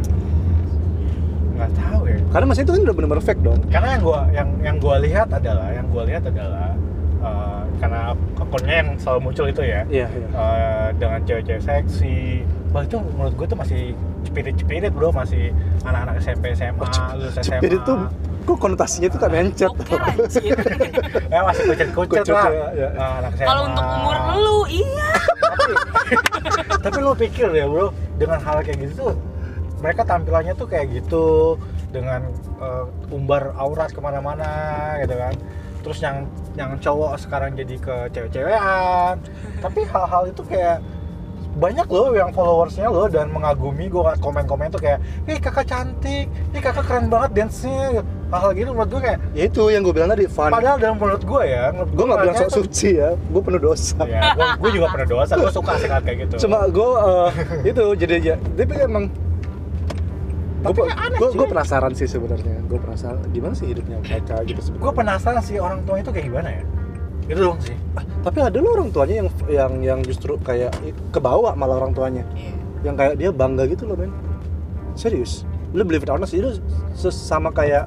karena 2.28 2.46
masih 2.46 2.62
itu 2.62 2.70
kan 2.70 2.80
udah 2.82 2.94
benar-benar 2.94 3.24
fake 3.24 3.40
dong. 3.40 3.60
Karena 3.68 3.88
yang 3.90 4.02
gua 4.02 4.20
yang 4.30 4.48
yang 4.60 4.76
gua 4.78 4.96
lihat 4.98 5.28
adalah 5.30 5.68
yang 5.70 5.86
gua 5.88 6.02
lihat 6.04 6.22
adalah 6.24 6.76
eh, 7.22 7.62
karena 7.78 8.14
akunnya 8.38 8.74
yang 8.84 8.88
selalu 8.98 9.20
muncul 9.30 9.46
itu 9.50 9.62
ya. 9.62 9.82
Iya 9.88 10.06
iya. 10.08 10.28
Eh, 10.32 10.88
dengan 10.98 11.20
cewek-cewek 11.24 11.62
seksi. 11.62 12.42
Wah 12.74 12.84
itu 12.84 12.96
menurut 13.00 13.34
gue 13.34 13.46
tuh 13.48 13.58
masih 13.58 13.82
cepirit-cepirit 14.28 14.92
bro. 14.92 15.10
Masih 15.10 15.50
anak-anak 15.84 16.20
SMP 16.20 16.52
SMA 16.52 16.84
Oh, 16.84 17.16
lulus 17.16 17.34
SMA 17.40 17.58
Cepet 17.60 17.72
itu 17.80 17.92
kok 18.48 18.56
konotasinya 18.56 19.08
tuh 19.12 19.20
kan 19.20 19.30
mencet? 19.32 19.72
Ya 21.32 21.44
masih 21.44 21.62
kucet-kucet 21.68 22.24
Kucet, 22.24 22.32
lah 22.32 22.48
ya, 22.48 22.66
ya. 22.72 22.88
Anak 23.20 23.32
SMA 23.36 23.46
Kalau 23.46 23.62
untuk 23.68 23.84
umur 23.84 24.16
lu, 24.40 24.58
iya. 24.72 25.10
tapi, 25.92 26.14
tapi 26.88 26.98
lo 27.04 27.12
pikir 27.12 27.48
ya 27.52 27.68
bro 27.68 27.92
dengan 28.16 28.40
hal 28.40 28.64
kayak 28.64 28.88
gitu 28.88 28.92
tuh 28.96 29.12
mereka 29.78 30.02
tampilannya 30.02 30.54
tuh 30.58 30.66
kayak 30.66 30.90
gitu 30.90 31.56
dengan 31.88 32.28
eh, 32.60 32.84
umbar 33.14 33.54
aurat 33.56 33.88
ke 33.92 34.00
mana-mana 34.02 34.48
gitu 35.04 35.14
kan 35.16 35.34
terus 35.88 36.04
yang 36.04 36.28
yang 36.52 36.76
cowok 36.76 37.16
sekarang 37.16 37.56
jadi 37.56 37.80
ke 37.80 37.96
cewek-cewekan. 38.12 39.16
Tapi 39.64 39.80
hal-hal 39.88 40.22
itu 40.28 40.44
kayak 40.44 40.84
banyak 41.58 41.88
loh 41.88 42.12
yang 42.12 42.30
followersnya 42.30 42.92
loh 42.92 43.08
dan 43.08 43.32
mengagumi 43.32 43.88
gue 43.88 43.98
ngeliat 43.98 44.20
komen-komen 44.20 44.68
tuh 44.68 44.78
kayak 44.78 45.00
ih 45.26 45.40
kakak 45.40 45.66
cantik 45.66 46.28
ih 46.28 46.60
kakak 46.60 46.84
keren 46.84 47.08
banget 47.08 47.32
dance-nya. 47.32 48.04
Hal-hal 48.28 48.52
gitu 48.52 48.76
menurut 48.76 48.90
gue 48.92 49.00
kayak 49.00 49.18
ya 49.32 49.42
itu 49.48 49.62
yang 49.72 49.80
gue 49.80 49.94
bilang 49.96 50.12
tadi 50.12 50.28
fun. 50.28 50.52
Padahal 50.52 50.76
dalam 50.76 51.00
menurut 51.00 51.24
gue 51.24 51.42
ya 51.48 51.72
menurut 51.72 51.92
gue 51.96 52.04
nggak 52.04 52.20
bilang 52.20 52.36
sok 52.36 52.52
suci 52.52 52.90
ya 53.00 53.16
gue 53.16 53.40
penuh 53.40 53.60
dosa. 53.64 53.96
Ya 54.04 54.20
gue 54.60 54.70
juga 54.76 54.86
pernah 54.92 55.08
dosa 55.08 55.32
gue 55.40 55.52
suka 55.56 55.72
sih 55.80 55.88
kayak 55.88 56.16
gitu. 56.28 56.34
Cuma 56.44 56.68
gue 56.68 56.90
eh, 57.00 57.28
itu 57.72 57.84
jadi 57.96 58.12
aja. 58.20 58.34
Tapi 58.36 58.74
emang 58.84 59.08
Tapi 60.58 60.74
gue 60.74 60.90
aneh, 60.90 61.18
gue 61.18 61.46
penasaran 61.46 61.92
sih 61.94 62.08
sebenarnya. 62.10 62.58
Gue 62.66 62.78
penasaran 62.82 63.22
gimana 63.30 63.54
sih 63.54 63.70
hidupnya 63.70 64.02
mereka 64.02 64.42
gitu 64.42 64.60
gue 64.74 64.92
penasaran 64.92 65.42
sih 65.42 65.62
orang 65.62 65.86
tua 65.86 66.02
itu 66.02 66.10
kayak 66.10 66.26
gimana 66.26 66.48
ya? 66.50 66.62
Itu 67.30 67.40
dong 67.52 67.58
sih. 67.62 67.76
Ah, 67.94 68.04
tapi 68.26 68.38
ada 68.42 68.58
loh 68.58 68.74
orang 68.74 68.90
tuanya 68.90 69.14
yang 69.22 69.28
yang 69.46 69.72
yang 69.84 70.00
justru 70.02 70.34
kayak 70.42 70.74
kebawa 71.14 71.54
malah 71.54 71.78
orang 71.78 71.94
tuanya. 71.94 72.24
Yang 72.82 72.94
kayak 72.98 73.14
dia 73.22 73.30
bangga 73.30 73.64
gitu 73.70 73.86
loh 73.86 73.94
men. 73.94 74.10
Serius. 74.98 75.46
Lu 75.70 75.86
believe 75.86 76.02
it 76.02 76.10
or 76.10 76.18
not 76.18 76.26
sih 76.26 76.42
itu 76.42 76.58
sama 77.12 77.54
kayak 77.54 77.86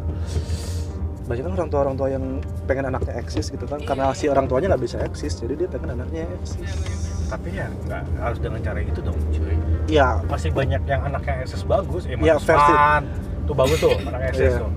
banyak 1.28 1.48
kan 1.48 1.54
orang 1.54 1.70
tua 1.72 1.80
orang 1.88 1.96
tua 1.96 2.08
yang 2.12 2.24
pengen 2.68 2.88
anaknya 2.88 3.20
eksis 3.20 3.52
gitu 3.52 3.68
kan. 3.68 3.84
Karena 3.84 4.16
si 4.16 4.32
orang 4.32 4.48
tuanya 4.48 4.72
nggak 4.72 4.84
bisa 4.84 4.98
eksis 5.04 5.44
jadi 5.44 5.66
dia 5.66 5.68
pengen 5.68 6.00
anaknya 6.00 6.24
eksis 6.40 7.11
tapi 7.32 7.50
ya 7.54 7.67
nggak 7.82 8.02
harus 8.20 8.38
dengan 8.38 8.60
cara 8.60 8.80
itu 8.82 9.00
dong 9.00 9.15
cuy 9.32 9.56
ya 9.88 10.20
masih 10.26 10.52
banyak 10.52 10.82
yang 10.84 11.02
anaknya 11.02 11.34
eksis 11.41 11.63
bagus 11.63 12.04
ya 12.04 12.15
Ya, 12.20 12.36
versi- 12.36 13.08
tuh 13.41 13.56
bagus 13.56 13.78
tuh 13.80 13.96
anak 13.98 14.22
eksis 14.30 14.52
Iya. 14.52 14.60
tuh 14.60 14.72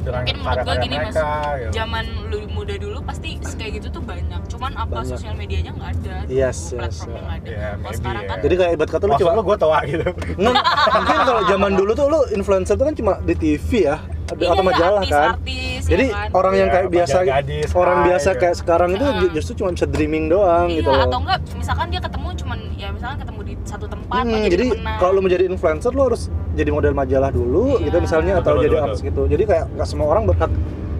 dengan 0.00 0.16
Mungkin 0.16 0.36
menurut 0.40 0.64
gue 0.64 0.76
gini 0.80 0.96
mas, 0.96 1.12
mereka 1.12 1.28
gitu. 1.52 1.70
zaman 1.76 2.04
lu 2.26 2.38
muda 2.50 2.74
dulu 2.74 2.98
pasti 3.04 3.28
kayak 3.60 3.72
gitu 3.76 3.88
tuh 3.90 4.00
banyak. 4.00 4.40
Cuman 4.48 4.72
apa 4.72 4.88
Banyak. 4.96 5.12
sosial 5.12 5.36
medianya 5.36 5.76
nggak 5.76 5.90
ada. 5.92 6.16
Yes, 6.24 6.72
yes, 6.72 7.04
platformnya 7.04 7.12
yes. 7.12 7.20
nggak 7.20 7.36
ada. 7.36 7.50
Ya, 7.50 7.60
Kalau 7.60 7.76
maybe 7.76 7.96
sekarang 8.00 8.22
ya. 8.22 8.30
kan 8.30 8.36
jadi 8.40 8.54
kayak 8.56 8.72
ibarat 8.72 8.90
kata 8.90 9.04
lu 9.04 9.14
cuma 9.14 9.30
lu 9.30 9.42
gue 9.44 9.56
tua 9.58 9.78
gitu 9.84 10.06
Nggak, 10.40 10.54
mungkin 10.96 11.18
kalau 11.20 11.42
zaman 11.44 11.70
dulu 11.76 11.92
tuh 11.92 12.06
lu 12.08 12.20
influencer 12.32 12.74
tuh 12.74 12.86
kan 12.86 12.94
cuma 12.96 13.12
di 13.20 13.34
TV 13.36 13.70
ya 13.84 13.96
ada 14.00 14.40
Iya, 14.40 14.48
atau 14.48 14.64
majalah 14.64 15.00
artis, 15.00 15.12
kan 15.12 15.28
Artis, 15.36 15.69
jadi 15.82 16.04
ya 16.04 16.14
kan? 16.16 16.28
orang 16.32 16.54
yang 16.54 16.66
Iya, 16.66 16.74
kayak 16.74 16.88
biasa 16.90 17.16
Bajak 17.16 17.30
Gadis, 17.32 17.70
orang 17.72 17.96
Hai, 17.96 18.06
biasa 18.06 18.28
gitu. 18.28 18.40
kayak 18.40 18.56
sekarang 18.56 18.90
itu 18.90 19.06
Heeh. 19.06 19.30
justru 19.32 19.52
cuma 19.56 19.70
bisa 19.70 19.86
dreaming 19.86 20.24
doang 20.26 20.66
iya, 20.66 20.76
gitu 20.76 20.88
loh 20.88 21.02
atau 21.02 21.18
enggak 21.18 21.38
misalkan 21.52 21.86
dia 21.88 22.00
ketemu 22.00 22.28
cuman 22.34 22.58
ya 22.74 22.88
misalkan 22.90 23.16
ketemu 23.18 23.40
di 23.40 23.54
satu 23.62 23.86
tempat 23.86 24.20
Hmm, 24.20 24.42
jadi 24.44 24.66
kalau 24.96 25.12
lu 25.12 25.20
mau 25.20 25.30
jadi 25.30 25.44
influencer 25.46 25.90
lu 25.90 26.02
harus 26.04 26.22
jadi 26.52 26.70
model 26.70 26.92
majalah 26.92 27.30
dulu 27.30 27.64
Iya. 27.74 27.84
gitu 27.86 27.96
misalnya 28.00 28.32
atau 28.36 28.52
Betul, 28.52 28.62
jadi 28.62 28.74
betul, 28.74 28.86
artis 28.86 29.00
gitu 29.02 29.22
jadi 29.26 29.42
kayak 29.44 29.64
nggak 29.72 29.86
semua 29.86 30.06
orang 30.08 30.24
berhak 30.26 30.52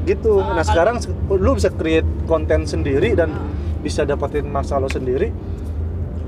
gitu 0.02 0.32
Ah, 0.38 0.54
nah 0.54 0.64
sekarang 0.64 0.96
se- 0.96 1.10
lu 1.28 1.50
bisa 1.52 1.68
create 1.70 2.08
konten 2.24 2.64
sendiri 2.64 3.12
dan 3.12 3.28
Ah. 3.28 3.44
bisa 3.78 4.02
dapetin 4.02 4.46
masa 4.46 4.76
lo 4.76 4.86
sendiri 4.86 5.28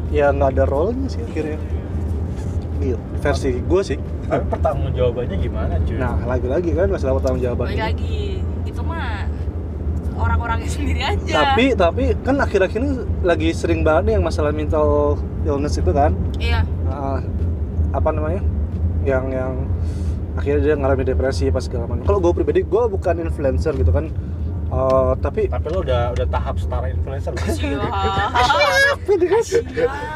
ya 0.08 0.28
nggak 0.28 0.52
ada 0.52 0.64
role-nya 0.64 1.08
sih 1.08 1.20
akhirnya 1.20 1.56
Iya, 2.82 2.98
versi 3.22 3.50
gue 3.62 3.82
sih. 3.86 3.98
Tapi 4.26 4.44
pertanggung 4.50 4.90
jawabannya 4.90 5.36
gimana 5.38 5.74
cuy? 5.86 5.96
Nah 5.96 6.18
lagi-lagi 6.26 6.70
kan 6.74 6.90
masalah 6.90 7.22
pertanggung 7.22 7.42
jawaban 7.46 7.70
balik 7.70 7.78
lagi 7.78 8.42
itu 8.66 8.80
mah 8.82 9.30
orang-orangnya 10.18 10.70
sendiri 10.70 11.00
aja. 11.06 11.54
Tapi 11.54 11.64
tapi 11.78 12.04
kan 12.26 12.42
akhir-akhir 12.42 12.80
ini 12.82 12.92
lagi 13.22 13.48
sering 13.54 13.86
banget 13.86 14.02
nih 14.10 14.14
yang 14.18 14.24
masalah 14.26 14.50
mental 14.50 15.14
illness 15.46 15.78
itu 15.78 15.94
kan? 15.94 16.12
Iya. 16.42 16.66
Ah, 16.90 17.22
apa 17.94 18.08
namanya? 18.10 18.42
Yang 19.06 19.24
yang 19.30 19.52
akhirnya 20.32 20.60
dia 20.64 20.74
ngalami 20.74 21.04
depresi 21.06 21.52
pas 21.54 21.62
segala 21.62 21.86
macam. 21.86 22.02
Kalau 22.02 22.18
gue 22.18 22.32
pribadi 22.34 22.60
gue 22.66 22.82
bukan 22.90 23.14
influencer 23.22 23.78
gitu 23.78 23.94
kan 23.94 24.10
Eh, 24.72 25.12
tapi 25.20 25.52
tapi 25.52 25.68
lu 25.68 25.84
udah 25.84 26.16
udah 26.16 26.26
tahap 26.32 26.56
setara 26.56 26.88
influencer 26.88 27.36
nggak 27.36 27.56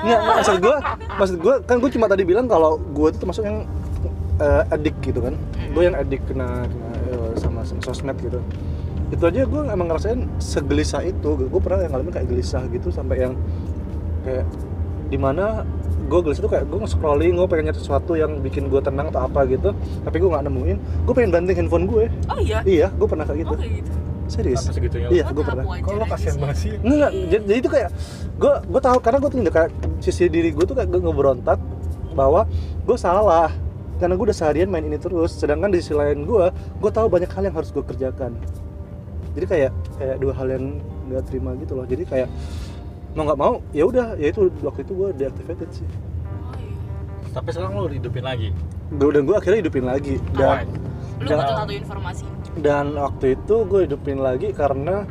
nggak, 0.00 0.20
maksud 0.24 0.56
gue 0.64 0.76
maksud 1.20 1.36
gue 1.44 1.54
kan 1.68 1.76
gue 1.76 1.90
cuma 1.92 2.08
tadi 2.08 2.24
bilang 2.24 2.48
kalau 2.48 2.80
gue 2.80 3.12
itu 3.12 3.20
termasuk 3.20 3.44
yang 3.44 3.68
eh, 4.40 4.64
addict 4.72 4.96
gitu 5.04 5.20
kan. 5.20 5.36
Gue 5.76 5.92
yang 5.92 5.96
addict 6.00 6.24
kena, 6.24 6.64
kena 6.64 6.88
eh, 7.04 7.30
sama, 7.36 7.60
sama 7.68 7.84
sosmed 7.84 8.16
gitu. 8.16 8.40
Itu 9.12 9.28
aja 9.28 9.44
gue 9.44 9.60
emang 9.68 9.92
ngerasain 9.92 10.24
segelisah 10.40 11.04
itu. 11.04 11.36
Gue 11.36 11.60
pernah 11.60 11.84
yang 11.84 11.92
ngalamin 11.92 12.16
kayak 12.16 12.28
gelisah 12.32 12.64
gitu 12.72 12.88
sampai 12.88 13.28
yang 13.28 13.36
kayak 14.24 14.48
di 15.12 15.20
mana 15.20 15.68
gue 16.08 16.20
gelisah 16.24 16.40
tuh 16.40 16.52
kayak 16.56 16.64
gue 16.64 16.80
nge-scrolling 16.80 17.36
gue 17.36 17.44
pengen 17.44 17.68
nyari 17.68 17.76
sesuatu 17.76 18.16
yang 18.16 18.40
bikin 18.40 18.72
gue 18.72 18.80
tenang 18.80 19.12
atau 19.12 19.28
apa 19.28 19.44
gitu. 19.52 19.76
Tapi 20.00 20.16
gue 20.16 20.30
nggak 20.32 20.48
nemuin. 20.48 20.76
Gue 21.04 21.12
pengen 21.12 21.28
banting 21.36 21.56
handphone 21.60 21.84
gue 21.84 22.08
oh 22.08 22.40
iya? 22.40 22.64
Iya 22.64 22.88
gue 22.96 23.04
pernah 23.04 23.28
kayak 23.28 23.44
gitu. 23.44 23.52
Oh 23.52 23.60
kayak 23.60 23.84
gitu 23.84 24.06
serius? 24.28 24.58
Sampai 24.60 24.76
segitunya. 24.76 25.08
Iya 25.08 25.22
Oh, 25.24 25.32
gue 25.32 25.44
pernah. 25.44 25.64
lu 25.64 25.72
aja 25.72 26.06
kasihan 26.08 26.32
sih. 26.32 26.40
banget 26.40 26.56
sih? 26.56 26.70
Enggak, 26.76 26.88
enggak. 27.08 27.10
Jadi, 27.26 27.44
jadi 27.44 27.58
itu 27.58 27.70
kayak 27.70 27.90
gue 28.36 28.52
gue 28.66 28.80
tahu 28.80 28.98
karena 29.00 29.18
gue 29.18 29.30
tuh 29.30 29.38
kayak 29.46 29.70
sisi 29.98 30.24
diri 30.26 30.50
gue 30.50 30.64
tuh 30.64 30.74
kayak 30.74 30.88
gue 30.88 31.00
ngeberontak 31.00 31.58
bahwa 32.12 32.40
gue 32.82 32.96
salah. 32.96 33.50
Karena 33.96 34.12
gue 34.12 34.24
udah 34.24 34.36
seharian 34.36 34.68
main 34.68 34.82
ini 34.82 34.96
terus. 34.96 35.32
Sedangkan 35.32 35.68
di 35.68 35.80
sisi 35.80 35.92
lain 35.92 36.22
gue 36.22 36.44
gue 36.52 36.90
tahu 36.90 37.06
banyak 37.06 37.28
hal 37.28 37.42
yang 37.42 37.54
harus 37.54 37.70
gue 37.70 37.80
kerjakan. 37.82 38.36
Jadi 39.32 39.46
kayak 39.46 39.70
kayak 39.96 40.16
dua 40.16 40.32
hal 40.32 40.48
yang 40.48 40.64
nggak 41.06 41.24
terima 41.26 41.56
gitu 41.56 41.72
loh. 41.72 41.84
Jadi 41.84 42.04
kayak 42.04 42.28
mau 43.12 43.24
nggak 43.24 43.38
mau 43.38 43.54
ya 43.70 43.84
udah. 43.84 44.16
Ya 44.16 44.28
itu 44.28 44.52
waktu 44.60 44.84
itu 44.84 44.92
gue 44.92 45.08
deactivated 45.14 45.70
sih. 45.72 45.88
Oh 45.88 47.32
tapi 47.34 47.52
sekarang 47.52 47.76
lu 47.76 47.88
hidupin 47.88 48.24
lagi? 48.24 48.48
Gue 48.88 49.10
dan 49.12 49.24
gue 49.24 49.36
akhirnya 49.36 49.60
hidupin 49.60 49.84
lagi. 49.84 50.16
Dan 50.32 50.64
lu 51.16 51.26
Jangan- 51.26 51.44
butuh 51.44 51.56
satu 51.58 51.72
informasi 51.74 52.24
dan 52.60 52.96
waktu 52.96 53.36
itu 53.36 53.68
gue 53.68 53.80
hidupin 53.84 54.20
lagi 54.20 54.52
karena 54.52 55.04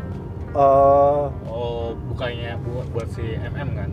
eh 0.55 1.25
oh 1.49 1.93
bukannya 2.13 2.57
buat 2.63 2.87
buat 2.95 3.07
si 3.11 3.23
MM 3.37 3.69
kan? 3.75 3.89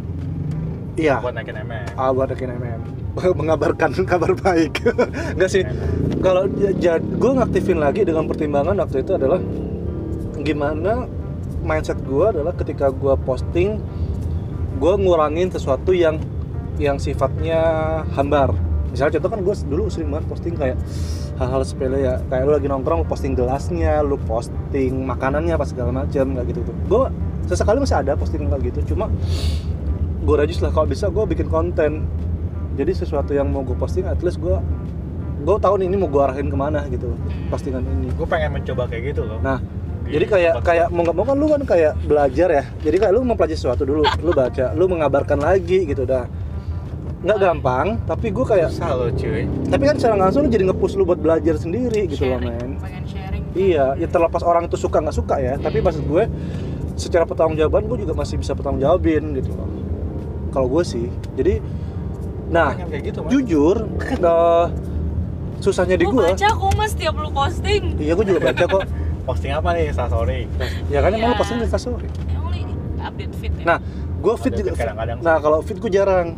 Iya. 0.93 1.25
Buat 1.25 1.35
naikin 1.41 1.57
MM 1.57 1.87
Ah, 1.97 2.13
buat 2.13 2.29
rekin 2.29 2.53
MM 2.53 2.81
mengabarkan 3.41 3.93
kabar 4.11 4.33
baik. 4.37 4.85
Enggak 5.37 5.51
sih. 5.51 5.65
Kalau 6.23 6.47
gue 6.49 7.33
ngaktifin 7.35 7.79
lagi 7.81 8.07
dengan 8.07 8.29
pertimbangan 8.31 8.79
waktu 8.79 9.03
itu 9.03 9.13
adalah 9.17 9.41
gimana 10.43 11.07
mindset 11.63 11.99
gue 12.03 12.27
adalah 12.35 12.53
ketika 12.59 12.91
gue 12.91 13.15
posting 13.23 13.79
gue 14.83 14.95
ngurangin 14.99 15.47
sesuatu 15.55 15.95
yang 15.95 16.19
yang 16.81 16.99
sifatnya 16.99 17.63
hambar 18.19 18.51
misalnya 18.93 19.17
contoh 19.17 19.31
kan 19.33 19.41
gue 19.41 19.55
dulu 19.67 19.83
sering 19.89 20.09
banget 20.09 20.27
posting 20.29 20.55
kayak 20.55 20.77
hal-hal 21.35 21.63
sepele 21.65 21.99
ya. 21.99 22.21
Kayak 22.29 22.43
lu 22.45 22.53
lagi 22.53 22.69
nongkrong 22.69 23.03
lu 23.03 23.09
posting 23.09 23.33
gelasnya 23.33 23.99
lu 24.01 24.21
posting 24.21 25.03
makanannya 25.03 25.53
apa 25.53 25.65
segala 25.65 25.91
macam 25.91 26.37
kayak 26.37 26.47
gitu 26.47 26.61
tuh 26.63 26.77
gue 26.87 27.03
sesekali 27.43 27.81
masih 27.81 27.99
ada 27.99 28.13
posting 28.15 28.47
kayak 28.47 28.63
gitu 28.69 28.95
cuma 28.95 29.09
gue 30.23 30.35
rajis 30.37 30.61
lah. 30.61 30.71
Kalau 30.71 30.87
bisa 30.87 31.09
gue 31.09 31.25
bikin 31.27 31.49
konten. 31.49 32.05
Jadi 32.73 32.93
sesuatu 32.95 33.33
yang 33.33 33.49
mau 33.49 33.61
gue 33.61 33.75
posting 33.75 34.05
at 34.05 34.21
least 34.21 34.39
gue 34.39 34.57
gue 35.43 35.57
tahu 35.59 35.75
nih 35.77 35.91
ini 35.91 35.97
mau 35.97 36.07
gue 36.07 36.23
arahin 36.23 36.47
ke 36.47 36.55
mana 36.55 36.87
gitu 36.87 37.13
postingan 37.49 37.83
ini. 37.83 38.09
Gue 38.15 38.25
pengen 38.25 38.55
mencoba 38.55 38.87
kayak 38.87 39.13
gitu 39.13 39.25
loh. 39.25 39.41
Nah 39.41 39.59
Di 40.03 40.17
jadi 40.17 40.25
kayak 40.25 40.53
tempat- 40.57 40.67
kayak 40.69 40.87
mau 40.89 41.03
nggak 41.03 41.17
mau 41.17 41.25
kan 41.27 41.37
lu 41.37 41.47
kan 41.49 41.63
kayak 41.65 41.93
belajar 42.05 42.49
ya. 42.49 42.65
Jadi 42.81 42.97
kayak 42.97 43.13
lu 43.13 43.21
mempelajari 43.25 43.59
sesuatu 43.59 43.83
dulu. 43.85 44.05
Lu 44.21 44.31
baca 44.33 44.73
lu 44.73 44.85
mengabarkan 44.87 45.37
lagi 45.37 45.85
gitu 45.85 46.05
dah 46.05 46.25
nggak 47.23 47.39
gampang 47.39 47.87
tapi 48.03 48.35
gue 48.35 48.43
kayak 48.43 48.69
susah 48.69 48.91
loh 48.93 49.11
cuy. 49.15 49.47
Tapi 49.47 49.83
kan 49.87 49.95
secara 49.95 50.15
langsung 50.19 50.43
lu 50.43 50.51
jadi 50.51 50.67
nge-push 50.67 50.99
lu 50.99 51.07
buat 51.07 51.23
belajar 51.23 51.55
sendiri 51.55 52.11
gitu 52.11 52.27
loh 52.27 52.43
sharing 52.43 52.59
men. 52.59 52.71
pengen 52.83 53.05
sharing. 53.07 53.43
Iya 53.55 53.95
ya 53.95 54.07
terlepas 54.11 54.43
orang 54.43 54.67
itu 54.67 54.75
suka 54.75 54.99
nggak 54.99 55.15
suka 55.15 55.39
ya 55.39 55.55
tapi 55.57 55.79
maksud 55.79 56.03
gue 56.03 56.27
secara 56.99 57.23
pertanggungjawaban 57.23 57.87
gue 57.87 57.99
juga 58.03 58.13
masih 58.13 58.43
bisa 58.43 58.53
pertanggungjawabin 58.53 59.39
gitu 59.39 59.55
loh. 59.55 59.71
Kalau 60.51 60.67
gue 60.67 60.83
sih 60.83 61.07
jadi 61.39 61.63
nah 62.51 62.75
kayak 62.75 63.03
gitu 63.07 63.19
man 63.23 63.31
jujur 63.31 63.77
eh, 64.03 64.67
susahnya 65.63 65.95
di 65.95 66.05
Gua 66.05 66.27
gue 66.27 66.35
baca 66.35 66.49
kok 66.51 66.73
mas 66.75 66.93
tiap 66.93 67.15
lu 67.15 67.31
posting. 67.31 67.83
Iya 67.97 68.13
gue 68.13 68.25
juga 68.27 68.41
baca 68.51 68.65
kok. 68.67 68.83
Posting 69.23 69.55
apa 69.55 69.71
nih? 69.79 69.95
Sorry 69.95 70.51
ya 70.91 70.99
kan 70.99 71.15
emang 71.15 71.31
lu 71.31 71.35
Iya. 71.35 71.39
posting 71.39 71.59
di 71.63 71.67
instastory 71.71 72.09
emang 72.27 72.75
update 72.99 73.35
fit 73.39 73.55
ya? 73.55 73.65
Nah 73.71 73.79
gue 74.19 74.35
fit 74.35 74.51
Ada 74.51 74.59
juga 74.59 74.71
kadang-kadang 74.75 75.17
nah 75.23 75.37
kalau 75.39 75.59
fit 75.63 75.79
gue 75.79 75.87
jarang 75.87 76.35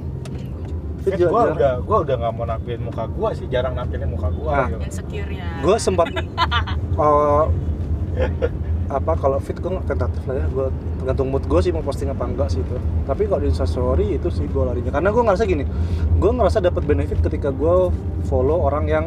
Gua 1.07 1.13
jarang. 1.15 1.55
udah 1.55 1.73
gua 1.81 1.97
udah 2.01 2.15
nggak 2.17 2.33
mau 2.33 2.45
nampilin 2.45 2.83
muka 2.83 3.05
gua 3.07 3.29
sih 3.31 3.47
jarang 3.47 3.75
nampilin 3.75 4.09
muka 4.09 4.29
gua 4.31 4.51
Nah. 4.55 4.67
gitu. 4.69 4.79
insecure 4.83 5.29
ya 5.29 5.47
gue 5.59 5.77
sempat 5.77 6.07
eh, 6.09 7.45
apa 8.97 9.13
kalau 9.15 9.39
fit 9.39 9.57
gue 9.57 9.67
nggak 9.67 9.87
tentatif 9.87 10.23
lah 10.23 10.37
ya 10.37 10.47
gue 10.47 10.67
tergantung 10.99 11.29
mood 11.29 11.43
gue 11.43 11.57
sih 11.59 11.73
mau 11.73 11.81
posting 11.81 12.07
apa 12.07 12.21
enggak 12.23 12.49
sih 12.49 12.61
itu 12.61 12.77
tapi 13.05 13.25
kalau 13.25 13.41
di 13.41 13.49
instastory 13.49 14.15
itu 14.15 14.29
sih 14.29 14.45
gue 14.45 14.61
larinya 14.63 14.93
karena 14.93 15.09
gue 15.09 15.23
ngerasa 15.25 15.45
gini 15.45 15.65
gue 16.15 16.31
ngerasa 16.31 16.61
dapat 16.61 16.85
benefit 16.85 17.19
ketika 17.21 17.49
gue 17.49 17.89
follow 18.25 18.61
orang 18.61 18.85
yang 18.85 19.05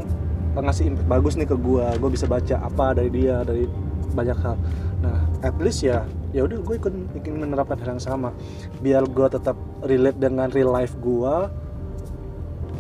ngasih 0.56 0.90
impact 0.90 1.06
bagus 1.08 1.34
nih 1.36 1.46
ke 1.46 1.54
gue 1.56 1.86
gue 1.94 2.10
bisa 2.10 2.26
baca 2.26 2.56
apa 2.58 2.98
dari 2.98 3.10
dia 3.12 3.46
dari 3.46 3.70
banyak 4.12 4.38
hal 4.38 4.58
nah 4.98 5.14
at 5.40 5.54
least 5.62 5.86
ya 5.86 6.02
ya 6.34 6.42
udah 6.42 6.58
gue 6.58 6.76
ikut 6.76 6.94
ingin 7.16 7.38
menerapkan 7.38 7.78
hal 7.78 7.96
yang 7.96 8.02
sama 8.02 8.34
biar 8.82 9.06
gue 9.06 9.28
tetap 9.30 9.54
relate 9.86 10.18
dengan 10.18 10.50
real 10.50 10.74
life 10.74 10.98
gue 10.98 11.36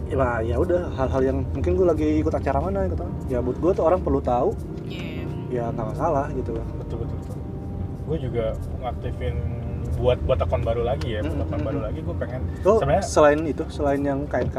ya 0.08 0.40
ya 0.44 0.56
udah 0.58 0.82
hal-hal 0.96 1.22
yang 1.24 1.38
mungkin 1.52 1.72
gue 1.76 1.88
lagi 1.88 2.08
ikut 2.24 2.34
acara 2.34 2.60
mana 2.64 2.88
gitu. 2.88 3.06
Ya 3.28 3.40
buat 3.44 3.58
gue 3.60 3.72
tuh 3.76 3.84
orang 3.84 4.00
perlu 4.02 4.20
tahu. 4.24 4.56
Yeah. 4.88 5.28
ya 5.48 5.64
nggak 5.72 5.96
masalah 5.96 6.28
gitu. 6.36 6.52
Betul 6.80 6.98
betul, 7.04 7.18
betul. 7.24 7.38
gue 8.08 8.18
juga 8.24 8.46
ngaktifin 8.84 9.36
buat 9.98 10.20
buat 10.24 10.40
akun 10.40 10.62
baru 10.62 10.84
lagi 10.86 11.18
ya 11.18 11.22
buat 11.26 11.34
Hmm, 11.34 11.44
akun 11.44 11.60
hmm, 11.60 11.68
baru 11.68 11.80
lagi 11.84 12.00
gue 12.06 12.16
pengen 12.22 12.42
oh 12.64 12.78
sebenarnya 12.80 13.04
selain 13.04 13.40
itu 13.44 13.64
selain 13.68 14.02
yang 14.06 14.20
KNK 14.30 14.58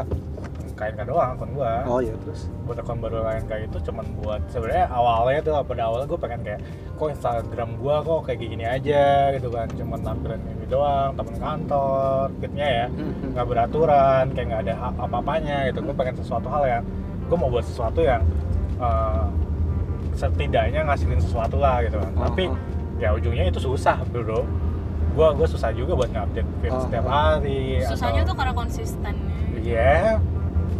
kain 0.79 0.95
doang 1.03 1.35
akun 1.35 1.51
gue 1.59 1.71
oh 1.91 1.99
ya 1.99 2.15
terus? 2.23 2.47
Buat 2.63 2.79
akun 2.83 2.99
baru 3.03 3.19
lain 3.23 3.43
kayak 3.51 3.67
itu 3.67 3.77
cuman 3.91 4.05
buat 4.23 4.41
sebenarnya 4.47 4.87
awalnya 4.87 5.41
tuh 5.43 5.53
pada 5.67 5.81
awalnya 5.91 6.07
gue 6.07 6.19
pengen 6.19 6.39
kayak 6.47 6.61
kok 6.99 7.09
Instagram 7.09 7.69
gue 7.73 7.95
kok 7.97 8.19
kayak 8.21 8.39
gini 8.41 8.65
aja 8.65 9.03
gitu 9.31 9.47
kan 9.47 9.67
cuman 9.69 9.99
nampilin 9.99 10.41
ini 10.43 10.65
doang 10.67 11.15
temen 11.15 11.35
kantor 11.35 12.03
fitnya 12.37 12.67
ya 12.67 12.85
nggak 13.25 13.45
beraturan 13.45 14.23
kayak 14.29 14.45
nggak 14.45 14.61
ada 14.61 14.73
apa-apanya 14.97 15.57
gitu 15.65 15.79
gue 15.81 15.95
pengen 15.95 16.15
sesuatu 16.15 16.47
hal 16.47 16.63
yang 16.67 16.83
gue 17.25 17.37
mau 17.37 17.47
buat 17.47 17.63
sesuatu 17.63 17.99
yang 18.01 18.21
eh, 18.77 19.25
setidaknya 20.13 20.83
ngasilin 20.83 21.19
sesuatu 21.19 21.55
lah 21.55 21.79
gitu 21.81 21.95
kan 21.97 22.11
tapi 22.21 22.43
Oh, 22.49 22.57
ya 22.99 23.15
ujungnya 23.15 23.47
itu 23.47 23.63
susah 23.63 23.95
bro 24.05 24.43
gue 25.09 25.27
gue 25.33 25.47
susah 25.47 25.71
juga 25.71 25.95
buat 25.95 26.11
ngupdate 26.11 26.51
feed 26.59 26.69
Oh, 26.69 26.83
setiap 26.83 27.05
hari 27.05 27.79
susahnya 27.81 28.21
atau- 28.21 28.29
tuh 28.29 28.35
karena 28.35 28.53
konsisten 28.53 29.13
Iya, 29.55 30.19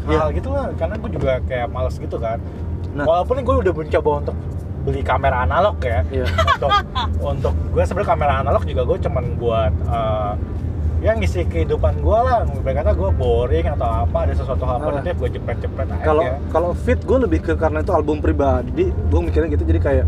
Iya. 0.08 0.18
hal 0.18 0.30
gitu 0.32 0.50
lah. 0.50 0.72
Karena 0.74 0.96
gue 0.96 1.10
juga 1.12 1.44
kayak 1.44 1.68
males 1.68 1.92
gitu 1.94 2.16
kan. 2.16 2.40
Nah. 2.92 3.04
Walaupun 3.04 3.44
gue 3.44 3.56
udah 3.60 3.74
mencoba 3.76 4.12
untuk 4.18 4.36
beli 4.84 5.02
kamera 5.04 5.44
analog 5.44 5.78
ya. 5.84 6.02
Iya. 6.10 6.26
untuk 6.56 6.72
untuk 7.20 7.54
gue 7.76 7.84
sebenarnya 7.84 8.10
kamera 8.16 8.34
analog 8.44 8.64
juga 8.64 8.82
gue 8.88 8.98
cuman 9.08 9.24
buat 9.40 9.74
eh, 9.74 10.34
ya 11.00 11.12
ngisi 11.16 11.48
kehidupan 11.48 12.04
gue 12.04 12.20
lah. 12.20 12.44
Mereka 12.48 12.84
kata 12.84 12.92
gue 12.96 13.10
boring 13.16 13.66
atau 13.80 13.88
apa 14.08 14.18
ada 14.28 14.34
sesuatu 14.36 14.64
hal 14.68 14.78
positif 14.84 15.14
gue 15.20 15.30
jepret-jepret 15.40 15.88
aja. 15.88 16.04
kalau 16.04 16.24
kalau 16.52 16.70
fit 16.76 17.00
gue 17.00 17.18
lebih 17.18 17.40
ke 17.44 17.54
karena 17.56 17.80
itu 17.82 17.92
album 17.96 18.20
pribadi 18.20 18.92
gue 18.92 19.20
mikirnya 19.20 19.56
gitu 19.56 19.64
jadi 19.64 19.80
kayak 19.80 20.06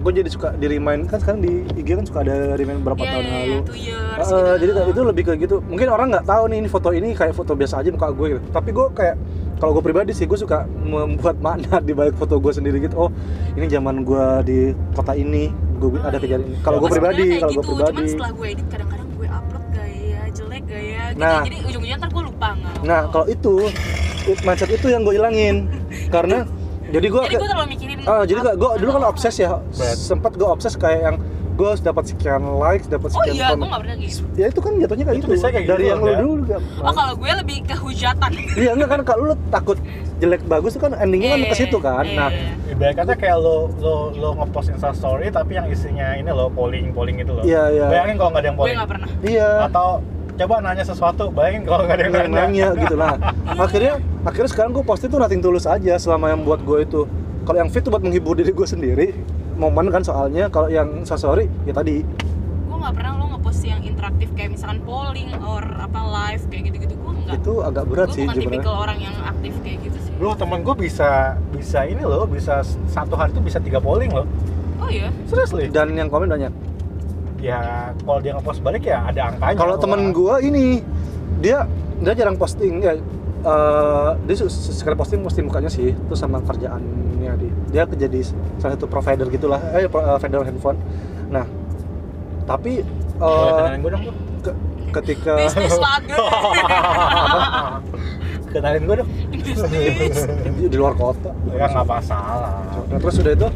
gue 0.00 0.12
jadi 0.14 0.28
suka 0.28 0.48
di 0.52 0.66
remind 0.66 1.06
kan 1.06 1.18
sekarang 1.18 1.40
di 1.40 1.52
IG 1.74 1.88
kan 1.92 2.04
suka 2.04 2.18
ada 2.22 2.54
remind 2.54 2.80
berapa 2.80 2.96
Iya, 2.98 3.10
tahun 3.10 3.20
iya, 3.22 3.34
lalu. 3.34 3.58
iya, 3.70 3.98
years 4.16 4.26
Eh, 4.26 4.54
gitu. 4.56 4.72
jadi 4.74 4.90
itu 4.90 5.00
lebih 5.04 5.22
ke 5.22 5.32
gitu. 5.38 5.56
Mungkin 5.62 5.88
orang 5.88 6.06
nggak 6.10 6.24
tahu 6.24 6.42
nih 6.46 6.58
ini 6.58 6.68
foto 6.68 6.88
ini 6.90 7.08
kayak 7.12 7.32
foto 7.32 7.52
biasa 7.52 7.74
aja 7.78 7.88
muka 7.88 8.08
gue 8.10 8.26
gitu. 8.30 8.42
Tapi 8.48 8.70
gue 8.70 8.86
kayak 8.90 9.16
kalau 9.56 9.72
gue 9.72 9.82
pribadi 9.82 10.10
sih 10.10 10.24
gue 10.24 10.34
suka 10.34 10.64
membuat 10.64 11.36
makna 11.44 11.78
di 11.78 11.92
balik 11.92 12.14
foto 12.14 12.36
gue 12.36 12.48
sendiri 12.50 12.80
gitu. 12.80 12.96
Oh 12.98 13.10
ini 13.52 13.66
zaman 13.66 14.00
gue 14.02 14.24
di 14.42 14.58
kota 14.90 15.12
ini 15.12 15.48
gue 15.76 15.88
Oh, 15.90 15.96
ada 15.98 16.12
iya. 16.12 16.18
kejadian 16.18 16.42
ini. 16.46 16.56
Kalau 16.60 16.76
gue 16.78 16.82
Gua 16.82 16.94
pribadi 16.94 17.26
kalau 17.34 17.50
gue 17.50 17.56
gitu, 17.58 17.70
pribadi. 17.70 17.92
Cuman 17.94 18.08
setelah 18.08 18.32
gue 18.32 18.46
edit 18.48 18.66
kadang-kadang 18.68 19.08
gue 19.10 19.28
upload 19.28 19.64
gaya 19.70 20.20
jelek 20.30 20.62
gaya 20.64 21.02
gitu 21.06 21.18
Nah. 21.18 21.40
jadi 21.42 21.56
ujung-ujungnya 21.58 21.96
ntar 21.98 22.10
gue 22.10 22.22
lupa 22.24 22.48
nggak 22.54 22.74
nah 22.80 23.00
kalau 23.06 23.26
itu 23.26 23.54
it- 24.26 24.42
mindset 24.42 24.70
itu 24.70 24.86
yang 24.86 25.02
gue 25.02 25.14
ilangin. 25.14 25.56
Karena 26.14 26.44
jadi 26.90 27.06
gue 27.06 27.22
jadi 27.24 27.36
gue 27.36 27.48
terlalu 27.48 27.68
mikirin 27.70 27.96
Ah, 28.02 28.22
jadi 28.22 28.40
up- 28.42 28.56
gue 28.56 28.70
dulu 28.78 28.90
kan 28.92 29.04
obses 29.06 29.34
ya. 29.36 29.60
Berat. 29.70 29.96
Sempat 29.96 30.32
gue 30.34 30.46
obses 30.46 30.74
kayak 30.74 31.00
yang 31.02 31.16
gue 31.52 31.66
harus 31.66 31.82
dapat 31.82 32.04
sekian 32.06 32.40
likes, 32.56 32.88
dapat 32.88 33.10
oh 33.10 33.20
sekian 33.20 33.34
iya 33.36 33.48
gue 33.52 33.62
nggak 33.62 33.80
pernah 33.80 33.96
gitu 33.98 34.22
Ya 34.32 34.46
itu 34.48 34.60
kan 34.60 34.72
jatuhnya 34.74 35.04
kayak 35.04 35.18
Itu 35.18 35.26
gitu. 35.28 35.42
kayak 35.42 35.54
Dari 35.60 35.76
gitu, 35.76 35.82
yang 35.86 35.98
lu 35.98 36.06
kan? 36.06 36.18
dulu 36.18 36.32
juga. 36.40 36.56
oh 36.80 36.92
kalau 36.94 37.12
gue 37.14 37.30
lebih 37.36 37.56
kehujatan 37.64 38.30
Iya 38.56 38.70
enggak 38.72 38.88
kan 38.88 39.00
kalau 39.04 39.22
lu 39.22 39.34
takut 39.50 39.76
jelek 40.16 40.42
bagus 40.44 40.72
itu 40.72 40.80
kan 40.80 40.92
endingnya 40.94 41.28
kan 41.30 41.40
ke 41.42 41.56
situ 41.58 41.76
kan. 41.78 42.02
Iya, 42.02 42.16
Nah, 42.18 42.28
iya. 42.30 42.52
Ibarat 42.70 42.94
kata 42.94 43.12
kayak 43.14 43.36
lo 43.38 43.56
lo 43.76 43.94
lo 44.10 44.28
ngepost 44.34 44.68
Insta 44.70 44.90
story 44.90 45.28
tapi 45.28 45.52
yang 45.54 45.66
isinya 45.66 46.12
ini 46.14 46.28
lo 46.28 46.48
polling 46.48 46.90
polling 46.90 47.16
itu 47.18 47.28
lo. 47.30 47.40
Iya, 47.40 47.62
iya. 47.70 47.86
Bayangin 47.88 48.16
kalau 48.16 48.30
nggak 48.30 48.40
ada 48.40 48.46
yang 48.46 48.54
gue 48.54 48.62
polling. 48.62 48.76
nggak 48.76 48.90
pernah 48.90 49.08
iya. 49.22 49.48
Atau 49.62 49.88
coba 50.40 50.54
nanya 50.64 50.84
sesuatu, 50.88 51.28
bayangin 51.28 51.68
kalau 51.68 51.84
nggak 51.84 51.96
ada 52.00 52.04
yang 52.04 52.14
Yang 52.14 52.30
nanya. 52.32 52.40
nanya 52.48 52.68
gitu 52.80 52.94
lah. 52.96 53.14
akhirnya 53.68 53.94
akhirnya 54.24 54.50
sekarang 54.50 54.70
gue 54.72 54.84
posting 54.84 55.10
tuh 55.12 55.20
nothing 55.20 55.44
tulus 55.44 55.68
aja 55.68 56.00
selama 56.00 56.32
yang 56.32 56.40
buat 56.40 56.64
gue 56.64 56.78
itu. 56.80 57.04
Kalau 57.44 57.56
yang 57.60 57.68
fit 57.68 57.84
tuh 57.84 57.92
buat 57.92 58.00
menghibur 58.00 58.32
diri 58.32 58.50
gue 58.50 58.64
sendiri. 58.64 59.08
Momen 59.60 59.92
kan 59.92 60.00
soalnya 60.00 60.48
kalau 60.48 60.72
yang 60.72 61.04
sorry 61.04 61.44
ya 61.68 61.76
tadi 61.76 62.00
gue 62.00 62.76
nggak 62.80 62.94
pernah 62.96 63.12
lo 63.20 63.36
ngepost 63.36 63.60
yang 63.60 63.84
interaktif 63.84 64.32
kayak 64.32 64.56
misalkan 64.56 64.80
polling 64.88 65.28
or 65.44 65.60
apa 65.60 66.00
live 66.00 66.40
kayak 66.48 66.72
gitu-gitu 66.72 66.94
gue 66.96 67.12
nggak 67.12 67.44
itu 67.44 67.54
agak 67.60 67.84
berat 67.84 68.08
gue 68.08 68.16
sih 68.16 68.24
bukan 68.24 68.40
tipikal 68.40 68.74
orang 68.88 68.98
yang 69.04 69.12
aktif 69.20 69.52
kayak 69.60 69.78
gitu 69.84 69.98
sih 70.00 70.12
Loh 70.16 70.32
temen 70.32 70.64
gue 70.64 70.74
bisa 70.80 71.36
bisa 71.52 71.84
ini 71.84 72.00
loh, 72.00 72.24
bisa 72.24 72.64
satu 72.88 73.20
hari 73.20 73.36
tuh 73.36 73.44
bisa 73.44 73.60
tiga 73.60 73.84
polling 73.84 74.08
loh. 74.12 74.24
oh 74.80 74.88
iya 74.88 75.12
Seriously? 75.28 75.68
Dan 75.68 75.92
yang 75.92 76.08
komen 76.08 76.32
banyak. 76.32 76.52
Ya 77.40 77.58
kalau 77.96 78.18
dia 78.18 78.32
ngepost 78.32 78.60
balik 78.60 78.84
ya 78.84 79.00
ada 79.02 79.30
angkanya. 79.30 79.56
Kalau 79.56 79.74
temen 79.76 80.10
gua 80.10 80.38
ini 80.38 80.84
dia 81.38 81.64
dia 81.96 82.12
jarang 82.14 82.34
posting 82.34 82.78
ya 82.78 82.92
eh, 82.92 84.10
dia 84.22 84.36
su- 84.36 84.48
su- 84.48 84.70
sekali 84.70 84.92
posting 84.94 85.20
posting 85.20 85.44
mukanya 85.44 85.68
sih 85.68 85.90
itu 85.90 86.14
sama 86.14 86.40
kerjaannya 86.40 87.32
dia 87.36 87.52
dia 87.66 87.82
kerja 87.86 88.06
di 88.06 88.20
salah 88.56 88.72
satu 88.72 88.84
provider 88.84 89.24
gitulah 89.26 89.56
eh 89.70 89.84
pro- 89.84 90.00
eh, 90.02 90.18
vendor 90.18 90.44
handphone 90.44 90.76
nah 91.28 91.44
tapi 92.42 92.84
Boleh 93.16 93.68
eh, 93.70 93.78
gue 93.78 93.90
dong 93.90 94.04
ke- 94.40 94.56
ketika 94.94 95.32
bisnis 95.38 95.72
kenalin 98.50 98.82
gue 98.82 98.96
dong. 98.98 99.10
di, 100.50 100.64
di 100.66 100.76
luar 100.76 100.92
kota 100.94 101.30
Ya 101.50 101.64
nggak 101.64 101.86
masalah. 101.86 102.60
nah, 102.82 102.98
terus 102.98 103.14
udah 103.16 103.32
itu 103.32 103.48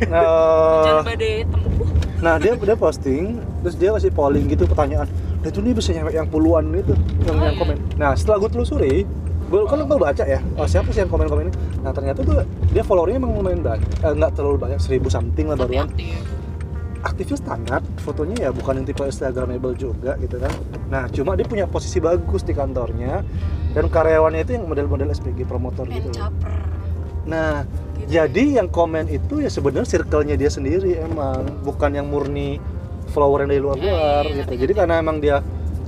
eh, 0.00 1.44
tempuh 1.44 1.88
nah 2.24 2.40
dia 2.40 2.56
dia 2.56 2.76
posting 2.76 3.36
terus 3.60 3.76
dia 3.76 3.92
kasih 3.92 4.12
polling 4.12 4.48
gitu 4.48 4.64
pertanyaan 4.64 5.04
dan 5.44 5.48
itu 5.52 5.60
nih 5.60 5.74
bisa 5.76 5.92
nyampe 5.92 6.10
yang 6.16 6.28
puluhan 6.28 6.64
itu 6.72 6.96
yang, 7.28 7.36
Oh, 7.36 7.44
yang 7.44 7.56
iya. 7.56 7.60
komen 7.60 7.76
nah 8.00 8.10
setelah 8.16 8.40
gue 8.40 8.50
telusuri 8.56 8.94
gue 9.46 9.60
kan 9.68 9.78
gue 9.78 9.98
baca 10.00 10.24
ya 10.26 10.40
oh, 10.58 10.66
siapa 10.66 10.90
sih 10.90 11.04
yang 11.04 11.10
komen 11.12 11.28
komen 11.28 11.52
ini 11.52 11.54
nah 11.84 11.92
ternyata 11.92 12.24
tuh 12.24 12.42
dia 12.72 12.82
followernya 12.82 13.20
emang 13.20 13.36
lumayan 13.36 13.60
banyak 13.62 13.84
eh, 14.02 14.12
nggak 14.16 14.32
terlalu 14.34 14.56
banyak 14.58 14.80
seribu 14.80 15.06
something 15.12 15.46
lah 15.46 15.54
baruan 15.54 15.86
aktif 15.86 16.24
aktifnya 17.06 17.36
standar 17.38 17.80
fotonya 18.02 18.36
ya 18.40 18.50
bukan 18.50 18.82
yang 18.82 18.86
tipe 18.90 19.02
instagramable 19.06 19.76
juga 19.78 20.18
gitu 20.18 20.42
kan 20.42 20.50
nah 20.90 21.06
cuma 21.12 21.38
dia 21.38 21.46
punya 21.46 21.70
posisi 21.70 22.02
bagus 22.02 22.42
di 22.42 22.50
kantornya 22.56 23.22
dan 23.76 23.86
karyawannya 23.86 24.42
itu 24.42 24.56
yang 24.56 24.66
model-model 24.66 25.12
SPG 25.12 25.44
promotor 25.44 25.84
gitu 25.86 26.08
loh. 26.16 26.32
nah. 27.28 27.62
Jadi 28.06 28.62
yang 28.62 28.68
komen 28.70 29.10
itu 29.10 29.42
ya 29.42 29.50
sebenarnya 29.50 29.86
circle-nya 29.86 30.38
dia 30.38 30.46
sendiri 30.46 30.94
emang 30.96 31.42
bukan 31.62 31.90
yang 31.90 32.06
murni 32.06 32.62
follower 33.10 33.42
yang 33.42 33.50
dari 33.50 33.62
luar-luar 33.62 33.90
Iya, 33.90 33.98
iya, 33.98 34.22
gitu. 34.22 34.38
ngerti, 34.42 34.54
Jadi 34.62 34.72
karena 34.74 34.94
emang 34.98 35.16
dia 35.18 35.36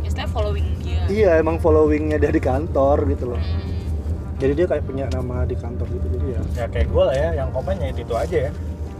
istilahnya 0.02 0.30
following 0.30 0.66
dia 0.82 1.00
iya 1.08 1.30
emang 1.38 1.56
followingnya 1.58 2.18
dia 2.18 2.30
di 2.30 2.42
kantor 2.42 2.96
gitu 3.06 3.24
loh. 3.34 3.40
Hmm. 3.40 3.76
Jadi 4.38 4.52
dia 4.54 4.66
kayak 4.66 4.84
punya 4.86 5.04
nama 5.10 5.42
di 5.42 5.56
kantor 5.58 5.86
gitu 5.90 6.06
jadi 6.14 6.26
ya. 6.30 6.40
Ya 6.54 6.64
kayak 6.70 6.86
gue 6.90 7.02
lah 7.02 7.16
ya, 7.16 7.28
yang 7.42 7.48
komennya 7.50 7.90
itu, 7.90 8.00
itu 8.06 8.14
aja 8.14 8.36
ya. 8.46 8.52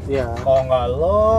Ya 0.09 0.27
Kalau 0.41 0.63
nggak 0.67 0.87
lo, 0.95 1.31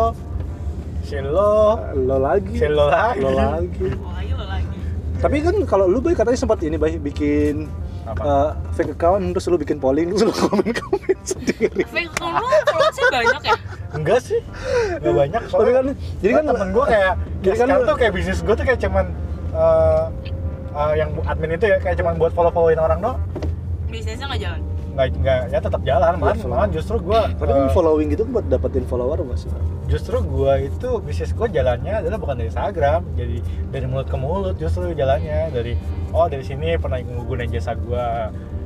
si 1.04 1.18
lo, 1.20 1.80
lo 1.96 2.18
lagi. 2.22 2.56
si 2.56 2.68
lo 2.68 2.86
lagi. 2.88 3.20
Lo 3.20 3.32
lagi. 3.34 3.88
lo 4.32 4.46
lagi 4.46 4.78
Tapi 5.20 5.36
kan 5.44 5.56
kalau 5.68 5.86
lu 5.90 6.00
baik 6.00 6.16
katanya 6.16 6.40
sempat 6.40 6.64
ini 6.64 6.80
baik 6.80 7.04
bikin 7.04 7.68
Apa? 8.10 8.22
eh, 8.22 8.50
fake 8.74 8.92
account 8.92 9.24
terus 9.32 9.46
lu 9.46 9.58
bikin 9.58 9.78
polling 9.78 10.10
terus 10.10 10.24
lu 10.24 10.34
komen-komen 10.34 11.18
sendiri. 11.30 11.86
fake 11.86 12.10
account 12.12 12.42
kalau 12.66 12.90
sih 12.92 13.06
banyak 13.08 13.44
ya 13.46 13.58
Enggak 13.90 14.20
sih, 14.22 14.38
nggak 14.96 15.14
banyak. 15.16 15.42
Tapi 15.42 15.50
Soalnya 15.52 15.74
kan 15.76 15.86
jadi 16.20 16.32
kan 16.32 16.44
temen 16.48 16.68
gue 16.70 16.86
kayak, 16.86 17.14
jadi 17.42 17.56
kan 17.56 17.68
lu- 17.72 17.86
tuh 17.86 17.96
kayak 17.96 18.14
bisnis 18.14 18.40
gue 18.40 18.54
tuh 18.54 18.62
kayak 18.64 18.80
cuman 18.80 19.06
eh, 19.52 20.04
eh, 20.72 20.94
yang 20.96 21.10
admin 21.24 21.52
itu 21.52 21.66
ya 21.66 21.78
kayak 21.78 21.98
cuman 21.98 22.14
buat 22.16 22.32
follow 22.32 22.50
followin 22.50 22.78
orang 22.78 23.00
doang. 23.00 23.18
bisnisnya 23.88 24.26
nggak 24.28 24.42
jalan 24.44 24.62
Nggak 25.00 25.16
nggak 25.16 25.42
ya 25.56 25.60
tetap 25.64 25.82
jalan, 25.88 26.12
malah, 26.20 26.36
Iya, 26.36 26.44
malah 26.52 26.68
justru 26.68 27.00
gue 27.00 27.22
tapi 27.40 27.52
kan 27.56 27.72
following 27.72 28.12
gitu 28.12 28.28
buat 28.28 28.44
dapetin 28.52 28.84
follower 28.84 29.24
sih? 29.40 29.48
justru 29.88 30.20
gue 30.20 30.68
itu 30.68 30.90
bisnis 31.00 31.32
gue 31.32 31.48
jalannya 31.50 32.04
adalah 32.04 32.20
bukan 32.20 32.36
dari 32.36 32.52
Instagram, 32.52 33.08
jadi 33.16 33.38
dari 33.72 33.86
mulut 33.88 34.12
ke 34.12 34.18
mulut 34.20 34.56
justru 34.60 34.92
jalannya 34.92 35.56
dari 35.56 35.80
oh 36.12 36.28
dari 36.28 36.44
sini 36.44 36.76
pernah 36.76 37.00
menggunakan 37.00 37.48
jasa 37.48 37.80
gue, 37.80 38.06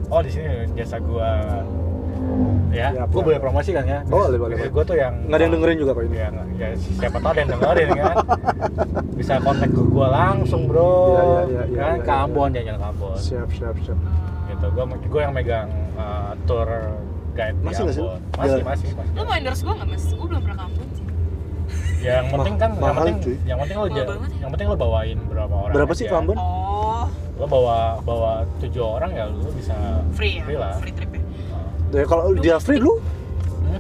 oh 0.10 0.20
di 0.26 0.32
sini 0.34 0.74
jasa 0.74 0.98
gue. 0.98 1.30
ya. 2.74 2.90
Siap, 2.98 3.14
gue 3.14 3.22
boleh 3.30 3.38
promosi 3.38 3.70
kan 3.70 3.86
ya? 3.86 4.02
Boleh, 4.10 4.42
boleh, 4.42 4.58
boleh. 4.58 4.72
Gue 4.74 4.84
tuh 4.90 4.98
yang 4.98 5.14
nggak 5.30 5.38
ada 5.38 5.44
yang 5.46 5.54
dengerin 5.54 5.78
juga 5.78 5.92
kok 5.94 6.04
ini 6.10 6.18
Ya, 6.18 6.30
ya 6.58 6.68
siapa 6.74 7.18
tahu 7.22 7.30
ada 7.30 7.40
yang 7.46 7.52
dengerin 7.54 7.90
kan. 7.94 8.16
Bisa 9.14 9.34
kontak 9.38 9.70
ke 9.70 9.82
gue 9.86 10.08
langsung 10.10 10.62
bro. 10.66 10.90
Iya, 10.90 11.22
iya, 11.22 11.30
iya, 11.30 11.64
iya, 11.70 11.78
kan 11.78 11.94
iya, 11.94 12.04
ke 12.04 12.12
iya. 12.12 12.24
Ambon 12.26 12.50
jalan 12.50 12.76
ke 12.82 12.88
Ambon. 12.90 13.16
siap 13.22 13.50
siap 13.54 13.76
siap 13.86 14.00
Gitu. 14.64 14.68
Gue 14.74 14.84
gue 15.04 15.22
yang 15.22 15.34
megang 15.34 15.68
uh, 15.94 16.32
tour 16.44 16.68
guide 17.34 17.58
Masih 17.60 17.84
di? 17.84 17.92
Ambon. 17.94 18.20
Masih, 18.34 18.48
Jalan. 18.50 18.64
masih, 18.64 18.88
masih. 18.94 19.12
Lo 19.14 19.22
mau 19.22 19.36
endorse 19.36 19.62
gue 19.62 19.74
nggak 19.74 19.90
mas? 19.90 20.04
Gue 20.10 20.28
belum 20.28 20.42
pernah 20.42 20.58
kampung 20.60 20.88
sih. 20.90 21.06
Yang 22.00 22.26
penting 22.30 22.56
kan, 22.58 22.70
yang 22.70 22.84
mahal, 22.84 22.96
penting, 23.00 23.16
cuy. 23.18 23.36
yang 23.44 23.58
penting 23.58 23.78
lo 23.78 23.88
ja- 23.88 24.04
banget 24.06 24.30
ya. 24.30 24.40
yang 24.40 24.52
penting 24.52 24.68
lo 24.68 24.76
bawain 24.76 25.18
berapa 25.26 25.56
orang. 25.58 25.74
berapa 25.74 25.92
sih 25.94 26.06
ke 26.06 26.14
Ambon 26.14 26.36
Oh, 26.36 27.08
Lo 27.34 27.46
bawa 27.46 27.78
bawa 28.02 28.32
tujuh 28.60 28.84
orang 28.84 29.12
ya 29.12 29.24
lo 29.26 29.48
bisa 29.50 29.76
free 30.12 30.38
ya? 30.38 30.44
Free 30.44 30.58
lah. 30.58 30.74
Free 30.78 30.92
trip 30.92 31.12
ya? 31.12 31.22
ya 31.94 32.06
kalau 32.06 32.24
dia 32.36 32.56
free 32.58 32.78
lu 32.78 33.00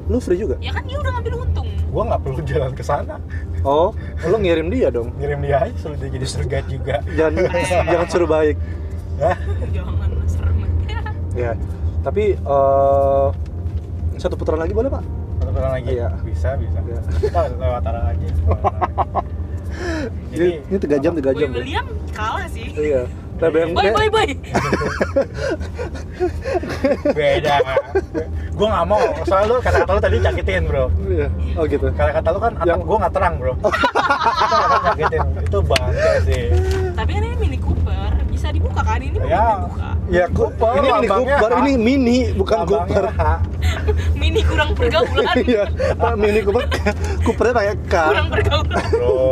lu 0.05 0.17
free 0.17 0.38
juga 0.38 0.55
Ya 0.57 0.71
kan 0.71 0.84
dia 0.84 0.97
udah 0.97 1.11
ngambil 1.13 1.34
untung. 1.43 1.67
Gue 1.67 2.03
nggak 2.03 2.21
perlu 2.21 2.39
jalan 2.49 2.71
ke 2.71 2.81
sana. 2.81 3.15
oh 3.61 3.91
lu 4.21 4.36
ngirim 4.39 4.67
dia 4.67 4.88
dong 4.88 5.11
Ngirim 5.15 5.39
dia 5.39 5.57
aja 5.61 5.75
suruh 5.77 5.95
dia 5.95 6.07
jadi 6.09 6.25
guide 6.45 6.67
juga. 6.69 6.95
jangan 7.13 7.43
jangan 7.91 8.07
suruh 8.07 8.29
baik 8.29 8.55
Hah? 9.19 9.36
Jangan 9.69 9.93
aja. 11.34 11.41
ya 11.43 11.51
tapi 11.99 12.23
eh 12.36 13.27
satu 14.15 14.36
putaran 14.36 14.61
lagi 14.61 14.71
boleh 14.71 14.88
pak 14.88 15.03
Satu 15.34 15.49
orang 15.51 15.73
lagi. 15.75 15.88
Iya. 15.91 16.07
Bisa, 16.23 16.49
bisa. 16.55 16.79
Iya. 16.79 16.99
Kita 17.19 17.41
lewat 17.57 17.84
arah 17.84 18.03
aja. 18.09 18.27
ini, 20.31 20.47
ini 20.61 20.77
tiga 20.77 20.97
jam 20.97 21.11
tiga 21.13 21.31
Boy 21.31 21.41
jam 21.41 21.49
ya? 21.49 21.57
William 21.59 21.86
kalah 22.11 22.47
sih. 22.47 22.69
iya 22.73 23.03
lebih 23.41 23.59
yang 23.59 23.71
Boy, 23.75 23.89
boy, 23.91 24.07
boy. 24.07 24.27
beda. 27.11 27.55
gue 28.53 28.67
nggak 28.69 28.86
mau. 28.88 29.01
Soalnya 29.25 29.45
lu 29.49 29.55
kata-kata 29.59 29.91
lu 29.91 29.99
tadi 29.99 30.15
nyakitin 30.21 30.63
bro. 30.63 30.86
Iya. 31.03 31.27
oh 31.57 31.63
gitu 31.65 31.86
Kata-kata 31.91 32.27
lu 32.29 32.39
kan 32.39 32.53
atap 32.55 32.67
Yang- 32.69 32.84
gue 32.86 32.97
nggak 33.03 33.13
terang 33.13 33.34
bro. 33.36 33.53
Itu 34.43 34.55
nyakitin. 34.86 35.21
Itu 35.43 35.57
bangga 35.59 36.11
sih. 36.23 36.43
Tapi 36.93 37.11
ini 37.13 37.29
Mini 37.36 37.57
Cooper, 37.59 38.11
bisa 38.44 38.52
dibuka 38.52 38.82
kan? 38.84 39.00
Ini 39.00 39.16
Ya. 39.24 39.46
dibuka. 39.56 39.89
ya 40.12 40.26
Cooper, 40.28 40.72
ini 40.76 40.89
mini 40.91 41.08
Cooper 41.08 41.52
ini 41.56 41.72
mini 41.80 42.18
bukan 42.36 42.58
Cooper 42.68 43.06
H. 43.10 43.22
Mini 44.20 44.39
kurang 44.44 44.70
pergaulan. 44.74 45.36
iya 45.41 45.64
Pak, 45.96 46.14
mini 46.16 46.39
Cooper 46.44 46.64
Coopernya 47.24 47.54
pakai 47.54 47.76
K 47.82 47.94
kurang 48.04 48.28
pergaulan. 48.28 48.84
Bro, 48.91 49.24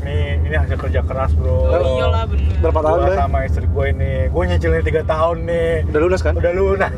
ini 0.00 0.16
ini 0.40 0.54
hasil 0.56 0.76
kerja 0.78 1.00
keras 1.04 1.32
bro. 1.32 1.68
Oh 1.68 2.00
iyalah 2.00 2.24
bener. 2.24 2.56
berapa 2.56 2.80
tahun 2.80 2.98
deh 3.02 3.16
sama 3.18 3.38
istri 3.44 3.66
gue 3.66 3.84
ini, 3.92 4.12
gue 4.26 4.42
nyicilin 4.46 4.80
tiga 4.80 5.02
tahun 5.04 5.36
nih. 5.44 5.72
udah 5.92 6.00
lunas 6.00 6.20
kan 6.24 6.32
Udah 6.32 6.52
lunas. 6.56 6.92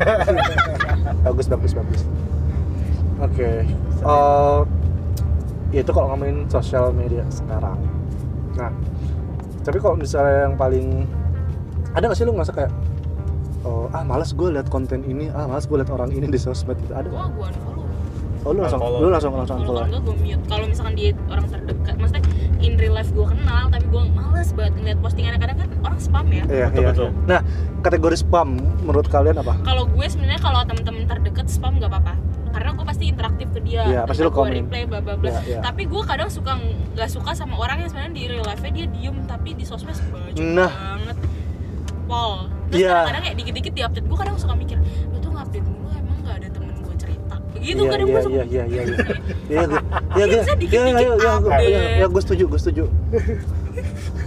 bagus 1.27 1.45
bagus 1.45 1.71
bagus 1.75 2.01
oke 3.19 3.51
Eh, 3.99 4.59
itu 5.75 5.91
kalau 5.91 6.07
ngomongin 6.09 6.47
sosial 6.47 6.95
media 6.95 7.27
sekarang 7.27 7.75
nah 8.55 8.71
tapi 9.59 9.75
kalau 9.77 9.99
misalnya 9.99 10.47
yang 10.47 10.55
paling 10.55 11.03
ada 11.99 12.05
nggak 12.05 12.15
sih 12.15 12.23
lu 12.23 12.31
ngerasa 12.31 12.53
kayak 12.53 12.71
oh, 13.61 13.91
ah 13.91 14.01
malas 14.01 14.31
gue 14.31 14.47
liat 14.49 14.67
konten 14.67 15.03
ini 15.03 15.27
ah 15.29 15.45
malas 15.45 15.67
gue 15.67 15.75
liat 15.75 15.89
orang 15.89 16.09
ini 16.09 16.25
di 16.25 16.39
sosmed 16.39 16.79
gitu 16.79 16.93
ada 16.93 17.05
nggak? 17.05 17.27
gua 17.29 17.47
unfollow. 17.49 17.85
oh 18.39 18.51
lu 18.51 18.59
langsung 18.61 18.79
Unfollow. 18.79 18.99
lu 18.99 19.07
langsung 19.09 19.31
langsung 19.35 19.57
Kalau 19.59 19.83
unfollow 19.83 19.99
gue 20.01 20.15
mute. 20.17 20.43
Kalau 20.47 20.65
misalkan 20.65 20.93
dia 20.95 21.11
orang 21.27 21.45
terdekat, 21.45 21.93
maksudnya 21.93 22.23
in 22.59 22.73
real 22.75 22.93
life 22.93 23.11
gue 23.11 23.25
kenal, 23.25 23.63
tapi 23.67 23.85
gue 23.85 24.03
males 24.09 24.49
banget 24.49 24.73
ngeliat 24.75 24.99
postingannya 24.99 25.39
kadang 25.39 25.57
kan 25.57 25.69
orang 25.81 25.99
spam 25.99 26.25
ya. 26.29 26.43
iya 26.45 26.65
Betul, 26.65 26.79
iya 26.79 26.89
betul. 26.89 27.03
iya. 27.05 27.27
nah 27.27 27.39
kategori 27.79 28.15
spam 28.17 28.47
menurut 28.81 29.07
kalian 29.07 29.35
apa 29.37 29.53
Kalau 29.61 29.83
gue 29.85 30.05
sebenarnya 30.05 30.39
kalau 30.39 30.59
temen-temen 30.65 31.03
terdekat 31.05 31.47
spam 31.47 31.75
nggak 31.77 31.91
apa-apa. 31.91 32.15
Karena 32.49 32.73
gue 32.73 32.81
pasti 32.83 33.05
interaktif 33.05 33.47
ke 33.51 33.59
dia. 33.61 33.81
Iya, 33.85 34.01
pasti 34.03 34.25
gue 34.25 34.33
komen. 34.33 34.53
reply 34.57 34.81
bla 34.83 34.99
bla 34.99 35.13
bla. 35.15 35.29
Iya, 35.29 35.39
iya. 35.45 35.59
Tapi 35.61 35.85
gue 35.85 36.01
kadang 36.01 36.27
suka 36.27 36.57
nggak 36.57 37.05
suka 37.07 37.31
sama 37.33 37.55
orang 37.55 37.77
yang 37.79 37.89
sebenarnya 37.91 38.11
di 38.11 38.23
real 38.25 38.41
life-nya 38.41 38.71
dia 38.73 38.85
diem 38.89 39.17
tapi 39.23 39.49
di 39.53 39.63
sosmed 39.63 39.93
baju 40.09 40.33
Nah. 40.49 40.71
banget. 40.97 41.08
Pol. 42.09 42.33
Terus 42.67 42.79
Iya. 42.79 42.89
kadang-kadang 42.91 43.23
kayak 43.23 43.37
dikit-dikit 43.37 43.71
di 43.71 43.81
update 43.81 44.05
gue 44.05 44.17
kadang 44.17 44.35
suka 44.35 44.53
mikir, 44.55 44.77
lu 45.07 45.17
tuh 45.17 45.29
ngupdate 45.29 45.61
mulu 45.63 45.87
emang 45.91 46.17
nggak 46.19 46.35
ada 46.35 46.47
temen 46.49 46.73
gue 46.75 46.95
cerita. 46.97 47.35
Begitu 47.51 47.69
iya 47.77 47.89
kadang 47.89 48.01
iya 48.01 48.11
gue 48.11 48.21
suka 48.21 48.33
iya 48.33 48.43
iya 48.43 48.63
iya 48.65 48.81
iya 48.83 49.03
iya 49.47 49.63
gue 49.63 49.79
iya 50.09 50.25
gue 50.25 50.65
iya 50.65 50.81
iya 50.83 50.99
iya 50.99 51.09
gue- 51.15 51.31
update. 51.31 51.61
iya 51.63 51.81
iya 51.95 52.05
gue 52.07 52.21
setuju 52.21 52.43
gue 52.47 52.59
setuju 52.59 52.83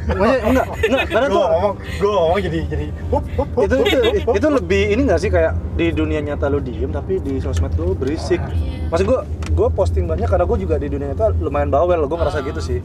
Maksudnya 0.02 0.38
enggak 0.42 0.66
enggak 0.82 1.04
karena 1.06 1.26
gue 1.28 1.36
tuh 1.36 1.46
ngomong, 1.46 1.72
gue 1.78 2.10
ngomong 2.10 2.38
jadi 2.40 2.58
jadi 2.66 2.86
hup, 3.06 3.24
hup, 3.32 3.48
hup, 3.48 3.62
itu 3.62 3.74
hup, 3.76 3.86
itu, 3.86 3.98
hup, 4.00 4.14
hup. 4.24 4.34
itu 4.34 4.46
lebih 4.52 4.82
ini 4.88 5.00
nggak 5.04 5.20
sih 5.20 5.30
kayak 5.30 5.52
di 5.72 5.86
dunia 5.92 6.18
nyata 6.20 6.46
lu 6.48 6.58
diem 6.58 6.90
tapi 6.90 7.18
di 7.18 7.38
sosmed 7.38 7.70
lu 7.76 7.94
berisik 7.94 8.42
Iya. 8.42 8.90
maksud 8.90 9.06
gua 9.06 9.20
gua 9.52 9.68
posting 9.70 10.04
banyak 10.04 10.26
karena 10.26 10.42
gua 10.42 10.58
juga 10.58 10.74
di 10.76 10.88
dunia 10.88 11.06
nyata 11.08 11.30
lumayan 11.36 11.70
bawel 11.70 12.02
gua 12.04 12.18
ngerasa 12.18 12.34
Ah. 12.36 12.44
gitu 12.44 12.58
sih 12.60 12.78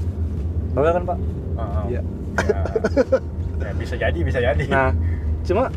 bawel 0.72 0.94
kan 0.94 1.04
pak 1.06 1.18
Ah, 1.58 1.90
Iya. 1.90 2.02
ya. 3.58 3.64
Ya, 3.64 3.72
bisa 3.74 3.96
jadi, 3.96 4.20
bisa 4.22 4.40
jadi. 4.40 4.64
nah 4.68 4.90
cuma 5.42 5.72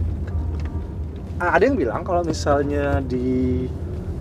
ada 1.38 1.62
yang 1.62 1.74
bilang 1.74 2.02
kalau 2.02 2.20
misalnya 2.20 3.00
di 3.00 3.64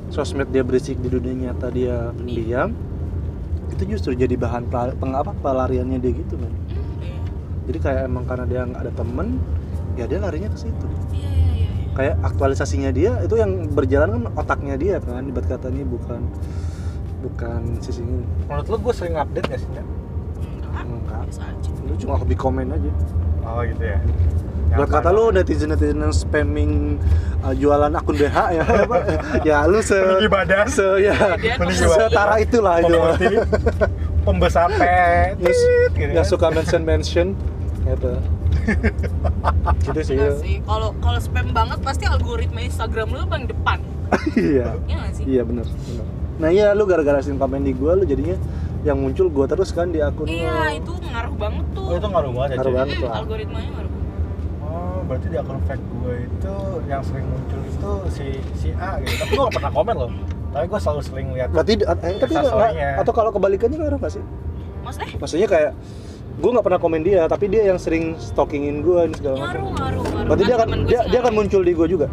sosmed 0.07 0.49
dia 0.49 0.63
berisik 0.63 0.97
di 0.97 1.07
dunia 1.07 1.51
nyata 1.51 1.67
dia 1.67 2.15
pendiam 2.15 2.71
itu 3.69 3.83
justru 3.87 4.11
jadi 4.13 4.33
bahan 4.33 4.65
pel- 4.65 4.95
peng 4.95 5.13
apa 5.13 5.35
pelariannya 5.35 5.99
dia 5.99 6.11
gitu 6.13 6.35
iya. 6.39 6.49
jadi 7.65 7.77
kayak 7.77 8.01
emang 8.07 8.23
karena 8.23 8.45
dia 8.45 8.61
nggak 8.63 8.81
ada 8.81 8.93
temen 8.93 9.27
ya 9.93 10.05
dia 10.05 10.19
larinya 10.19 10.49
ke 10.49 10.59
situ 10.59 10.87
Iya, 11.11 11.29
iya, 11.29 11.51
iya. 11.59 11.69
kayak 11.93 12.15
aktualisasinya 12.23 12.89
dia 12.89 13.19
itu 13.19 13.35
yang 13.35 13.67
berjalan 13.69 14.09
kan 14.09 14.23
otaknya 14.33 14.75
dia 14.75 14.95
kan 14.97 15.21
ibarat 15.21 15.49
kata 15.49 15.67
ini 15.69 15.83
bukan 15.83 16.23
bukan 17.19 17.61
sisi 17.79 17.99
ini 17.99 18.23
Menurut 18.47 18.65
lu 18.65 18.77
gue 18.79 18.93
sering 18.95 19.19
update 19.19 19.45
gak 19.45 19.59
sih? 19.59 19.69
Nyak? 19.75 19.85
Enggak, 20.71 20.85
Enggak. 20.85 21.21
biasa 21.25 21.41
aja. 21.43 21.69
lu 21.81 21.93
cuma 21.95 22.13
hobi 22.15 22.35
komen 22.35 22.67
aja 22.69 22.91
Oh 23.41 23.61
gitu 23.63 23.83
ya. 23.83 23.97
buat 24.69 24.85
kata 24.87 25.09
lu 25.09 25.29
netizen 25.29 25.67
netizen 25.67 25.97
yang 25.99 26.13
spamming 26.13 27.01
uh, 27.41 27.49
jualan 27.51 27.89
akun 27.91 28.13
BH 28.15 28.37
ya 28.53 28.63
ya 29.49 29.57
lu 29.65 29.81
se 29.81 29.97
Peninggi 29.97 30.29
badan. 30.29 30.65
se 30.67 30.85
ya 31.01 31.17
badan. 31.57 31.73
setara 31.73 32.35
itulah 32.37 32.77
itu 32.77 32.93
pembesar 34.21 34.69
pet, 34.71 35.33
Yang- 35.35 35.57
gitu 35.91 36.11
yang 36.11 36.21
kan. 36.21 36.29
suka 36.29 36.47
mention 36.49 36.81
mention 36.83 37.27
gitu 37.81 38.13
gitu 39.83 39.99
sih 40.03 40.15
Enggak 40.15 40.29
ya. 40.29 40.37
sih, 40.37 40.55
kalau 40.61 40.93
kalau 40.99 41.17
spam 41.17 41.49
banget 41.49 41.79
pasti 41.81 42.05
algoritma 42.05 42.61
Instagram 42.61 43.07
lu 43.09 43.25
paling 43.25 43.47
depan. 43.47 43.77
iya 44.37 44.77
Iya 44.85 44.99
sih? 45.11 45.23
iya 45.27 45.41
benar 45.41 45.65
benar 45.65 46.05
nah 46.37 46.47
iya 46.47 46.71
lu 46.71 46.85
gara-gara 46.85 47.19
sering 47.19 47.35
komen 47.35 47.61
di 47.61 47.73
gua 47.73 47.93
lu 47.93 48.05
jadinya 48.05 48.37
yang 48.81 48.97
muncul 48.97 49.27
gua 49.27 49.45
terus 49.45 49.69
kan 49.69 49.87
di 49.87 49.99
akun 49.99 50.23
Iya, 50.23 50.77
itu 50.77 50.91
ngaruh 50.93 51.35
banget 51.35 51.65
tuh. 51.71 51.85
Oh 51.85 51.95
itu 51.95 52.07
ngaruh 52.07 52.31
banget 52.31 52.49
ya 52.49 52.57
Ngaruh 52.57 52.73
banget. 52.73 52.87
Hmm, 52.89 53.01
tuh. 53.01 53.09
algoritmanya 53.13 53.69
ngaruh. 53.71 53.91
Oh 54.61 54.97
berarti 55.03 55.27
di 55.27 55.37
akun 55.37 55.59
fake 55.61 55.81
gue 55.83 56.15
itu 56.23 56.55
yang 56.85 57.01
sering 57.01 57.25
muncul 57.25 57.59
itu 57.61 57.91
si 58.07 58.25
si 58.53 58.69
A 58.73 59.01
gitu 59.01 59.17
Tapi 59.17 59.31
gue 59.31 59.43
gak 59.43 59.55
pernah 59.55 59.73
komen 59.73 59.95
loh 59.97 60.11
Tapi 60.49 60.65
gue 60.65 60.79
selalu 60.79 61.01
sering 61.01 61.27
lihat 61.31 61.49
Berarti 61.49 61.71
eh, 61.73 61.81
tapi 61.81 62.05
nggak- 62.05 62.21
Instastory-nya. 62.21 62.89
atau 62.95 63.11
kalau 63.11 63.29
kebalikannya 63.31 63.77
ngaruh 63.77 63.97
nggak 63.97 64.13
sih? 64.13 64.23
Maksudnya 64.79 65.09
Maksudnya 65.17 65.47
kayak 65.47 65.71
gue 66.39 66.49
nggak 66.49 66.63
pernah 66.63 66.79
komen 66.79 67.01
dia, 67.01 67.21
tapi 67.25 67.45
dia 67.45 67.63
yang 67.65 67.75
sering 67.75 68.15
stalkingin 68.15 68.79
gue 68.79 68.99
ini 69.03 69.13
segala 69.13 69.35
macam. 69.35 69.43
ngaruh 69.43 69.69
ngaruh 69.73 70.03
ngaruh. 70.05 70.25
Berarti 70.25 70.43
dia 70.45 70.55
Kan 70.55 70.63
akan 70.63 70.77
gue 70.77 70.87
dia, 70.87 70.99
dia 71.05 71.19
akan 71.19 71.33
muncul 71.35 71.61
di 71.61 71.73
gue 71.73 71.87
juga. 71.89 72.07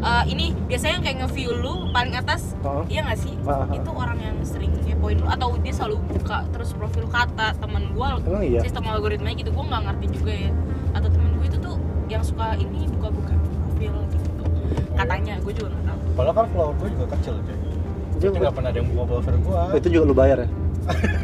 Eh, 0.00 0.24
ini 0.28 0.46
biasanya 0.64 0.92
yang 0.94 1.04
kayak 1.04 1.16
nge-view 1.22 1.50
lu 1.54 1.72
paling 1.90 2.14
atas 2.14 2.56
Heeh. 2.58 2.84
Iya 2.88 3.00
nggak 3.04 3.18
sih? 3.18 3.34
Ah, 3.42 3.52
ah. 3.58 3.66
Itu 3.70 3.90
orang 3.90 4.18
yang 4.18 4.36
sering 4.40 4.72
ngepoin 5.00 5.16
lu 5.16 5.28
atau 5.32 5.48
dia 5.64 5.72
selalu 5.72 5.96
buka 6.12 6.44
terus 6.52 6.76
profil 6.76 7.08
kata 7.08 7.56
temen 7.56 7.88
gua 7.96 8.20
Emang 8.20 8.44
iya. 8.44 8.60
sistem 8.60 8.84
algoritmanya 8.84 9.32
gitu 9.40 9.48
gua 9.48 9.64
nggak 9.64 9.82
ngerti 9.88 10.06
juga 10.12 10.32
ya 10.36 10.52
atau 10.92 11.08
temen 11.08 11.30
gue 11.40 11.46
itu 11.48 11.56
tuh 11.56 11.76
yang 12.12 12.20
suka 12.20 12.52
ini 12.60 12.84
buka-buka 12.92 13.32
profil 13.32 13.94
gitu 14.12 14.44
katanya 14.92 15.34
gue 15.40 15.52
juga 15.56 15.68
nggak 15.72 15.84
tahu 15.88 15.98
Padahal 16.10 16.34
kan 16.36 16.46
follower 16.52 16.74
gue 16.76 16.88
juga 16.92 17.06
kecil 17.16 17.34
cuy 17.40 17.56
Dia 18.20 18.28
Jadi 18.28 18.36
gak 18.36 18.52
pernah 18.52 18.68
ada 18.68 18.78
yang 18.82 18.88
buka 18.92 19.02
follower 19.08 19.36
gue 19.40 19.60
Itu 19.78 19.88
juga 19.88 20.04
lu 20.04 20.12
bayar 20.12 20.38
ya? 20.44 20.48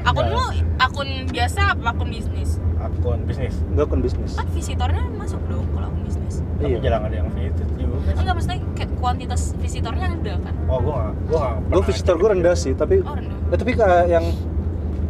akun 0.06 0.24
Nah. 0.24 0.32
lu 0.32 0.44
akun 0.78 1.08
biasa 1.28 1.60
apa 1.74 1.88
akun 1.90 2.08
bisnis 2.08 2.50
Akun 2.78 3.18
bisnis 3.26 3.54
Enggak 3.66 3.84
akun 3.90 4.00
bisnis. 4.00 4.32
kan 4.38 4.46
visitornya 4.54 5.04
masuk 5.12 5.42
dong 5.50 5.66
kalau 5.68 5.86
akun 5.90 6.02
bisnis 6.06 6.34
Tapi 6.56 6.70
Iya. 6.72 6.78
jarang 6.80 7.02
ada 7.04 7.16
yang 7.18 7.28
visit. 7.34 7.68
Enggak 8.14 8.34
maksudnya 8.38 8.58
kayak 8.78 8.90
kuantitas 9.02 9.42
visitornya 9.58 10.06
ada 10.14 10.34
kan 10.44 10.54
Oh 10.66 10.78
gue 10.82 10.94
gak 11.30 11.54
Gue 11.70 11.82
visitor 11.90 12.14
gue 12.18 12.28
rendah 12.38 12.54
sih, 12.54 12.72
tapi 12.74 13.02
oh 13.02 13.14
rendah 13.14 13.38
eh, 13.50 13.58
tapi 13.58 13.72
kayak 13.74 14.04
yang 14.06 14.26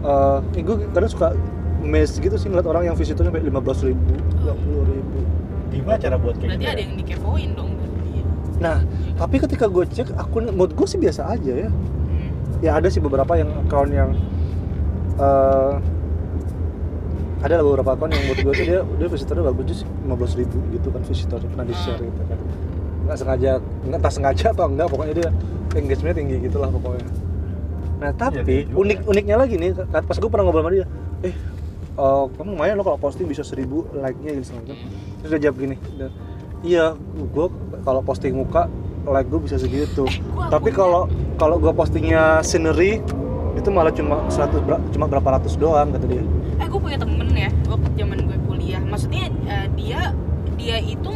eh 0.07 0.62
gue 0.62 0.76
kadang 0.94 1.11
suka 1.11 1.28
mes 1.82 2.11
gitu 2.18 2.36
sih 2.38 2.49
ngeliat 2.49 2.66
orang 2.66 2.82
yang 2.92 2.97
visitornya 2.99 3.30
sampai 3.30 3.44
lima 3.47 3.61
belas 3.62 3.78
ribu, 3.84 4.14
dua 4.42 4.55
puluh 4.59 4.84
ribu. 4.88 5.20
Gimana 5.70 5.97
cara 6.01 6.16
buat 6.16 6.34
kayak 6.40 6.57
berarti 6.57 6.64
gitu 6.64 6.72
ada 6.72 6.80
ya? 6.80 6.84
yang 6.86 6.94
dikepoin 6.99 7.51
dong 7.55 7.70
berarti 7.76 8.09
ya. 8.11 8.24
Nah, 8.57 8.78
tapi 9.20 9.36
ketika 9.42 9.66
gue 9.68 9.84
cek 9.86 10.09
akun 10.16 10.49
menurut 10.51 10.72
gue 10.72 10.86
sih 10.88 10.99
biasa 10.99 11.28
aja 11.30 11.53
ya. 11.66 11.70
Hmm. 11.70 12.30
ya 12.64 12.70
ada 12.80 12.88
sih 12.88 13.01
beberapa 13.05 13.32
yang 13.36 13.51
account 13.66 13.90
yang 13.92 14.11
eh 15.16 15.74
ada 17.44 17.61
beberapa 17.62 17.94
account 17.94 18.11
yang 18.16 18.22
menurut 18.26 18.40
gue 18.42 18.55
sih 18.57 18.66
dia 18.66 18.80
dia 18.82 19.09
visitornya 19.12 19.44
bagus 19.53 19.84
sih 19.84 19.88
lima 20.03 20.16
belas 20.16 20.32
ribu 20.34 20.59
gitu 20.72 20.88
kan 20.90 21.03
visitornya 21.05 21.49
pernah 21.53 21.66
di 21.68 21.76
share 21.76 22.01
gitu 22.01 22.22
kan 22.26 22.38
nggak 23.07 23.16
sengaja 23.16 23.50
nggak 23.86 23.98
entah 23.98 24.12
sengaja 24.12 24.46
atau 24.50 24.66
enggak 24.66 24.86
pokoknya 24.90 25.14
dia 25.16 25.28
engagementnya 25.72 26.16
tinggi 26.16 26.36
gitu 26.42 26.57
lah 26.59 26.68
pokoknya. 26.68 27.07
Nah 27.96 28.11
tapi 28.12 28.54
Iya, 28.61 28.68
juga. 28.68 28.76
unik 28.76 28.98
uniknya 29.07 29.36
lagi 29.36 29.54
nih 29.57 29.70
pas 29.88 30.16
gue 30.16 30.28
pernah 30.28 30.44
ngobrol 30.44 30.62
sama 30.62 30.72
dia 30.72 30.86
eh 31.22 31.34
eh, 31.96 32.24
kamu 32.28 32.48
lumayan 32.52 32.74
lo 32.76 32.84
kalau 32.84 32.98
posting 32.98 33.24
bisa 33.24 33.40
seribu 33.40 33.88
like-nya 33.90 34.36
gitu 34.36 34.52
segala 34.52 34.62
macam." 34.68 34.76
terus 35.16 35.30
dia 35.32 35.40
jawab 35.48 35.57
gini 35.57 35.76
dan, 35.96 36.11
iya 36.61 36.84
gue 37.16 37.46
kalau 37.82 38.00
posting 38.02 38.36
muka 38.36 38.68
like 39.07 39.30
gue 39.30 39.38
bisa 39.38 39.57
segitu. 39.57 40.02
Eh, 40.04 40.18
gua 40.28 40.50
tapi 40.50 40.74
kalau 40.74 41.07
kalau 41.36 41.57
gue 41.57 41.70
postingnya 41.70 42.42
scenery 42.42 42.98
itu 43.54 43.68
malah 43.70 43.88
cuma 43.88 44.26
100 44.28 44.61
ber- 44.61 44.82
cuma 44.90 45.07
berapa 45.07 45.38
ratus 45.38 45.54
doang 45.57 45.88
kata 45.88 46.04
dia. 46.04 46.20
Eh 46.59 46.66
gue 46.66 46.76
punya 46.76 46.98
temen 46.98 47.28
ya 47.30 47.48
waktu 47.64 47.88
zaman 47.94 48.18
gue 48.20 48.38
kuliah. 48.44 48.82
Maksudnya 48.82 49.30
eh, 49.46 49.66
dia 49.72 50.12
dia 50.59 50.76
itu 50.76 51.12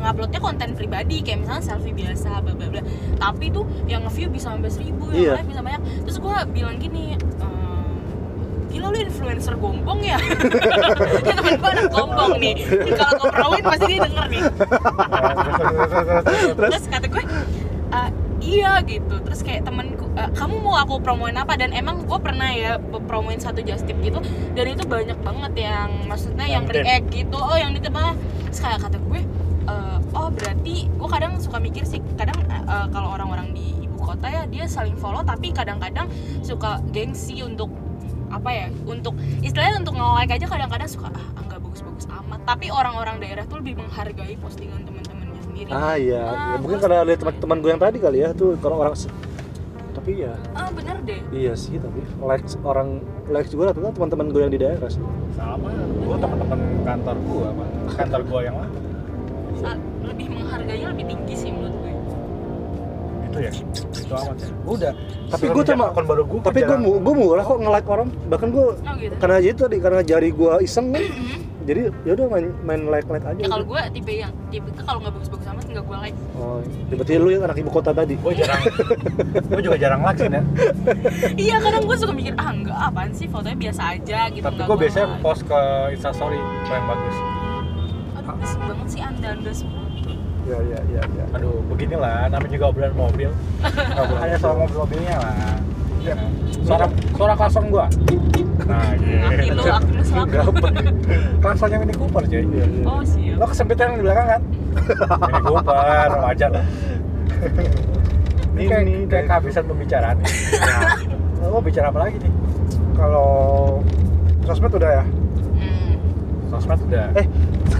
nguploadnya 0.00 0.38
konten 0.38 0.68
pribadi 0.72 1.20
kayak 1.20 1.40
misalnya 1.40 1.62
selfie 1.62 1.92
biasa 1.92 2.40
bla 2.40 2.52
bla 2.52 2.66
bla. 2.68 2.80
Tapi 3.16 3.48
tuh 3.48 3.64
yang 3.84 4.02
nge-view 4.02 4.28
bisa 4.28 4.50
sampai 4.50 4.68
seribu 4.68 5.08
Iya. 5.10 5.36
yang 5.36 5.38
like 5.38 5.48
bisa 5.48 5.60
banyak. 5.60 5.80
Terus 6.02 6.16
gue 6.18 6.34
bilang 6.50 6.74
gini 6.76 7.14
ehm, 7.14 7.90
gila 8.68 8.86
lu 8.88 8.96
influencer 8.98 9.54
gombong 9.54 10.00
ya? 10.00 10.16
Ya 11.20 11.32
temen 11.34 11.52
gue 11.54 11.68
anak 11.68 11.86
gombong 11.90 12.32
nih. 12.36 12.52
Kalau 12.90 13.12
gue 13.16 13.28
promoin 13.30 13.62
pasti 13.62 13.84
dia 13.88 13.98
denger 14.00 14.24
nih. 14.28 14.40
Terus? 16.56 16.82
Kata 16.86 17.06
gue 17.06 17.22
"Ah, 17.90 18.08
iya 18.40 18.78
gitu. 18.82 19.14
Terus 19.20 19.40
kayak 19.42 19.64
temenku 19.64 20.06
"Eh, 20.14 20.28
kamu 20.32 20.54
mau 20.60 20.74
aku 20.76 20.98
promoin 20.98 21.34
apa? 21.34 21.54
Dan 21.54 21.72
emang 21.72 22.04
gue 22.04 22.18
pernah 22.18 22.48
ya 22.48 22.76
promoin 23.04 23.36
satu 23.36 23.60
just 23.60 23.84
tip 23.84 23.96
gitu. 24.00 24.18
Dan 24.54 24.64
itu 24.70 24.82
banyak 24.86 25.16
banget 25.20 25.52
yang 25.66 25.88
maksudnya 26.06 26.46
yang 26.46 26.64
react 26.64 27.06
gitu. 27.10 27.36
Oh 27.36 27.54
yang 27.54 27.72
ditebak 27.72 28.14
terus 28.46 28.58
kayak 28.60 28.78
kata 28.80 28.96
gue 28.98 29.20
"Eh, 29.70 29.96
oh 30.18 30.28
berarti 30.34 30.90
gue 30.90 31.08
kadang 31.08 31.38
suka 31.38 31.62
mikir 31.62 31.86
sih 31.86 32.02
kadang 32.18 32.34
eh, 32.50 32.86
kalau 32.90 33.14
orang-orang 33.14 33.54
di 33.54 33.86
ibu 33.86 33.98
kota 34.02 34.26
ya 34.26 34.42
dia 34.50 34.66
saling 34.66 34.98
follow 34.98 35.22
tapi 35.22 35.54
kadang-kadang 35.54 36.10
suka 36.42 36.82
gengsi 36.90 37.40
untuk 37.46 37.70
apa 38.30 38.50
ya 38.50 38.66
untuk 38.86 39.14
istilahnya 39.42 39.82
untuk 39.82 39.94
nge-like 39.98 40.32
aja 40.38 40.46
kadang-kadang 40.46 40.90
suka 40.90 41.10
ah 41.10 41.42
nggak 41.46 41.60
bagus-bagus 41.62 42.06
amat. 42.10 42.40
Tapi 42.46 42.66
orang-orang 42.70 43.18
daerah 43.18 43.42
tuh 43.46 43.58
lebih 43.62 43.78
menghargai 43.78 44.34
postingan 44.38 44.86
teman-temannya 44.86 45.40
sendiri. 45.42 45.70
Ah 45.70 45.94
iya. 45.98 46.22
Ah, 46.30 46.54
Ya, 46.54 46.56
mungkin 46.62 46.78
karena 46.78 47.02
lihat 47.06 47.20
teman-teman 47.22 47.58
gue 47.58 47.70
yang 47.70 47.82
tadi 47.82 47.98
kali 47.98 48.18
ya 48.22 48.30
tuh 48.34 48.54
kalau 48.58 48.82
orang 48.82 48.94
tapi 49.90 50.22
ya 50.24 50.32
ah 50.54 50.70
bener 50.70 50.96
deh. 51.02 51.20
Iya 51.34 51.52
sih 51.58 51.76
tapi 51.76 52.00
likes 52.22 52.54
orang 52.62 53.02
likes 53.28 53.50
juga 53.50 53.74
rata-rata 53.74 53.98
teman-teman 53.98 54.26
gue 54.30 54.40
yang 54.40 54.52
di 54.54 54.60
daerah 54.62 54.88
sih. 54.88 55.02
Sama 55.34 55.68
gue 55.74 56.16
teman-teman 56.16 56.58
kantor 56.86 57.16
apa 57.50 57.64
kantor 57.98 58.20
gua 58.24 58.40
yang 58.46 58.56
lama 58.56 58.70
Sa- 58.70 58.89
lebih 60.02 60.26
menghargainya 60.30 60.88
lebih 60.90 61.04
tinggi 61.08 61.34
sih 61.36 61.50
menurut 61.52 61.74
gue. 61.76 61.92
Itu 63.30 63.38
ya? 63.38 63.52
Itu 63.94 64.12
amat 64.12 64.36
ya. 64.36 64.48
Udah. 64.66 64.92
Tapi 65.30 65.44
gua 65.46 65.62
Semenjak 65.62 65.76
sama- 65.78 65.88
akun 65.94 66.04
baru 66.04 66.22
gua 66.26 66.40
tapi 66.42 66.58
gue 66.60 66.76
gue 66.82 67.14
murah 67.14 67.44
kok 67.46 67.58
nge-like 67.58 67.88
orang. 67.88 68.08
Bahkan 68.26 68.48
gue 68.50 68.64
oh 68.74 68.94
gitu? 68.98 69.14
karena 69.18 69.34
aja 69.38 69.48
itu 69.48 69.60
tadi 69.62 69.76
karena 69.78 70.00
jari 70.02 70.28
gue 70.30 70.50
iseng 70.60 70.90
kan. 70.90 71.04
Jadi 71.60 71.92
ya 72.02 72.12
udah 72.18 72.26
main 72.26 72.46
main 72.66 72.82
like 72.88 73.06
like 73.06 73.22
aja. 73.22 73.38
Ya 73.38 73.46
kalau 73.46 73.62
gue 73.62 73.80
tipe 73.94 74.10
yang 74.10 74.32
tipe 74.50 74.66
itu 74.66 74.82
kalau 74.82 74.98
nggak 74.98 75.14
bagus-bagus 75.14 75.46
amat 75.46 75.64
nggak 75.70 75.84
gue 75.86 75.98
like. 76.02 76.16
Oh 76.34 76.58
ya 76.90 76.94
berarti 76.98 77.12
lu 77.14 77.28
yang 77.30 77.44
anak 77.46 77.56
ibu 77.62 77.70
kota 77.70 77.90
tadi. 77.94 78.14
Gue 78.18 78.32
jarang 78.34 78.60
gue 79.54 79.60
juga 79.62 79.76
jarang 79.78 80.00
like 80.02 80.18
sih 80.18 80.26
ya 80.26 80.42
iya 81.38 81.56
kadang 81.62 81.86
gue 81.86 81.96
suka 81.96 82.10
mikir 82.10 82.34
ah 82.34 82.50
enggak 82.50 82.74
apaan 82.74 83.12
sih? 83.14 83.30
Fotonya 83.30 83.54
biasa 83.54 83.82
aja 83.94 84.20
gitu 84.32 84.42
tapi 84.42 84.58
gue 84.58 84.66
gua 84.66 84.78
biasanya 84.80 85.06
post 85.22 85.46
ke 85.46 85.60
instastory 85.94 86.40
yang 86.66 86.86
bagus 86.90 87.16
berisik 88.38 88.60
banget 88.62 88.86
sih 88.90 89.00
anda 89.00 89.28
anda 89.34 89.52
semua. 89.54 89.84
Ya 90.48 90.58
ya 90.66 90.78
ya 90.88 91.02
ya 91.04 91.24
aduh 91.36 91.62
beginilah 91.68 92.28
namanya 92.32 92.52
juga 92.52 92.66
obrolan 92.70 92.94
mobil. 92.96 93.30
Hanya 94.20 94.36
soal 94.40 94.56
mobil-mobilnya 94.60 95.16
lah. 95.20 95.56
Ya 96.00 96.14
suara 96.64 96.86
suara 97.16 97.34
klasong 97.36 97.66
gua. 97.68 97.86
Nah 98.64 98.94
gitu. 98.98 99.62
aku 99.68 99.88
lu 99.92 100.02
selaku 100.04 100.52
klaksonnya 101.44 101.76
Mini 101.82 101.94
Cooper 101.96 102.22
cuy. 102.24 102.42
Iya, 102.44 102.64
iya. 102.66 102.84
oh 102.88 103.02
siap. 103.04 103.36
Lo 103.36 103.44
kesempitan 103.48 103.84
yang 103.92 103.98
di 104.00 104.04
belakang 104.08 104.26
kan? 104.38 104.42
Mini 105.28 105.40
Cooper 105.44 106.08
wajar. 106.24 106.50
Lah 106.54 106.66
ini 108.60 108.66
kayak, 108.68 108.84
kayak 109.08 109.24
kehabisan 109.30 109.64
pembicaraan. 109.64 110.16
Nah, 111.40 111.48
lo 111.48 111.58
bicara 111.64 111.88
apa 111.88 111.98
lagi 112.04 112.16
nih? 112.20 112.32
Kalau 112.92 113.30
sosmed 114.44 114.72
udah 114.76 114.90
ya? 115.00 115.04
Hmm, 115.56 115.94
sosmed 116.52 116.80
udah. 116.84 117.06
Eh 117.16 117.26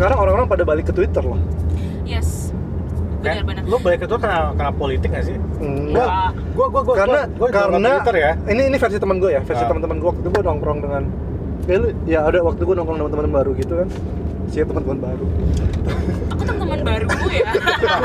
sekarang 0.01 0.16
orang-orang 0.18 0.48
pada 0.48 0.64
balik 0.64 0.88
ke 0.88 0.92
twitter 0.92 1.20
loh 1.20 1.36
yes. 2.03 2.48
Benar-benar. 3.20 3.68
Lo 3.68 3.76
balik 3.76 4.01
itu 4.01 4.16
karena 4.16 4.57
karena 4.57 4.72
politik 4.72 5.12
gak 5.12 5.28
sih? 5.28 5.36
Enggak. 5.61 6.09
Wah, 6.09 6.32
gua 6.57 6.66
gua 6.72 6.82
gua 6.82 6.94
karena 6.96 7.20
gua, 7.28 7.36
gua 7.36 7.48
karena 7.53 7.90
Twitter 8.01 8.16
ya. 8.16 8.30
ini 8.48 8.62
ini 8.72 8.76
versi 8.80 8.96
teman 8.96 9.16
gue 9.20 9.30
ya 9.30 9.40
versi 9.44 9.61
Ah. 9.61 9.68
teman-teman 9.68 9.96
gue 10.01 10.09
waktu 10.09 10.20
itu 10.24 10.30
gue 10.32 10.42
nongkrong 10.42 10.78
dengan 10.80 11.03
ya, 11.62 11.76
lu, 11.76 11.88
ya 12.09 12.18
ada 12.24 12.38
waktu 12.40 12.62
gue 12.64 12.74
nongkrong 12.74 12.96
dengan 12.96 13.11
teman-teman 13.12 13.36
baru 13.36 13.51
gitu 13.55 13.72
kan. 13.76 13.88
Siapa 14.48 14.70
teman-teman 14.72 14.98
baru. 15.05 15.26
Aku 16.32 16.42
teman-teman 16.42 16.80
baru 16.80 17.07
ya. 17.28 17.48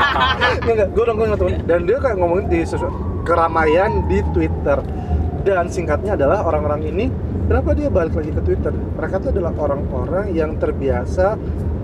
Enggak, 0.60 0.74
enggak, 0.76 0.88
gue 0.92 1.04
nongkrong 1.08 1.28
sama 1.32 1.38
temen 1.40 1.54
dan 1.64 1.80
dia 1.82 1.96
kayak 1.96 2.16
ngomongin 2.20 2.46
di 2.46 2.60
sesu- 2.62 2.96
keramaian 3.24 3.90
di 4.04 4.18
Twitter. 4.30 4.78
Dan 5.48 5.64
singkatnya 5.72 6.12
adalah 6.12 6.44
orang-orang 6.44 6.84
ini 6.84 7.08
kenapa 7.46 7.72
dia 7.72 7.88
balik 7.88 8.12
lagi 8.12 8.36
ke 8.36 8.42
Twitter? 8.44 8.68
Mereka 8.92 9.14
itu 9.16 9.28
adalah 9.32 9.56
orang-orang 9.56 10.26
yang 10.30 10.60
terbiasa 10.60 11.40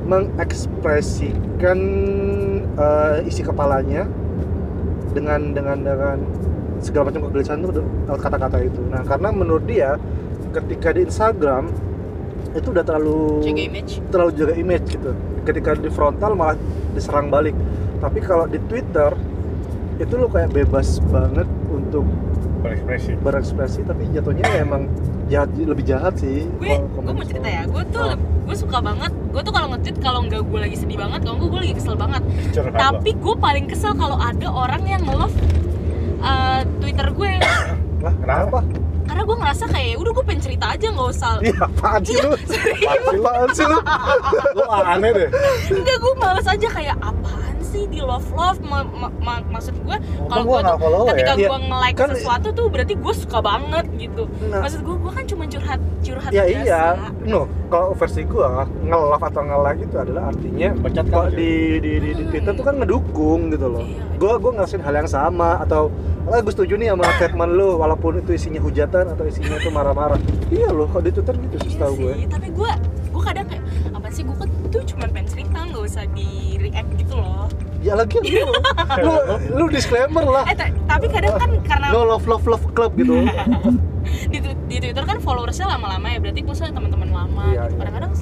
mengekspresikan 0.06 1.78
eh, 2.74 3.28
isi 3.28 3.42
kepalanya 3.46 4.06
dengan 5.12 5.52
dengan 5.52 5.78
dengan 5.78 6.16
segala 6.82 7.12
macam 7.12 7.30
kegelisahan 7.30 7.62
itu 7.62 7.82
lewat 8.10 8.20
kata-kata 8.20 8.58
itu. 8.66 8.80
Nah 8.90 9.06
karena 9.06 9.28
menurut 9.30 9.64
dia 9.68 9.96
ketika 10.50 10.92
di 10.92 11.06
Instagram 11.06 11.70
itu 12.52 12.68
udah 12.68 12.84
terlalu 12.84 13.40
jaga 13.46 13.62
image. 13.62 13.92
terlalu 14.10 14.30
jaga 14.36 14.54
image 14.58 14.86
gitu. 14.98 15.10
Ketika 15.46 15.78
di 15.78 15.90
frontal 15.90 16.34
malah 16.34 16.58
diserang 16.92 17.30
balik. 17.30 17.54
Tapi 18.02 18.18
kalau 18.18 18.50
di 18.50 18.58
Twitter 18.66 19.14
itu 20.02 20.14
lo 20.18 20.26
kayak 20.26 20.50
bebas 20.50 20.98
banget 21.06 21.46
untuk 21.70 22.02
berekspresi. 22.62 23.14
berekspresi 23.22 23.80
tapi 23.86 24.10
jatuhnya 24.10 24.42
ya 24.50 24.66
emang 24.66 24.90
jahat 25.32 25.48
lebih 25.56 25.84
jahat 25.84 26.14
sih. 26.14 26.44
Gue 26.60 26.76
gue 26.76 27.12
mau 27.12 27.24
cerita 27.24 27.48
ya 27.48 27.62
gue 27.64 27.82
tuh 27.88 28.04
Oh. 28.04 28.16
gue 28.42 28.56
suka 28.58 28.78
banget 28.78 29.12
gue 29.32 29.40
tuh 29.40 29.54
kalau 29.54 29.66
nge-tweet 29.70 29.96
kalau 29.98 30.20
nggak 30.22 30.42
gue 30.42 30.60
lagi 30.60 30.76
sedih 30.76 30.98
banget 30.98 31.20
kalau 31.22 31.40
nggak 31.40 31.48
gue 31.48 31.60
lagi 31.64 31.74
kesel 31.74 31.96
banget. 31.96 32.22
Curhat 32.52 32.76
tapi 32.76 33.10
gue 33.14 33.34
paling 33.38 33.64
kesel 33.66 33.92
kalau 33.94 34.18
ada 34.20 34.48
orang 34.48 34.82
yang 34.84 35.00
nge-love 35.00 35.32
uh, 36.20 36.60
twitter 36.78 37.08
gue. 37.10 37.32
Lah 38.04 38.14
kenapa? 38.18 38.60
Karena 39.02 39.22
gue 39.22 39.36
ngerasa 39.36 39.64
kayak 39.68 39.88
"Ya 39.88 39.96
udah 39.98 40.12
gue 40.12 40.24
pengen 40.24 40.42
cerita 40.42 40.66
aja 40.68 40.86
nggak 40.88 41.08
usah. 41.10 41.32
Iya 41.40 41.56
apaan 41.60 42.00
sih 42.02 42.16
lu? 42.16 42.30
apaan 43.12 43.48
sih 43.52 43.66
lu? 43.66 43.78
Lo 44.56 44.64
aneh 44.68 45.10
deh. 45.12 45.28
Enggak 45.68 45.96
gue 45.98 46.12
males 46.16 46.46
aja 46.46 46.68
kayak 46.68 46.96
apaan 46.98 47.51
sih 47.72 47.88
di 47.88 47.98
love 47.98 48.28
love 48.30 48.60
Ma- 48.60 48.84
ma- 48.84 49.14
ma- 49.18 49.46
maksud 49.48 49.72
gue 49.74 49.96
kalau 50.28 50.44
gua 50.44 50.60
gue 50.60 50.68
tuh 50.68 50.78
follow 50.78 51.02
ketika 51.08 51.32
ya. 51.32 51.36
Iya, 51.36 51.48
gue 51.48 51.60
nge-like 51.64 51.96
kan- 51.96 52.12
sesuatu 52.12 52.48
tuh 52.52 52.66
berarti 52.68 52.94
gue 52.94 53.14
suka 53.16 53.38
banget 53.40 53.84
gitu. 53.96 54.22
Nah. 54.46 54.60
maksud 54.60 54.80
gue 54.84 54.96
gue 55.00 55.12
kan 55.12 55.24
cuma 55.24 55.44
curhat 55.46 55.80
curhat 56.04 56.30
ya 56.30 56.44
biasa. 56.44 56.60
iya. 56.60 56.82
No 57.24 57.40
kalau 57.66 57.96
versi 57.96 58.20
gua 58.22 58.68
nge-love 58.84 59.24
atau 59.24 59.42
nge-like 59.42 59.80
itu 59.82 59.96
adalah 59.96 60.22
artinya 60.28 60.68
Pecat 60.76 61.06
kalau 61.08 61.26
kan, 61.26 61.32
di, 61.32 61.52
di, 61.80 61.92
di, 61.98 62.10
di 62.12 62.24
Twitter 62.28 62.52
tuh 62.52 62.64
kan 62.64 62.74
ngedukung 62.76 63.40
gitu 63.48 63.66
loh. 63.66 63.80
Iya. 63.80 64.02
gua 64.20 64.32
gua 64.36 64.50
ngerasain 64.60 64.84
hal 64.84 64.94
yang 64.94 65.08
sama 65.08 65.56
atau 65.58 65.88
ah 66.22 66.38
gue 66.38 66.54
setuju 66.54 66.78
nih 66.78 66.94
sama 66.94 67.02
statement 67.18 67.50
lu 67.50 67.82
walaupun 67.82 68.22
itu 68.22 68.30
isinya 68.30 68.62
hujatan 68.62 69.10
atau 69.10 69.26
isinya 69.26 69.58
itu 69.58 69.74
marah-marah. 69.74 70.22
Iya 70.54 70.70
loh 70.70 70.86
kalau 70.86 71.02
di 71.02 71.10
Twitter 71.10 71.34
gitu 71.34 71.56
sih 71.58 71.66
Iya 71.66 71.74
setahu 71.82 71.94
gue 71.98 72.12
tapi 72.30 72.48
gue 72.52 72.70
gue 73.10 73.22
kadang 73.26 73.46
kayak 73.50 73.62
apa 73.90 74.08
sih 74.08 74.22
gue 74.22 74.36
kan 74.38 74.48
tuh 74.70 74.82
cuma 74.86 75.04
pengen 75.10 75.26
cerita 75.26 75.58
nggak 75.66 75.82
usah 75.82 76.04
di 76.14 76.28
react 76.56 76.90
gitu 76.94 77.14
loh 77.18 77.50
ya 77.82 77.94
lagi 77.94 78.16
lu, 78.22 78.46
lu 79.02 79.12
lu 79.52 79.64
disclaimer 79.68 80.22
lah. 80.22 80.44
Eh 80.46 80.54
ta- 80.54 80.70
tapi 80.88 81.06
kadang 81.06 81.34
kan 81.34 81.50
karena 81.66 81.86
no 81.90 82.06
love 82.06 82.24
love 82.24 82.46
love 82.46 82.64
club 82.72 82.94
gitu. 82.94 83.12
Di, 84.02 84.38
di 84.66 84.76
twitter 84.82 85.06
kan 85.06 85.22
followersnya 85.22 85.66
lama-lama 85.68 86.10
ya 86.10 86.18
berarti 86.18 86.42
gue 86.42 86.54
teman-teman 86.54 87.10
lama 87.14 87.44
Iya, 87.46 87.70
gitu. 87.70 87.70
iya. 87.70 87.78
kadang-kadang 87.78 88.12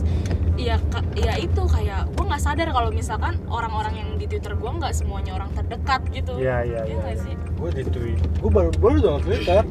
ya 0.61 0.77
ya 1.17 1.35
itu 1.41 1.63
kayak 1.65 2.13
gue 2.13 2.25
nggak 2.29 2.43
sadar 2.43 2.69
kalau 2.69 2.93
misalkan 2.93 3.41
orang-orang 3.49 3.97
yang 3.97 4.09
di 4.21 4.29
twitter 4.29 4.53
gue 4.53 4.71
nggak 4.71 4.93
semuanya 4.93 5.41
orang 5.41 5.49
terdekat 5.57 6.05
gitu. 6.13 6.37
Iya, 6.37 6.69
iya, 6.69 6.81
Iya 6.85 6.85
iya. 6.85 6.97
nggak 7.01 7.17
sih? 7.25 7.35
Gue 7.57 7.71
di 7.73 7.83
tweet 7.87 8.21
gue 8.21 8.51
baru 8.53 8.69
baru 8.77 8.97
download 9.01 9.25
Twitter. 9.25 9.63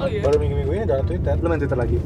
Oh 0.00 0.08
iya? 0.08 0.24
baru 0.24 0.36
minggu 0.40 0.54
minggu 0.64 0.72
ini 0.80 0.84
download 0.88 1.08
Twitter. 1.08 1.34
Lu 1.36 1.46
main 1.48 1.60
Twitter 1.60 1.78
lagi? 1.78 1.98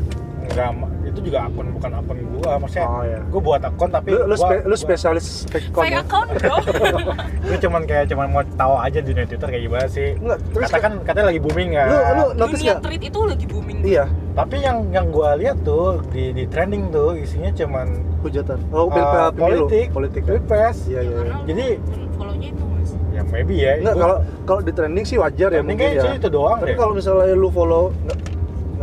Enggak 0.44 0.70
itu 1.14 1.20
juga 1.24 1.46
akun 1.46 1.66
bukan 1.72 1.90
akun 1.94 2.16
gua. 2.34 2.58
Maksudnya 2.58 2.84
oh 2.84 3.02
ya 3.02 3.18
gue 3.22 3.40
buat 3.40 3.62
akun 3.62 3.88
tapi 3.88 4.08
lu 4.10 4.18
lu, 4.20 4.34
gua- 4.34 4.50
spe- 4.50 4.64
lu 4.64 4.74
spesialis 4.74 5.26
fake 5.46 5.70
account 5.70 5.80
fake 5.80 5.94
ya? 5.94 6.02
account 6.02 6.28
bro. 6.34 6.56
Gue 7.44 7.58
cuman 7.60 7.82
kayak 7.84 8.04
cuman 8.08 8.26
mau 8.28 8.42
tahu 8.56 8.74
aja 8.74 8.98
dunia 8.98 9.24
Twitter 9.24 9.46
kayak 9.46 9.62
gimana 9.62 9.86
sih. 9.86 10.08
Enggak, 10.16 10.38
terus 10.50 10.64
katakan 10.66 10.92
katanya 11.02 11.26
lagi 11.28 11.40
booming 11.40 11.70
kan. 11.72 11.86
Lu 11.86 11.94
lu 11.94 12.24
notice 12.34 12.58
dunia 12.58 12.72
nggak? 12.72 12.82
tweet 12.82 13.02
itu 13.04 13.20
lagi 13.22 13.46
booming. 13.46 13.78
Iya. 13.80 14.04
Tapi 14.34 14.56
yang 14.58 14.76
yang 14.90 15.06
gue 15.08 15.28
lihat 15.38 15.56
tuh 15.62 16.02
di 16.08 16.32
di 16.32 16.44
trending 16.44 16.90
tuh 16.90 17.14
isinya 17.14 17.54
cuman 17.54 17.86
hujatan. 18.20 18.58
Oh 18.68 18.88
uh, 18.88 19.30
pemilu. 19.30 19.68
politik 19.68 19.86
politik 19.92 20.22
ya? 20.22 20.28
pilpres 20.34 20.78
iya 20.84 21.00
iya 21.00 21.12
iya. 21.12 21.14
karena 21.14 21.36
Jadi- 21.46 21.76
follownya 22.14 22.48
itu 22.48 22.64
mas. 22.66 22.90
Ya 23.12 23.22
maybe 23.24 23.54
ya. 23.54 23.72
Enggak, 23.76 23.94
Gua- 23.94 24.02
kalau 24.02 24.16
kalau 24.42 24.60
di 24.60 24.72
trending 24.72 25.04
sih 25.04 25.16
wajar 25.16 25.48
ya 25.48 25.60
mungkin 25.60 25.78
kayaknya 25.78 26.10
ya. 26.10 26.18
itu 26.18 26.28
doang 26.28 26.58
Tapi 26.58 26.72
deh. 26.72 26.76
kalau 26.76 26.92
misalnya 26.92 27.34
lu 27.34 27.48
follow 27.48 27.92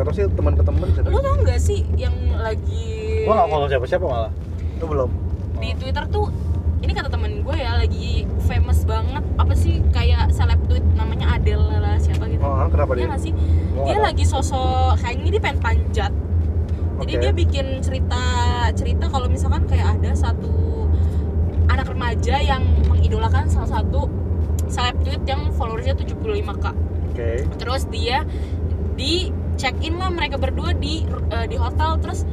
nggak 0.02 0.10
tahu 0.10 0.18
sih 0.18 0.26
teman 0.34 0.54
ke 0.58 0.64
teman 0.66 0.88
Lo 1.06 1.20
tau 1.22 1.36
nggak 1.38 1.60
sih 1.62 1.86
yang 1.93 2.10
lagi 2.34 3.22
gua 3.22 3.34
nggak 3.38 3.49
follow 3.49 3.68
siapa 3.70 3.86
siapa 3.86 4.06
malah 4.06 4.32
Lu 4.82 4.86
belum. 4.89 5.10
di 5.62 5.70
Twitter 5.78 6.04
tuh 6.10 6.26
ini 6.82 6.89
kata 6.89 7.06
temen 7.06 7.45
gue 7.45 7.54
ya 7.54 7.78
lagi 7.78 8.26
famous 8.41 8.82
banget 8.82 9.22
apa 9.38 9.54
sih 9.54 9.78
kayak 9.93 10.34
seleb 10.34 10.58
tweet 10.66 10.82
namanya 10.97 11.38
Adele 11.38 11.78
lah 11.78 12.02
siapa 12.02 12.26
gitu 12.26 12.41
Oh, 12.41 12.66
kenapa 12.66 12.91
Iya 12.91 12.97
dia? 12.97 13.08
nggak 13.14 13.22
sih 13.22 13.34
Gua 13.38 13.86
dia 13.86 13.93
nggak 13.93 14.08
lagi 14.10 14.26
sosok 14.26 14.97
kayaknya 14.97 15.30
dia 15.30 15.41
pengen 15.45 15.60
panjat 15.62 16.12
jadi 16.97 17.14
Oke. 17.14 17.22
dia 17.22 17.32
bikin 17.38 17.66
cerita 17.86 18.22
cerita 18.74 19.06
kalau 19.06 19.30
misalkan 19.30 19.70
kayak 19.70 20.02
ada 20.02 20.18
satu 20.18 20.89
anak 21.68 21.86
remaja 21.86 22.41
yang 22.41 22.66
mengidolakan 22.89 23.45
salah 23.45 23.70
satu 23.78 24.10
seleb 24.66 24.97
tweet 25.06 25.22
yang 25.30 25.54
followersnya 25.54 25.93
75k 25.93 26.66
Oke. 27.14 27.45
terus 27.62 27.86
dia 27.86 28.26
di 28.97 29.30
check 29.62 29.78
in 29.80 29.93
lah 29.95 30.09
mereka 30.09 30.36
berdua 30.36 30.74
di 30.74 31.05
eh, 31.30 31.45
di 31.45 31.53
hotel 31.55 32.01
terus 32.01 32.26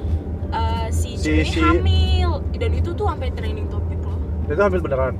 eh, 0.48 0.88
si, 0.88 1.14
Si- 1.14 1.28
cewek 1.28 1.46
si- 1.46 1.60
hamil. 1.60 2.40
Dan 2.52 2.72
itu 2.72 2.90
tuh 2.90 3.06
sampai 3.06 3.28
trending 3.30 3.68
topik 3.68 4.00
loh. 4.00 4.16
Itu 4.46 4.58
hamil 4.58 4.80
beneran. 4.80 5.14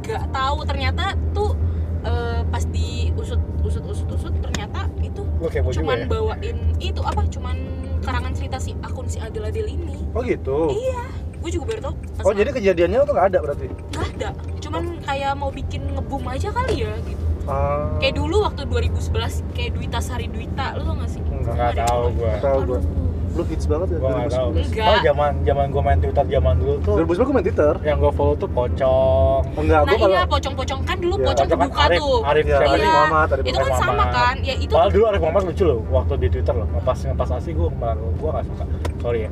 gak 0.00 0.30
tahu 0.30 0.62
ternyata 0.64 1.04
tuh 1.30 1.58
eh, 2.00 2.40
pas 2.46 2.62
diusut 2.64 3.42
usut 3.60 3.82
usut 3.84 4.06
usut 4.08 4.32
ternyata 4.40 4.86
itu 5.00 5.18
kepo 5.44 5.68
juga 5.68 5.76
cuman 5.76 5.98
ya? 5.98 6.06
bawain 6.06 6.56
itu 6.78 7.00
apa 7.02 7.26
cuman 7.26 7.56
karangan 8.00 8.30
cerita 8.30 8.56
si 8.56 8.70
akun 8.80 9.04
si 9.04 9.18
Adel 9.18 9.42
Adel 9.44 9.66
ini. 9.68 9.98
Oh 10.10 10.22
gitu. 10.22 10.70
iya 10.70 11.02
gue 11.36 11.50
juga 11.52 11.64
baru 11.68 11.80
tau 11.84 11.94
Oh 12.22 12.32
jadi 12.32 12.50
kejadiannya 12.50 13.02
tuh 13.02 13.12
nggak 13.12 13.28
ada 13.28 13.38
berarti? 13.40 13.66
nggak 13.66 14.06
ada 14.14 14.28
cuman 14.56 14.82
kayak 15.02 15.32
mau 15.34 15.50
bikin 15.50 15.82
ngebum 15.90 16.22
aja 16.24 16.48
kali 16.50 16.74
ya 16.80 16.94
gitu 17.02 17.25
Ah, 17.46 17.86
kayak 17.96 18.14
dulu 18.16 18.42
waktu 18.42 18.62
2011 18.64 19.14
kayak 19.52 19.70
Duita 19.72 19.98
Sari 19.98 20.26
Duita 20.26 20.74
lu 20.74 20.82
tau 20.82 20.94
gak 20.96 21.08
sih 21.08 21.20
enggak. 21.20 21.54
nggak 21.54 21.72
tahu 21.80 22.02
gua 22.12 22.26
Nggak 22.28 22.42
tahu 22.42 22.58
gua. 22.64 22.80
Lu 23.28 23.42
hits 23.44 23.66
banget 23.66 23.88
ya 23.88 23.98
gua 23.98 24.08
nggak 24.16 24.32
tahu 24.32 24.48
2011. 24.50 24.66
Enggak. 24.66 24.86
oh 24.88 24.98
zaman 25.00 25.30
zaman 25.42 25.64
gua 25.68 25.82
main 25.84 25.98
twitter 26.00 26.24
zaman 26.26 26.54
dulu 26.56 26.74
tuh 26.80 26.94
2011 26.98 27.22
gua 27.22 27.34
main 27.34 27.44
Twitter. 27.44 27.74
yang 27.80 27.96
gua 27.96 28.12
follow 28.12 28.34
tuh 28.34 28.50
pocong 28.50 29.40
Enggak, 29.54 29.78
nah 29.78 29.86
gua 29.86 29.98
kalau 30.00 30.10
iya 30.10 30.24
pocong-pocong 30.26 30.80
kan 30.82 30.96
dulu 30.96 31.14
Iya, 31.14 31.22
pocong 31.22 31.36
Pocong 31.36 31.46
kan 31.48 31.62
kebuka 31.62 31.82
Arif, 31.82 32.00
tuh 32.00 32.18
Arif 32.24 32.44
Iya, 32.44 32.56
siapa? 32.56 32.74
Iya. 32.74 32.90
Muhammad, 32.90 33.28
Arif 33.30 33.44
itu 33.44 33.54
kan 33.54 33.62
Muhammad. 33.62 33.84
sama 33.84 34.04
kan 34.08 34.34
ya 34.40 34.54
itu 34.56 34.72
Padahal 34.72 34.90
dulu 34.90 35.04
Arif 35.06 35.20
Muhammad 35.20 35.42
lucu 35.44 35.62
loh 35.62 35.78
waktu 35.88 36.12
di 36.16 36.28
Twitter 36.28 36.54
loh 36.56 36.68
ngepas 36.68 36.98
ngepas 37.04 37.28
asli 37.32 37.52
gue 37.52 37.68
malah 37.72 37.94
gue 37.94 38.28
gak 38.28 38.44
suka 38.44 38.64
sorry 38.98 39.18
ya 39.20 39.30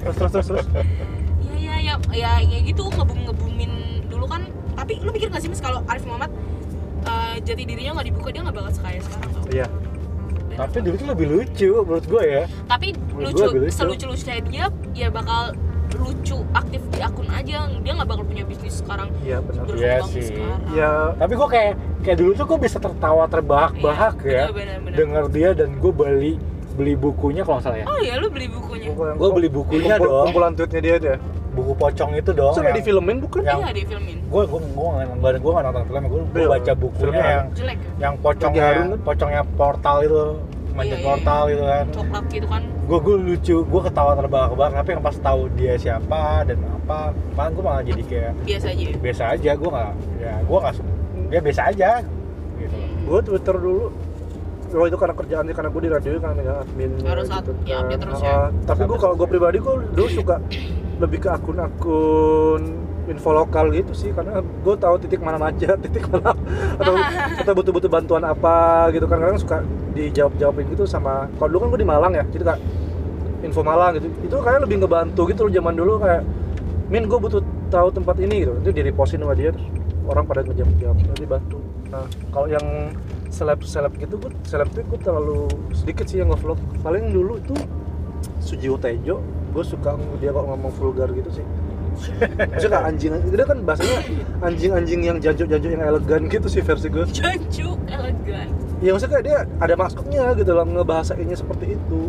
terus 0.00 0.16
terus 0.16 0.32
terus 0.32 0.46
terus. 0.48 0.66
Iya 1.52 1.74
iya 1.78 1.94
ya 2.10 2.32
ya 2.40 2.42
ya 2.42 2.58
gitu 2.60 2.82
ngebum 2.88 3.18
ngebumin 3.22 3.72
dulu 4.06 4.26
kan 4.26 4.42
tapi 4.72 4.98
lu 4.98 5.12
pikir 5.12 5.28
gak 5.28 5.38
sih 5.38 5.46
mas 5.46 5.60
kalau 5.60 5.84
Arif 5.84 6.02
Muhammad 6.02 6.32
jati 7.42 7.62
dirinya 7.64 7.90
nggak 7.94 8.06
dibuka 8.06 8.28
dia 8.28 8.40
nggak 8.42 8.56
bakal 8.56 8.72
sekaya 8.72 9.00
sekarang 9.00 9.30
tau 9.30 9.44
Iya. 9.50 9.66
tapi 10.52 10.76
dulu 10.78 10.94
tuh 10.94 11.08
lebih 11.08 11.26
lucu 11.28 11.70
menurut 11.80 12.06
gue 12.06 12.22
ya 12.22 12.42
tapi 12.66 12.86
Menurut 13.10 13.32
lucu 13.32 13.44
lucu. 13.56 13.70
selucu 13.70 14.04
lucunya 14.06 14.38
dia 14.42 14.64
ya 14.92 15.08
bakal 15.08 15.42
lucu 15.92 16.38
aktif 16.52 16.82
di 16.86 17.00
akun 17.00 17.26
aja 17.28 17.58
dia 17.66 17.92
nggak 17.92 18.06
bakal 18.06 18.22
punya 18.22 18.44
bisnis 18.44 18.78
sekarang 18.78 19.10
Iya 19.20 19.38
benar. 19.40 19.64
Iya 19.72 19.96
sih. 20.06 20.38
Iya. 20.70 20.92
tapi 21.16 21.32
gue 21.34 21.48
kayak 21.48 21.72
kayak 22.00 22.16
dulu 22.16 22.30
tuh 22.32 22.46
gue 22.46 22.58
bisa 22.60 22.76
tertawa 22.76 23.24
terbahak-bahak 23.26 24.14
Iya, 24.22 24.30
ya 24.30 24.44
bener-bener. 24.50 24.96
denger 24.96 25.24
dia 25.28 25.48
dan 25.52 25.68
gue 25.74 25.92
beli 25.92 26.32
beli 26.70 26.94
bukunya 26.94 27.42
kalau 27.42 27.58
nggak 27.58 27.66
salah 27.66 27.78
ya 27.78 27.86
oh 27.86 27.98
iya 27.98 28.14
lu 28.16 28.28
beli 28.28 28.46
bukunya 28.46 28.88
Gua 28.90 29.30
beli 29.30 29.48
bukunya 29.48 29.94
Kumpul- 29.94 30.06
dong. 30.08 30.24
Kumpulan 30.28 30.52
tweetnya 30.54 30.80
dia 30.80 30.94
aja. 30.96 31.14
Buku 31.50 31.72
pocong 31.74 32.10
itu 32.14 32.30
dong 32.30 32.54
yang- 32.54 32.72
di 32.72 32.82
filmin 32.82 33.16
bukan? 33.18 33.40
yang- 33.42 33.60
iya 33.60 33.70
di 33.72 33.82
filmin 33.84 34.16
gue 34.22 34.42
gue 34.44 34.60
gue 34.62 34.86
nggak 35.18 35.32
gue 35.36 35.50
nggak 35.50 35.64
nonton 35.64 35.82
filmnya 35.84 36.08
gue 36.08 36.20
Iya, 36.32 36.48
baca 36.48 36.72
bukunya 36.74 37.00
filmnya. 37.02 37.26
yang 37.28 37.46
jelek 37.52 37.78
ya 37.78 37.90
yang 38.00 38.14
pocongnya 38.16 38.62
Harun 38.64 38.86
kan? 38.86 38.98
pocongnya 39.02 39.42
portal 39.54 39.96
itu 40.00 40.22
manjat 40.70 40.86
Iya, 40.86 40.94
iya, 40.94 41.04
portal 41.04 41.42
gitu 41.46 41.64
kan 41.64 41.84
coklat 41.90 42.24
gitu 42.30 42.46
kan 42.46 42.62
gue 42.80 42.98
gue 43.00 43.16
lucu 43.20 43.56
gue 43.60 43.80
ketawa 43.82 44.12
terbahak-bahak 44.14 44.72
tapi 44.76 44.88
yang 44.90 45.02
pas 45.02 45.16
tahu 45.16 45.40
dia 45.52 45.74
siapa 45.74 46.22
dan 46.44 46.58
apa 46.64 46.98
malah 47.34 47.50
gue 47.50 47.62
malah 47.64 47.82
jadi 47.82 48.02
kayak 48.04 48.32
biasa 48.40 48.66
aja 48.68 48.82
ya. 48.84 48.94
biasa 48.96 49.22
aja 49.30 49.50
gue 49.52 49.68
nggak 49.68 49.90
ya 50.18 50.34
gue 50.40 50.58
nggak 50.58 50.74
ya 51.28 51.40
biasa 51.40 51.60
aja 51.66 51.90
gitu 52.56 52.76
Gue 53.00 53.20
Twitter 53.20 53.56
dulu 53.56 53.86
Oh 54.70 54.86
itu 54.86 54.94
karena 54.94 55.10
kerjaannya 55.12 55.50
karena 55.50 55.66
gue 55.68 55.82
di 55.82 55.90
radio 55.90 56.10
kan 56.20 56.34
ya 56.36 56.62
admin 56.62 56.90
Harus 57.02 57.26
up- 57.28 57.42
ya, 57.64 57.82
update 57.82 58.00
terus 58.00 58.20
ya. 58.20 58.54
tapi 58.62 58.82
gue 58.86 58.94
kalau 58.96 59.14
gue 59.16 59.26
pribadi 59.26 59.58
gue 59.58 59.74
dulu 59.90 60.06
suka 60.08 60.38
lebih 61.00 61.24
ke 61.24 61.28
akun-akun 61.32 62.62
info 63.10 63.34
lokal 63.34 63.74
gitu 63.74 63.90
sih 63.90 64.14
karena 64.14 64.38
gue 64.38 64.74
tahu 64.78 64.94
titik 65.02 65.18
mana 65.18 65.40
macet 65.40 65.74
titik 65.84 66.06
mana 66.06 66.36
atau 66.78 66.94
atau 67.42 67.52
butuh-butuh 67.56 67.90
bantuan 67.90 68.22
apa 68.22 68.88
gitu 68.94 69.08
kan. 69.10 69.18
Kadang 69.18 69.40
suka 69.40 69.56
dijawab 69.96 70.38
jawabin 70.38 70.70
gitu 70.70 70.86
sama 70.86 71.26
kalau 71.40 71.50
dulu 71.50 71.60
kan 71.66 71.68
gue 71.74 71.80
di 71.82 71.88
Malang 71.88 72.12
ya 72.14 72.24
jadi 72.30 72.44
kayak 72.54 72.60
info 73.42 73.60
Malang 73.66 73.98
gitu. 73.98 74.08
Itu 74.22 74.36
kayak 74.44 74.68
lebih 74.68 74.84
ngebantu 74.84 75.22
gitu 75.32 75.40
loh 75.48 75.52
zaman 75.52 75.74
dulu 75.74 75.92
kayak 75.98 76.22
min 76.92 77.08
gue 77.08 77.18
butuh 77.18 77.42
tahu 77.72 77.88
tempat 77.90 78.16
ini 78.22 78.46
gitu. 78.46 78.52
Itu 78.62 78.70
di 78.70 78.82
repostin 78.86 79.24
sama 79.24 79.34
dia 79.34 79.50
terus 79.50 79.66
orang 80.06 80.24
pada 80.28 80.44
ngejawab 80.46 80.74
jawab 80.78 80.96
jadi 81.16 81.26
bantu. 81.26 81.58
Nah 81.90 82.04
kalau 82.30 82.46
yang 82.46 82.94
seleb 83.30 83.62
seleb 83.66 83.94
gitu 83.98 84.20
gue 84.20 84.30
seleb 84.46 84.68
tuh 84.70 84.86
gue 84.86 84.98
terlalu 85.02 85.50
sedikit 85.74 86.06
sih 86.06 86.22
yang 86.22 86.30
nge-vlog. 86.30 86.60
Paling 86.84 87.10
dulu 87.10 87.42
tuh 87.42 87.58
Sujiwo 88.38 88.76
Tejo 88.76 89.39
gue 89.50 89.64
suka 89.66 89.98
dia 90.22 90.30
kok 90.30 90.44
ngomong 90.46 90.72
vulgar 90.78 91.10
gitu 91.10 91.30
sih. 91.42 91.46
Maksudnya 92.38 92.80
anjing 92.86 93.12
dia 93.18 93.44
kan 93.44 93.58
bahasanya 93.66 93.98
anjing-anjing 94.46 95.00
yang 95.04 95.18
janjuk-janjuk 95.18 95.70
yang 95.74 95.82
elegan 95.84 96.30
gitu 96.30 96.46
sih 96.46 96.62
versi 96.62 96.86
gue 96.88 97.04
Jancu 97.10 97.76
elegan. 97.90 98.46
Ya 98.78 98.94
maksudnya 98.94 99.20
dia 99.20 99.38
ada 99.58 99.74
maksudnya 99.74 100.32
gitu 100.38 100.54
loh 100.54 100.64
ngebahasainnya 100.64 101.36
seperti 101.36 101.76
itu. 101.76 102.00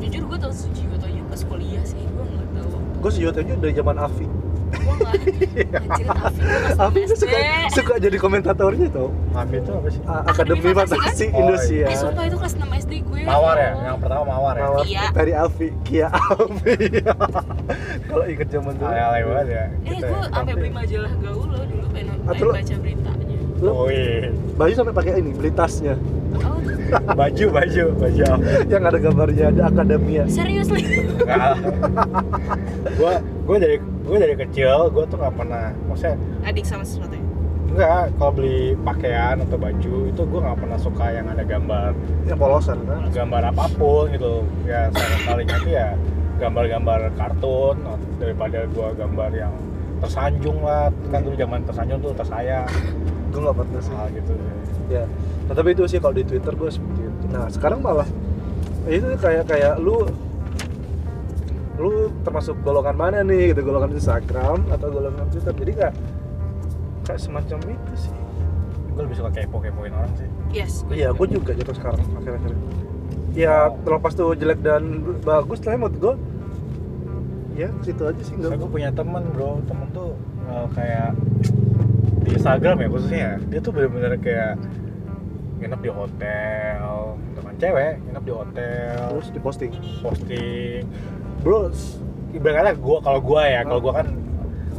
Jujur 0.00 0.22
gue 0.32 0.38
tau 0.40 0.50
Suji 0.50 0.82
gue 0.88 0.98
tau 0.98 1.12
pas 1.28 1.42
kuliah 1.44 1.84
sih 1.84 2.00
gue 2.02 2.24
nggak 2.24 2.48
tahu. 2.56 2.76
Gue 3.04 3.10
Sujiwo 3.12 3.30
Tejo 3.36 3.54
dari 3.60 3.74
zaman 3.76 3.96
Afi 4.00 4.26
gue 5.16 5.64
nggak 5.68 5.82
anjir 5.82 6.06
Afi 6.08 6.32
gue 6.36 6.54
pas 6.58 6.78
Afi 6.84 7.00
tuh 7.08 7.16
SD 7.16 7.22
suka 7.24 7.38
suka 7.72 7.92
jadi 7.96 8.16
komentatornya 8.20 8.86
tuh 8.92 9.10
Mami 9.32 9.56
itu 9.62 9.70
apa 9.70 9.88
sih? 9.92 10.02
Akademi 10.02 10.60
Akademi 10.60 10.70
Fantasi, 10.74 11.24
kan? 11.28 11.34
Oh, 11.34 11.40
Indonesia. 11.44 11.86
Eh 11.86 11.96
sumpah 11.96 12.24
itu 12.26 12.36
kelas 12.40 12.54
6 12.58 12.82
SD 12.82 12.92
gue. 13.06 13.20
Mawar 13.22 13.56
ya? 13.60 13.70
Yang 13.86 13.98
pertama 14.02 14.24
mawar 14.26 14.54
ya? 14.56 14.64
Mawar. 14.66 14.84
Iya. 14.88 15.04
dari 15.14 15.32
Afi 15.36 15.68
Kia 15.86 16.08
Afi 16.10 16.74
kalau 18.10 18.24
inget 18.26 18.48
zaman 18.50 18.72
dulu. 18.74 18.88
Alay 18.88 19.22
banget 19.22 19.46
ya 19.46 19.64
Eh 19.86 19.92
gitu 19.94 20.04
gue 20.08 20.18
ya. 20.18 20.28
sampai 20.32 20.52
beli 20.56 20.70
majalah 20.72 21.12
gaul 21.22 21.46
loh 21.46 21.64
dulu 21.64 21.86
pengen, 21.94 22.16
baca 22.26 22.74
beritanya. 22.82 23.36
Lu 23.58 23.70
oh 23.74 23.88
iya. 23.90 24.30
Baju 24.58 24.72
sampai 24.74 24.94
pakai 24.94 25.12
ini 25.20 25.30
beli 25.34 25.50
tasnya. 25.54 25.94
Oh 26.42 26.58
baju 26.88 27.46
baju 27.52 27.84
baju 28.00 28.24
yang 28.68 28.82
ada 28.84 28.98
gambarnya 28.98 29.44
ada 29.52 29.62
akademia 29.68 30.24
serius 30.24 30.72
nih 30.72 30.84
gua 32.98 33.20
gua 33.44 33.56
dari 33.60 33.76
gua 34.08 34.18
dari 34.24 34.34
kecil 34.34 34.88
gua 34.88 35.04
tuh 35.04 35.20
nggak 35.20 35.34
pernah 35.36 35.70
maksudnya 35.84 36.16
Adik 36.48 36.64
sama 36.64 36.82
sesuatu 36.82 37.12
ya? 37.12 37.24
Enggak 37.68 38.04
kalau 38.16 38.32
beli 38.32 38.72
pakaian 38.80 39.36
atau 39.44 39.60
baju 39.60 39.94
itu 40.08 40.22
gua 40.24 40.40
nggak 40.48 40.58
pernah 40.64 40.78
suka 40.80 41.06
yang 41.12 41.26
ada 41.28 41.44
gambar. 41.44 41.92
Yang 42.24 42.38
polosan 42.40 42.78
kan? 42.88 43.00
Gambar 43.12 43.42
apa 43.52 43.64
pun 43.76 44.08
gitu. 44.08 44.42
Ya 44.64 44.88
kalinya 45.28 45.56
itu 45.60 45.70
ya 45.76 45.88
gambar-gambar 46.40 47.12
kartun 47.20 47.76
daripada 48.16 48.64
gua 48.72 48.96
gambar 48.96 49.30
yang 49.36 49.52
tersanjung 50.00 50.58
lah. 50.64 50.88
Kan 51.12 51.20
dulu 51.28 51.36
zaman 51.36 51.60
tersanjung 51.68 51.98
tuh 52.00 52.12
tersayang. 52.16 52.70
Gue 53.28 53.40
nggak 53.44 53.56
pernah 53.60 53.80
sih. 53.84 53.92
Hal 53.92 54.08
gitu. 54.16 54.32
Ya 54.88 55.04
nah, 55.44 55.52
tapi 55.52 55.76
itu 55.76 55.84
sih 55.84 56.00
kalau 56.00 56.16
di 56.16 56.24
Twitter 56.24 56.56
gue 56.56 56.70
seperti 56.72 57.00
itu. 57.04 57.24
Nah 57.28 57.52
sekarang 57.52 57.84
malah 57.84 58.08
itu 58.88 59.04
kayak 59.20 59.44
kayak 59.44 59.76
lu 59.76 60.08
lu 61.78 62.10
termasuk 62.26 62.58
golongan 62.66 62.98
mana 62.98 63.22
nih 63.22 63.54
gitu? 63.54 63.62
Golongan 63.62 63.94
Instagram 63.94 64.66
atau 64.68 64.90
golongan 64.90 65.26
Twitter? 65.30 65.54
Jadi 65.54 65.72
kayak 65.78 65.94
kayak 67.06 67.20
semacam 67.22 67.58
itu 67.70 67.94
sih. 67.94 68.14
Gue 68.94 69.02
lebih 69.06 69.16
suka 69.16 69.30
kepo-kepoin 69.30 69.94
orang 69.94 70.12
sih. 70.18 70.28
Yes 70.50 70.82
iya 70.90 71.14
gue 71.14 71.26
juga 71.30 71.54
jatuh 71.54 71.76
sekarang 71.76 72.02
akhir-akhir 72.18 72.52
ya 73.36 73.70
terlepas 73.86 74.12
tuh 74.18 74.34
jelek 74.34 74.58
dan 74.64 75.04
bagus 75.22 75.62
lah 75.62 75.78
menurut 75.78 75.96
gue 76.00 76.14
ya 77.54 77.68
situ 77.86 78.02
aja 78.02 78.22
sih 78.22 78.34
gue 78.34 78.70
punya 78.70 78.90
temen 78.90 79.22
bro, 79.34 79.62
temen 79.66 79.86
tuh 79.94 80.14
eh, 80.46 80.66
kayak 80.74 81.14
di 82.22 82.36
Instagram 82.36 82.76
ya 82.82 82.88
khususnya, 82.92 83.28
dia 83.48 83.58
tuh 83.64 83.72
bener-bener 83.72 84.20
kayak 84.20 84.60
nginep 85.58 85.80
di 85.80 85.90
hotel 85.90 87.18
dengan 87.34 87.54
cewek, 87.58 87.94
nginep 88.04 88.24
di 88.28 88.32
hotel, 88.36 88.94
terus 89.16 89.28
diposting. 89.32 89.72
Posting, 90.04 90.82
bro, 91.42 91.70
ibaratnya 92.34 92.74
gua 92.78 92.98
kalau 93.02 93.20
gua 93.22 93.42
ya, 93.46 93.60
kalau 93.64 93.80
gua 93.80 93.92
kan 94.02 94.06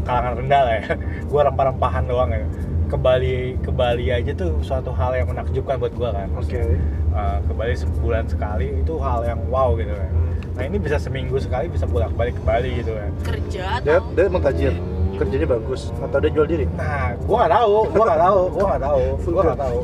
kalangan 0.05 0.33
rendah 0.39 0.61
lah 0.65 0.75
ya, 0.79 0.85
gua 1.31 1.41
rempah-rempahan 1.49 2.03
doang 2.07 2.29
ya. 2.31 2.45
Ke 2.89 2.97
Bali, 2.97 3.53
ke 3.61 3.69
Bali 3.69 4.09
aja 4.09 4.33
tuh 4.33 4.57
suatu 4.65 4.89
hal 4.89 5.13
yang 5.13 5.29
menakjubkan 5.29 5.77
buat 5.77 5.93
gua 5.93 6.09
kan. 6.09 6.27
oke. 6.33 6.61
Eh, 7.09 7.37
ke 7.41 7.53
Bali 7.57 7.73
sebulan 7.73 8.25
sekali 8.29 8.69
itu 8.81 8.93
hal 9.01 9.25
yang 9.25 9.39
wow 9.49 9.73
gitu 9.77 9.93
kan. 9.93 10.11
Nah 10.55 10.63
ini 10.67 10.77
bisa 10.77 10.99
seminggu 11.01 11.39
sekali 11.41 11.71
bisa 11.71 11.87
bolak 11.87 12.13
balik 12.13 12.37
ke 12.37 12.43
Bali 12.45 12.69
gitu 12.81 12.91
kan. 12.93 13.11
Kerja 13.25 13.65
dia 13.81 13.97
atau? 13.97 14.13
Dia 14.13 14.23
emang 14.29 14.43
tajir. 14.43 14.73
Kerjanya 15.17 15.47
bagus. 15.49 15.91
Atau 15.99 16.17
dia 16.21 16.31
jual 16.31 16.47
diri? 16.47 16.65
Nah, 16.77 17.17
gua 17.27 17.43
nggak 17.43 17.53
tahu, 17.59 17.73
gua 17.91 18.03
nggak 18.07 18.21
tahu, 18.23 18.39
gua 18.49 18.65
nggak 18.69 18.83
tahu, 18.83 19.03
gua 19.33 19.41
nggak 19.41 19.59
tahu, 19.59 19.77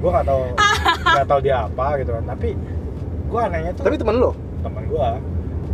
gua 0.00 0.10
nggak 0.10 0.26
tahu, 0.26 0.42
nggak 1.14 1.26
tahu 1.28 1.40
dia 1.44 1.56
apa 1.68 1.86
gitu 2.00 2.10
kan. 2.16 2.24
Tapi 2.26 2.48
gua 3.30 3.40
anehnya 3.46 3.72
tuh 3.76 3.84
tapi 3.86 3.96
temen 4.00 4.16
lo? 4.18 4.30
Teman 4.60 4.84
gua, 4.90 5.08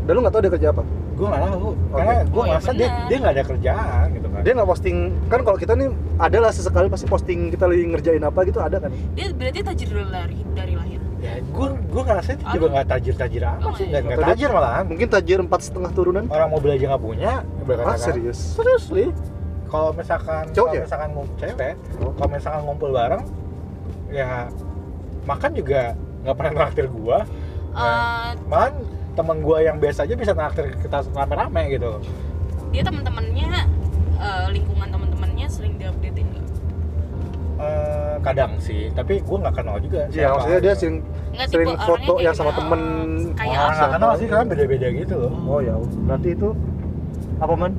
dan 0.07 0.13
lu 0.13 0.21
nggak 0.21 0.33
tahu 0.33 0.41
dia 0.41 0.53
kerja 0.53 0.69
apa 0.71 0.83
gua 1.13 1.27
nggak 1.27 1.43
tahu, 1.49 1.69
karena 1.91 2.15
gua 2.27 2.37
Oh, 2.37 2.45
ya 2.45 2.51
ngerasa 2.53 2.71
dia 2.73 2.89
dia 3.07 3.17
nggak 3.17 3.35
ada 3.35 3.45
kerjaan 3.45 4.07
gitu 4.13 4.27
kan. 4.29 4.41
dia 4.41 4.53
nggak 4.53 4.69
posting 4.69 4.97
kan 5.27 5.41
kalau 5.41 5.59
kita 5.59 5.73
nih 5.75 5.89
adalah 6.17 6.51
sesekali 6.51 6.87
pasti 6.87 7.07
posting 7.07 7.39
kita 7.49 7.65
lagi 7.65 7.83
ngerjain 7.87 8.23
apa 8.23 8.41
gitu 8.43 8.59
ada 8.59 8.77
kan 8.79 8.91
dia 9.13 9.27
berarti 9.31 9.61
tajir 9.63 9.89
dari 9.91 10.07
dari, 10.07 10.37
dari 10.53 10.75
lahir 10.75 11.01
Ya, 11.17 11.41
gua 11.49 11.73
gua 11.89 12.03
ngerasa 12.05 12.31
itu 12.31 12.45
juga 12.53 12.67
nggak 12.71 12.87
Oh, 13.59 13.73
sih, 13.73 13.89
iya. 13.89 13.99
dan 13.99 14.01
nggak 14.05 14.15
Atau 14.15 14.23
dia- 14.23 14.37
tajir 14.37 14.51
malahan. 14.53 14.85
mungkin 14.87 15.09
tajir 15.09 15.39
empat 15.41 15.61
setengah 15.65 15.91
turunan 15.91 16.25
Orang 16.29 16.51
mobil 16.53 16.71
aja 16.71 16.85
nggak 16.87 17.03
punya, 17.03 17.33
ah 17.83 17.97
serius 17.97 18.39
Serius 18.55 18.85
li. 18.91 19.07
Kalau 19.67 19.91
misalkan 19.91 20.45
Cowok 20.47 20.61
kalau 20.63 20.77
ya? 20.77 20.83
misalkan 20.85 21.11
cewek, 21.35 21.75
Oh. 21.99 22.13
kalau 22.15 22.29
misalkan 22.31 22.61
ngumpul 22.63 22.91
bareng, 22.93 23.23
ya 24.09 24.47
makan 25.25 25.51
juga 25.53 25.83
nggak 26.23 26.37
pernah 26.37 26.53
traktir 26.55 26.87
gua. 26.87 27.19
Eh, 27.73 28.31
Malah 28.47 28.71
temen 29.17 29.41
gua 29.41 29.59
yang 29.59 29.77
biasa 29.77 30.05
aja 30.05 30.15
bisa 30.15 30.33
traktir 30.33 30.77
kita 30.77 31.01
rame-rame 31.11 31.63
gitu. 31.73 31.91
dia 32.69 32.83
teman-temannya 32.83 33.49
eh, 34.17 34.47
lingkungan 34.53 34.87
teman-temannya 34.87 35.47
sering 35.49 35.75
diupdatein 35.75 36.29
nggak 36.29 36.45
Eh, 37.57 38.17
kadang 38.21 38.61
sih, 38.61 38.93
tapi 38.93 39.25
gua 39.25 39.41
nggak 39.41 39.57
kenal 39.57 39.81
juga. 39.81 40.05
Iya, 40.07 40.29
siapa 40.29 40.33
maksudnya 40.37 40.61
dia 40.61 40.69
gitu. 40.69 40.77
sering 40.79 40.97
Nggak, 41.33 41.47
sering 41.49 41.71
foto 41.81 42.15
yang 42.21 42.35
sama 42.37 42.53
temen 42.53 42.81
Oh, 43.17 43.33
kayak 43.33 43.49
Orang 43.51 43.65
apa? 43.65 43.73
nggak 43.75 43.91
kenal 43.91 44.11
sih, 44.13 44.27
karena 44.27 44.45
beda-beda 44.45 44.87
gitu 44.95 45.15
loh. 45.17 45.33
oh 45.33 45.61
ya 45.61 45.75
berarti 46.03 46.29
itu 46.31 46.49
apa 47.37 47.55
man 47.55 47.73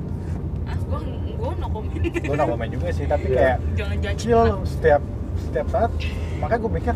ah 0.66 0.78
gua 0.84 1.00
gua 1.32 1.52
no 1.54 1.68
comment 1.70 1.94
Gua 2.20 2.34
nggak 2.34 2.50
komen 2.50 2.68
juga 2.72 2.88
sih, 2.90 3.06
tapi 3.06 3.26
Iya. 3.28 3.38
kayak 3.38 3.58
jangan 3.78 3.98
judge 4.02 4.18
chill 4.18 4.50
setiap 4.66 5.02
setiap 5.40 5.68
saat. 5.70 5.92
Makanya 6.36 6.58
gua 6.60 6.72
mikir, 6.74 6.94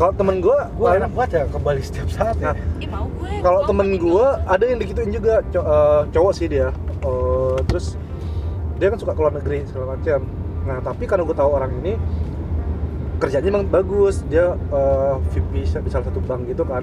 kalau 0.00 0.16
temen 0.16 0.40
gue 0.40 0.56
gua 0.80 0.96
enak 0.96 1.12
banget 1.12 1.30
ya 1.36 1.44
ke 1.44 1.58
Bali 1.60 1.82
setiap 1.84 2.08
saat 2.08 2.36
ya. 2.40 2.56
Nah, 2.56 2.56
mau 2.88 3.04
gue. 3.20 3.32
Kalau 3.44 3.58
gua 3.60 3.68
temen 3.68 3.88
mau 3.92 4.00
gue 4.00 4.26
ada 4.48 4.64
yang 4.64 4.78
digituin 4.80 5.12
juga 5.12 5.44
co- 5.52 5.60
eh, 5.68 6.02
cowok 6.08 6.32
sih 6.32 6.48
dia. 6.48 6.72
Eh, 7.04 7.58
terus 7.68 8.00
dia 8.80 8.88
kan 8.88 8.96
suka 8.96 9.12
keluar 9.12 9.36
negeri 9.36 9.68
segala 9.68 10.00
macam 10.00 10.24
nah 10.60 10.76
tapi 10.76 11.08
karena 11.08 11.24
gue 11.24 11.36
tahu 11.36 11.50
orang 11.56 11.72
ini 11.84 12.00
kerjanya 13.20 13.48
emang 13.52 13.68
bagus. 13.68 14.24
Dia 14.24 14.56
eh, 14.56 15.14
VP 15.36 15.68
di 15.68 15.90
salah 15.92 16.08
satu 16.08 16.24
bank 16.24 16.48
gitu 16.48 16.64
kan. 16.64 16.80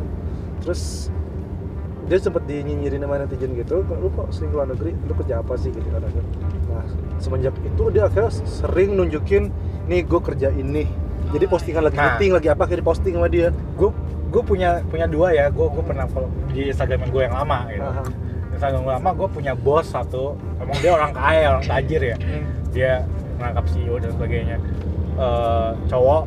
Terus 0.61 1.09
dia 2.05 2.21
sempet 2.21 2.45
dinyinyirin 2.45 3.01
sama 3.01 3.17
netizen 3.17 3.51
gitu 3.57 3.81
"Kok 3.81 3.97
lu 3.97 4.07
kok 4.13 4.29
sering 4.29 4.53
keluar 4.53 4.69
negeri? 4.69 4.93
Lu 5.09 5.17
kerja 5.17 5.41
apa 5.41 5.57
sih? 5.57 5.73
Gitu 5.73 5.89
kan. 5.89 6.05
Nah 6.69 6.85
semenjak 7.17 7.57
itu 7.65 7.83
dia 7.89 8.05
akhirnya 8.05 8.29
sering 8.45 8.93
nunjukin 8.93 9.49
nih 9.89 10.05
gue 10.05 10.21
kerja 10.21 10.53
ini 10.53 11.06
jadi 11.29 11.45
postingan 11.45 11.83
lagi 11.83 11.97
Nah. 11.97 12.05
meeting 12.09 12.31
lagi 12.31 12.47
apa 12.47 12.61
akhirnya 12.63 12.85
posting 12.85 13.13
sama 13.13 13.27
dia. 13.27 13.47
Gue 13.73 13.89
gue 14.27 14.41
punya 14.41 14.79
punya 14.85 15.05
dua 15.05 15.31
ya. 15.31 15.45
Gue 15.47 15.67
gue 15.67 15.81
pernah 15.81 16.05
follow 16.05 16.27
di 16.49 16.67
Instagram 16.67 17.07
gue 17.07 17.21
yang 17.21 17.35
lama 17.35 17.59
gitu. 17.67 17.83
Aha. 17.83 18.03
Instagram 18.51 18.79
gue 18.81 18.93
lama 18.93 19.09
gue 19.13 19.27
punya 19.29 19.53
bos 19.53 19.85
satu. 19.85 20.35
Emang 20.57 20.77
dia 20.77 20.91
orang 20.91 21.11
kaya 21.11 21.45
orang 21.53 21.65
tajir 21.65 22.01
ya. 22.01 22.17
Dia 22.71 22.91
ngangkap 23.37 23.65
CEO 23.67 23.95
dan 23.97 24.11
sebagainya. 24.11 24.57
Eh, 25.15 25.69
cowok 25.87 26.21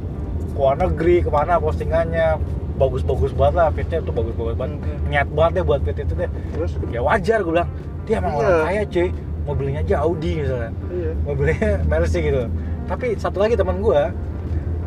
ke 0.51 0.59
luar 0.59 0.77
negeri 0.79 1.17
ke 1.21 1.31
mana 1.31 1.57
postingannya. 1.57 2.29
Bagus-bagus 2.75 3.37
banget 3.37 3.55
lah 3.55 3.69
fitnya 3.71 3.99
tuh 4.01 4.11
bagus-bagus 4.11 4.57
banget. 4.57 4.81
Hmm. 4.81 5.01
niat 5.07 5.29
banget 5.29 5.53
deh 5.53 5.65
buat 5.65 5.81
fit 5.81 5.97
itu 5.97 6.15
deh. 6.15 6.31
Terus? 6.51 6.71
Ya 6.89 7.01
wajar 7.01 7.39
gue 7.41 7.53
bilang. 7.53 7.71
Dia 8.03 8.19
emang 8.19 8.33
Iya. 8.33 8.41
orang 8.43 8.61
kaya 8.65 8.83
cuy. 8.87 9.09
Mobilnya 9.41 9.81
aja 9.81 9.97
Audi 10.01 10.33
misalnya. 10.39 10.71
Iya. 10.89 11.13
Mobilnya 11.23 11.57
Mercy 11.91 12.19
gitu. 12.23 12.43
Tapi 12.87 13.07
satu 13.15 13.39
lagi 13.39 13.55
teman 13.55 13.79
gue 13.79 14.01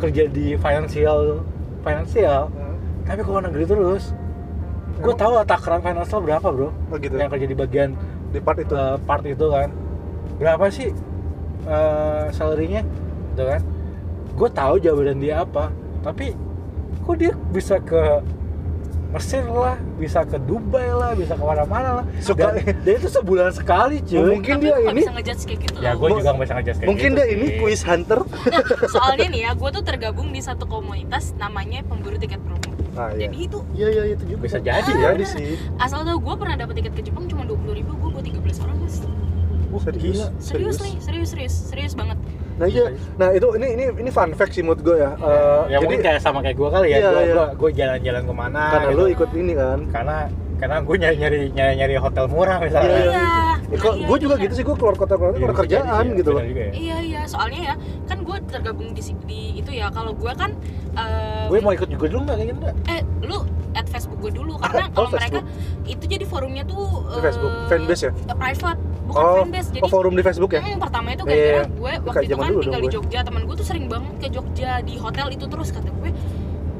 kerja 0.03 0.27
di 0.27 0.59
financial 0.59 1.39
financial 1.79 2.51
tapi 3.03 3.21
kalau 3.21 3.39
negeri 3.43 3.65
terus. 3.67 4.15
Gue 5.03 5.13
tahu 5.17 5.35
takaran 5.43 5.83
financial 5.83 6.23
berapa 6.23 6.47
bro. 6.47 6.71
Oh 6.71 6.97
gitu. 6.97 7.15
Yang 7.19 7.31
kerja 7.35 7.47
di 7.49 7.57
bagian 7.57 7.89
di 8.31 8.39
part 8.39 8.57
itu? 8.59 8.73
uh, 8.73 8.95
part 9.03 9.23
itu 9.27 9.45
kan. 9.51 9.69
Berapa 10.39 10.65
sih 10.71 10.95
uh, 11.67 12.31
salary-nya? 12.31 12.87
Gitu 13.33 13.43
kan. 13.43 13.61
Gue 14.33 14.49
tahu 14.49 14.79
jabatan 14.79 15.19
dia 15.19 15.43
apa. 15.43 15.69
Tapi 15.99 16.31
kok 17.03 17.15
dia 17.19 17.35
bisa 17.51 17.79
ke 17.83 18.23
Mesir 19.13 19.45
lah, 19.45 19.77
bisa 19.95 20.25
ke 20.25 20.37
Dubai 20.39 20.89
lah, 20.89 21.13
bisa 21.13 21.33
ke 21.33 21.43
mana-mana 21.43 22.01
lah. 22.01 22.05
Suka- 22.17 22.49
Dan, 22.51 22.81
dan 22.81 22.93
itu 22.95 23.07
sebulan 23.07 23.53
sekali 23.53 24.01
cuy. 24.01 24.17
Oh, 24.17 24.25
mungkin 24.33 24.57
Tapi 24.57 24.65
dia 24.65 24.75
ini 24.83 24.99
bisa 24.99 25.13
ngejudge 25.13 25.43
kayak 25.45 25.59
gitu 25.61 25.77
Ya 25.77 25.91
loh. 25.91 25.99
gue 25.99 26.09
juga 26.15 26.29
nggak 26.31 26.41
bisa 26.41 26.53
ngejudge 26.55 26.77
kayak 26.79 26.89
mungkin 26.89 27.07
gitu 27.07 27.15
dia 27.15 27.25
sih. 27.25 27.35
ini 27.35 27.47
quiz 27.55 27.81
hunter 27.83 28.19
soalnya 28.93 29.27
nih 29.27 29.41
ya 29.43 29.51
gue 29.53 29.69
tuh 29.71 29.83
tergabung 29.83 30.27
di 30.27 30.39
satu 30.39 30.65
komunitas 30.65 31.23
namanya 31.35 31.79
pemburu 31.83 32.15
tiket 32.15 32.41
promo 32.41 32.71
ah 32.93 33.09
iya 33.11 33.25
jadi 33.25 33.37
itu 33.39 33.59
iya 33.73 33.87
iya 33.91 34.03
itu 34.11 34.23
juga 34.25 34.39
Bisa 34.43 34.57
jadi 34.59 34.81
Bisa 34.83 34.93
ya. 34.95 35.09
jadi 35.11 35.25
sih 35.27 35.49
asal 35.77 36.01
tau 36.01 36.17
gue 36.17 36.35
pernah 36.35 36.55
dapet 36.55 36.73
tiket 36.75 36.93
ke 36.93 37.01
Jepang 37.03 37.25
cuma 37.25 37.43
dua 37.43 37.55
puluh 37.55 37.73
ribu 37.73 37.93
gue 37.93 38.09
buat 38.09 38.23
13 38.23 38.63
orang 38.63 38.77
mas 38.79 38.95
oh, 39.67 39.79
serius 39.79 40.01
gila. 40.03 40.27
serius 40.39 40.77
nih 40.79 40.95
serius 40.99 41.27
serius 41.29 41.53
serius 41.67 41.93
banget 41.93 42.17
nah 42.53 42.67
iya 42.67 42.85
nah 43.15 43.29
itu 43.29 43.47
ini 43.55 43.67
ini 43.71 43.83
ini 43.97 44.09
fun 44.09 44.31
fact 44.31 44.51
sih 44.51 44.61
menurut 44.61 44.81
gue 44.81 44.95
ya 44.95 45.11
Eh, 45.15 45.61
Ya 45.65 45.77
jadi 45.77 45.83
mungkin 45.83 46.01
kayak 46.01 46.19
sama 46.19 46.39
kayak 46.39 46.55
gue 46.55 46.69
kali 46.69 46.87
ya. 46.87 46.97
Iya, 46.97 47.09
gue 47.09 47.23
iya. 47.23 47.33
gua, 47.33 47.45
gua 47.55 47.69
jalan-jalan 47.71 48.23
ke 48.23 48.33
mana. 48.33 48.63
karena 48.71 48.87
gitu. 48.87 48.99
lu 48.99 49.05
ikut 49.09 49.29
ini 49.33 49.53
kan 49.53 49.79
karena 49.89 50.17
karena 50.55 50.75
gue 50.79 50.95
nyari 50.95 51.15
nyari 51.17 51.39
nyari 51.51 51.73
nyari 51.75 51.95
hotel 51.97 52.25
murah 52.27 52.57
misalnya. 52.57 52.87
Iya, 52.89 53.03
iya 53.03 53.25
Ya, 53.63 53.79
Iya, 53.79 54.05
gue 54.05 54.17
juga 54.19 54.35
iya. 54.35 54.43
gitu 54.45 54.53
sih 54.53 54.63
gue 54.63 54.75
keluar 54.75 54.93
kota 54.93 55.15
keluar 55.15 55.33
Iya, 55.33 55.49
kerjaan 55.51 56.03
sih, 56.05 56.13
gitu 56.15 56.29
loh 56.29 56.41
ya. 56.41 56.69
iya 56.69 56.97
iya 57.01 57.21
soalnya 57.25 57.61
ya 57.63 57.75
kan 58.05 58.21
gue 58.21 58.37
tergabung 58.45 58.89
di, 58.91 59.01
di 59.25 59.39
itu 59.57 59.71
ya 59.71 59.89
kalau 59.89 60.13
gue 60.13 60.29
kan 60.31 60.53
eh, 60.93 61.45
Gue 61.47 61.57
mau 61.59 61.73
ikut 61.73 61.89
juga 61.89 62.05
dulu 62.05 62.21
nggak 62.23 62.37
kayak 62.37 62.47
gitu 62.47 62.59
nggak? 62.61 62.75
eh 62.87 63.01
lu 63.23 63.37
add 63.73 63.87
Facebook 63.89 64.19
gue 64.21 64.31
dulu 64.31 64.53
karena 64.61 64.85
Oh, 64.85 64.93
kalau 64.93 65.09
mereka 65.11 65.41
itu 65.83 66.05
jadi 66.05 66.21
forumnya 66.23 66.63
tuh 66.63 66.85
eh, 67.09 67.21
Facebook 67.23 67.53
fanbase 67.65 68.03
ya 68.03 68.11
eh, 68.13 68.35
private 68.35 68.79
bukan 69.03 69.21
oh 69.21 69.35
fanbase 69.41 69.69
jadi 69.69 69.81
oh 69.81 69.89
forum 69.89 70.13
di 70.13 70.21
Facebook 70.21 70.51
ya 70.51 70.61
Mm, 70.61 70.77
pertama 70.77 71.07
itu 71.09 71.23
Iya, 71.23 71.27
gara-gara 71.27 71.43
iya. 71.43 71.63
gue 71.69 71.91
waktu 71.93 72.09
kayak 72.09 72.23
itu 72.23 72.33
kan 72.33 72.43
tinggal 72.45 72.63
dong 72.63 72.73
di 72.73 72.81
gue. 72.81 72.93
Jogja 72.93 73.19
temen 73.21 73.41
gue 73.43 73.55
tuh 73.55 73.65
sering 73.65 73.85
banget 73.85 74.13
ke 74.17 74.27
Jogja 74.29 74.71
di 74.79 74.93
hotel 74.95 75.27
itu 75.29 75.45
terus 75.45 75.69
kata 75.69 75.89
gue 75.91 76.09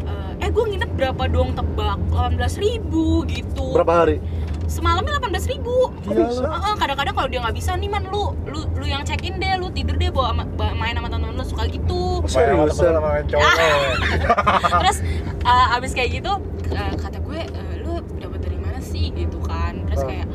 eh, 0.06 0.32
eh 0.40 0.50
gue 0.50 0.64
nginep 0.66 0.92
berapa 0.94 1.24
dong 1.28 1.50
tebak 1.52 1.98
18 2.10 2.40
ribu 2.60 3.06
gitu 3.26 3.66
berapa 3.72 3.94
hari 3.98 4.18
semalamnya 4.66 5.20
18 5.20 5.52
ribu 5.52 5.92
Kok 6.02 6.16
bisa? 6.16 6.48
kadang-kadang 6.74 7.14
kalau 7.14 7.28
dia 7.28 7.40
nggak 7.40 7.54
bisa 7.54 7.72
nih 7.74 7.90
man 7.90 8.08
lu 8.08 8.32
lu 8.46 8.64
lu 8.74 8.86
yang 8.86 9.04
check 9.04 9.22
in 9.22 9.36
deh 9.36 9.54
lu 9.54 9.68
tidur 9.70 9.94
deh 9.94 10.08
bawa 10.10 10.32
ba- 10.50 10.74
main 10.74 10.94
sama 10.94 11.08
teman-teman 11.08 11.36
lu 11.36 11.46
suka 11.46 11.68
gitu 11.68 12.02
Oh, 12.16 12.26
Main 12.26 12.72
sama 12.72 13.20
cowok. 13.22 13.52
terus 14.82 14.98
uh, 15.44 15.76
abis 15.76 15.92
kayak 15.92 16.10
gitu 16.16 16.32
uh, 16.72 16.94
kata 16.96 17.20
gue 17.20 17.40
"Eh, 17.44 17.74
lu 17.78 17.94
dapat 18.16 18.40
dari 18.40 18.58
mana 18.58 18.80
sih 18.80 19.12
gitu 19.12 19.38
kan 19.42 19.84
terus 19.86 20.00
Ah. 20.00 20.08
kayak 20.08 20.28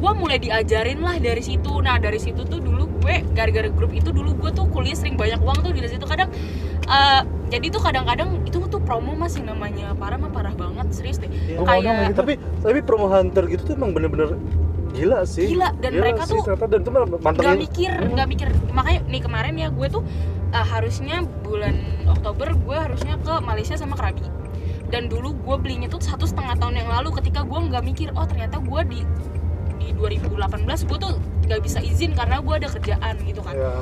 gue 0.00 0.12
mulai 0.16 0.40
diajarin 0.40 1.04
lah 1.04 1.20
dari 1.20 1.44
situ. 1.44 1.84
Nah 1.84 2.00
dari 2.00 2.16
situ 2.16 2.42
tuh 2.48 2.58
dulu 2.58 2.88
gue 3.04 3.20
gara-gara 3.36 3.68
grup 3.68 3.92
itu 3.92 4.08
dulu 4.10 4.32
gue 4.40 4.50
tuh 4.56 4.64
kuliah 4.72 4.96
sering 4.96 5.20
banyak 5.20 5.38
uang 5.44 5.60
tuh 5.60 5.70
di 5.76 5.84
situ. 5.84 6.04
Kadang 6.08 6.32
uh, 6.88 7.22
jadi 7.52 7.66
tuh 7.68 7.82
kadang-kadang 7.84 8.40
itu 8.48 8.58
tuh 8.64 8.80
promo 8.80 9.12
masih 9.12 9.44
namanya 9.44 9.92
parah 9.98 10.16
mah 10.16 10.32
parah 10.32 10.56
banget 10.56 10.88
serius 10.96 11.20
deh. 11.20 11.28
Dong 11.28 11.68
kayak 11.68 11.84
gitu. 11.84 12.16
tapi 12.16 12.32
tapi 12.64 12.78
promo 12.80 13.12
hunter 13.12 13.44
gitu 13.46 13.62
tuh 13.68 13.74
emang 13.76 13.92
bener-bener 13.92 14.40
gila 14.90 15.22
sih. 15.22 15.54
Gila, 15.54 15.70
dan 15.78 15.90
mereka 15.94 16.26
sih, 16.26 16.34
tuh 16.34 16.42
ternyata. 16.50 16.66
Dan 16.66 16.78
itu 16.82 16.90
malah 16.90 17.06
nggak 17.06 17.58
mikir 17.60 17.92
nggak 17.92 18.28
mikir. 18.28 18.48
Makanya 18.72 19.00
nih 19.06 19.20
kemarin 19.22 19.54
ya 19.60 19.68
gue 19.68 19.86
tuh 19.86 20.02
uh, 20.56 20.66
harusnya 20.66 21.22
bulan 21.44 21.76
Oktober 22.08 22.56
gue 22.56 22.76
harusnya 22.76 23.14
ke 23.20 23.32
Malaysia 23.44 23.76
sama 23.76 23.94
Krabi. 23.94 24.24
Dan 24.90 25.06
dulu 25.06 25.38
gue 25.38 25.56
belinya 25.62 25.86
tuh 25.86 26.02
satu 26.02 26.26
setengah 26.26 26.58
tahun 26.58 26.82
yang 26.82 26.90
lalu 26.90 27.14
ketika 27.22 27.46
gue 27.46 27.58
nggak 27.70 27.84
mikir 27.86 28.08
oh 28.18 28.26
ternyata 28.26 28.58
gue 28.58 28.80
di 28.90 29.00
di 29.90 29.98
2018 29.98 30.86
gue 30.86 30.98
tuh 30.98 31.12
nggak 31.44 31.60
bisa 31.60 31.78
izin 31.82 32.14
karena 32.14 32.38
gue 32.38 32.54
ada 32.54 32.68
kerjaan 32.70 33.14
gitu 33.26 33.42
kan. 33.42 33.54
Ya. 33.58 33.74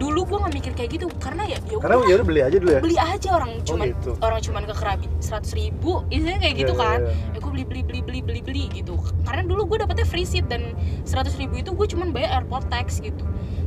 dulu 0.00 0.24
gue 0.24 0.38
nggak 0.40 0.54
mikir 0.56 0.72
kayak 0.72 0.90
gitu 0.96 1.06
karena 1.20 1.44
ya 1.44 1.60
ya 1.68 1.76
karena 1.76 2.00
ya 2.08 2.14
udah 2.16 2.24
beli 2.24 2.40
aja 2.40 2.56
dulu 2.56 2.70
ya? 2.72 2.80
Beli 2.80 2.96
aja 2.96 3.28
orang 3.36 3.52
Oh, 3.52 3.64
cuman 3.68 3.86
gitu. 3.92 4.10
orang 4.24 4.40
cuman 4.40 4.62
ke 4.64 4.72
Krabi 4.72 5.06
seratus 5.20 5.52
ribu 5.52 6.00
isinya 6.08 6.40
kayak 6.40 6.54
gitu 6.56 6.72
Iya, 6.72 6.80
iya, 6.80 6.88
kan. 6.88 6.98
iya. 7.04 7.12
ya 7.36 7.38
gue 7.44 7.50
beli 7.52 7.64
beli 7.68 7.80
beli 7.84 8.00
beli 8.00 8.20
beli 8.24 8.40
beli 8.40 8.64
gitu. 8.72 8.96
Karena 9.28 9.44
dulu 9.44 9.68
gue 9.68 9.84
dapetnya 9.84 10.08
free 10.08 10.24
seat 10.24 10.48
dan 10.48 10.72
seratus 11.04 11.36
ribu 11.36 11.60
itu 11.60 11.76
gue 11.76 11.84
cuman 11.84 12.16
bayar 12.16 12.40
airport 12.40 12.64
tax 12.72 12.96
gitu. 13.04 13.20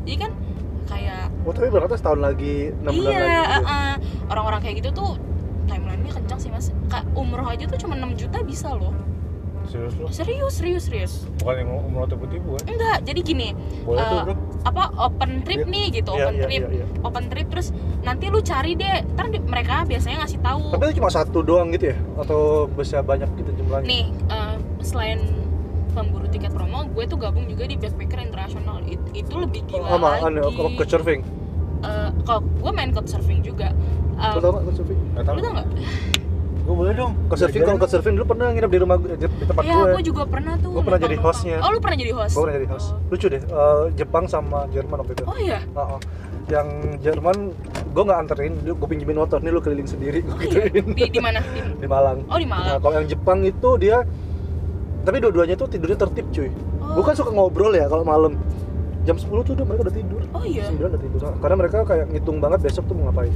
Jadi 0.09 0.17
kan 0.17 0.31
kayak 0.89 1.29
oh 1.45 1.53
tapi 1.53 1.69
berarti 1.69 1.95
setahun 1.95 2.17
lagi 2.19 2.73
enam 2.81 2.91
bulan 2.97 3.13
iya 3.13 3.21
lagi 3.21 3.37
gitu 3.37 3.61
uh-uh. 3.61 3.93
orang-orang 4.33 4.59
kayak 4.65 4.75
gitu 4.81 4.89
tuh 4.89 5.11
timelinenya 5.69 6.13
kencang 6.17 6.39
sih 6.41 6.49
mas. 6.49 6.73
Kayak 6.89 7.05
umroh 7.13 7.45
aja 7.45 7.69
tuh 7.69 7.77
cuma 7.77 7.93
6 7.93 8.09
juta 8.17 8.41
bisa 8.41 8.73
loh 8.73 8.89
Serius 9.65 9.93
lu? 9.95 10.05
serius 10.09 10.53
serius 10.53 10.83
serius. 10.83 11.13
Bukan 11.37 11.55
yang 11.55 11.69
umroh 11.81 12.05
tipu-tipu 12.05 12.55
kan? 12.55 12.63
enggak 12.67 12.97
jadi 13.03 13.19
gini 13.19 13.47
Boleh 13.81 14.01
tuh 14.01 14.17
Eh, 14.17 14.23
bro. 14.25 14.33
apa 14.63 14.83
open 15.01 15.31
trip 15.41 15.59
Iya. 15.59 15.69
nih 15.69 15.85
gitu 15.93 16.11
Iya, 16.11 16.21
open 16.21 16.33
iya, 16.33 16.43
trip. 16.43 16.61
iya, 16.61 16.69
iya. 16.73 16.85
open 16.99 17.25
trip 17.27 17.47
terus 17.47 17.67
nanti 18.01 18.25
lu 18.27 18.39
cari 18.39 18.71
deh. 18.73 18.97
Ntar 19.09 19.25
di- 19.29 19.43
mereka 19.43 19.75
biasanya 19.83 20.17
ngasih 20.21 20.39
tahu. 20.39 20.63
Tapi 20.69 20.83
itu 20.85 20.93
cuma 20.97 21.09
satu 21.09 21.39
doang 21.39 21.67
gitu 21.69 21.85
ya? 21.89 21.97
Atau 22.15 22.39
bisa 22.69 22.99
banyak 22.99 23.29
gitu 23.33 23.51
jumlahnya? 23.55 23.85
Nih 23.85 24.03
eh, 24.27 24.55
selain 24.81 25.19
pemburu 25.89 26.25
tiket 26.25 26.49
promo 26.49 26.83
gue 26.87 27.05
tuh 27.05 27.15
gabung 27.15 27.45
juga 27.45 27.63
di 27.63 27.75
backpacker 27.75 28.19
internasional 28.21 28.81
It- 28.83 29.13
itu 29.13 29.33
lebih 29.35 29.61
gila 29.65 29.85
sama 29.87 30.07
lagi. 30.17 30.25
anu 30.27 30.41
ke 30.73 30.83
surfing? 30.83 31.21
Eh, 31.81 32.09
kalau 32.23 32.41
gue 32.41 32.71
main 32.71 32.89
couchsurfing 32.89 33.39
juga. 33.41 33.71
Eh, 34.13 34.31
lo 34.31 34.39
tau 34.39 34.51
nggak 34.51 34.63
ke 34.63 34.73
surfing? 34.75 34.99
Gak 35.11 35.23
tau 35.23 35.33
lu 35.33 35.39
tau 35.39 35.51
nggak 35.53 35.67
gue 36.63 36.75
boleh 36.75 36.93
dong. 36.95 37.11
Ke 37.27 37.35
surfing 37.35 37.63
kalau 37.67 37.79
ke 37.79 37.87
surfing 37.91 38.15
dulu 38.15 38.25
pernah 38.31 38.47
nginep 38.55 38.71
di 38.71 38.79
rumah 38.79 38.95
gue 38.95 39.19
di, 39.19 39.27
di 39.27 39.45
tempat 39.45 39.61
ya 39.67 39.75
gue 39.75 39.87
gue 39.99 40.03
juga 40.07 40.23
pernah 40.23 40.53
tuh 40.55 40.71
Gua 40.71 40.83
pernah 40.87 41.01
jadi 41.03 41.17
hostnya. 41.19 41.57
oh 41.59 41.69
lu 41.75 41.79
pernah 41.83 41.97
jadi 41.99 42.11
host? 42.15 42.33
Gue 42.33 42.41
pernah 42.47 42.55
jadi 42.55 42.69
host. 42.71 42.87
Lucu 43.11 43.25
deh 43.27 43.41
eh, 43.43 43.83
Jepang 43.99 44.25
sama 44.31 44.59
Jerman 44.71 44.97
waktu 45.03 45.13
itu. 45.19 45.23
Oh 45.27 45.37
iya? 45.37 45.59
Heeh. 45.59 45.99
yang 46.51 46.67
Jerman 46.99 47.55
gue 47.95 48.03
nggak 48.03 48.19
anterin 48.19 48.51
gue 48.67 48.75
pinjemin 48.75 49.15
motor 49.15 49.39
nih 49.39 49.47
lu 49.47 49.63
keliling 49.63 49.87
sendiri 49.87 50.19
oh 50.27 50.35
gue 50.35 50.51
iya? 50.51 50.67
gituin 50.67 50.85
di, 50.91 51.03
di 51.07 51.21
mana? 51.23 51.39
Di, 51.39 51.61
di 51.83 51.87
Malang. 51.87 52.19
Oh 52.27 52.35
di 52.39 52.47
Nah, 52.47 52.59
Malang 52.59 52.79
kalau 52.83 52.93
yang 52.99 53.07
Jepang 53.07 53.39
itu 53.47 53.69
dia 53.79 53.97
tapi 55.03 55.19
dua-duanya 55.19 55.55
tuh 55.59 55.67
tidurnya 55.67 55.99
tertib 55.99 56.27
cuy. 56.31 56.47
Oh. 56.79 56.99
gue 56.99 57.03
kan 57.03 57.15
suka 57.15 57.31
ngobrol 57.31 57.71
ya 57.75 57.87
kalau 57.87 58.03
malam 58.07 58.39
jam 59.03 59.15
10 59.15 59.27
tuh 59.43 59.53
udah 59.53 59.65
mereka 59.65 59.81
udah 59.83 59.95
tidur 59.95 60.21
oh 60.31 60.43
iya 60.43 60.63
jam 60.63 60.79
9 60.79 60.89
udah 60.89 61.01
tidur 61.01 61.19
karena 61.37 61.55
mereka 61.57 61.77
kayak 61.83 62.05
ngitung 62.09 62.37
banget 62.39 62.59
besok 62.61 62.83
tuh 62.85 62.95
mau 62.95 63.07
ngapain 63.07 63.33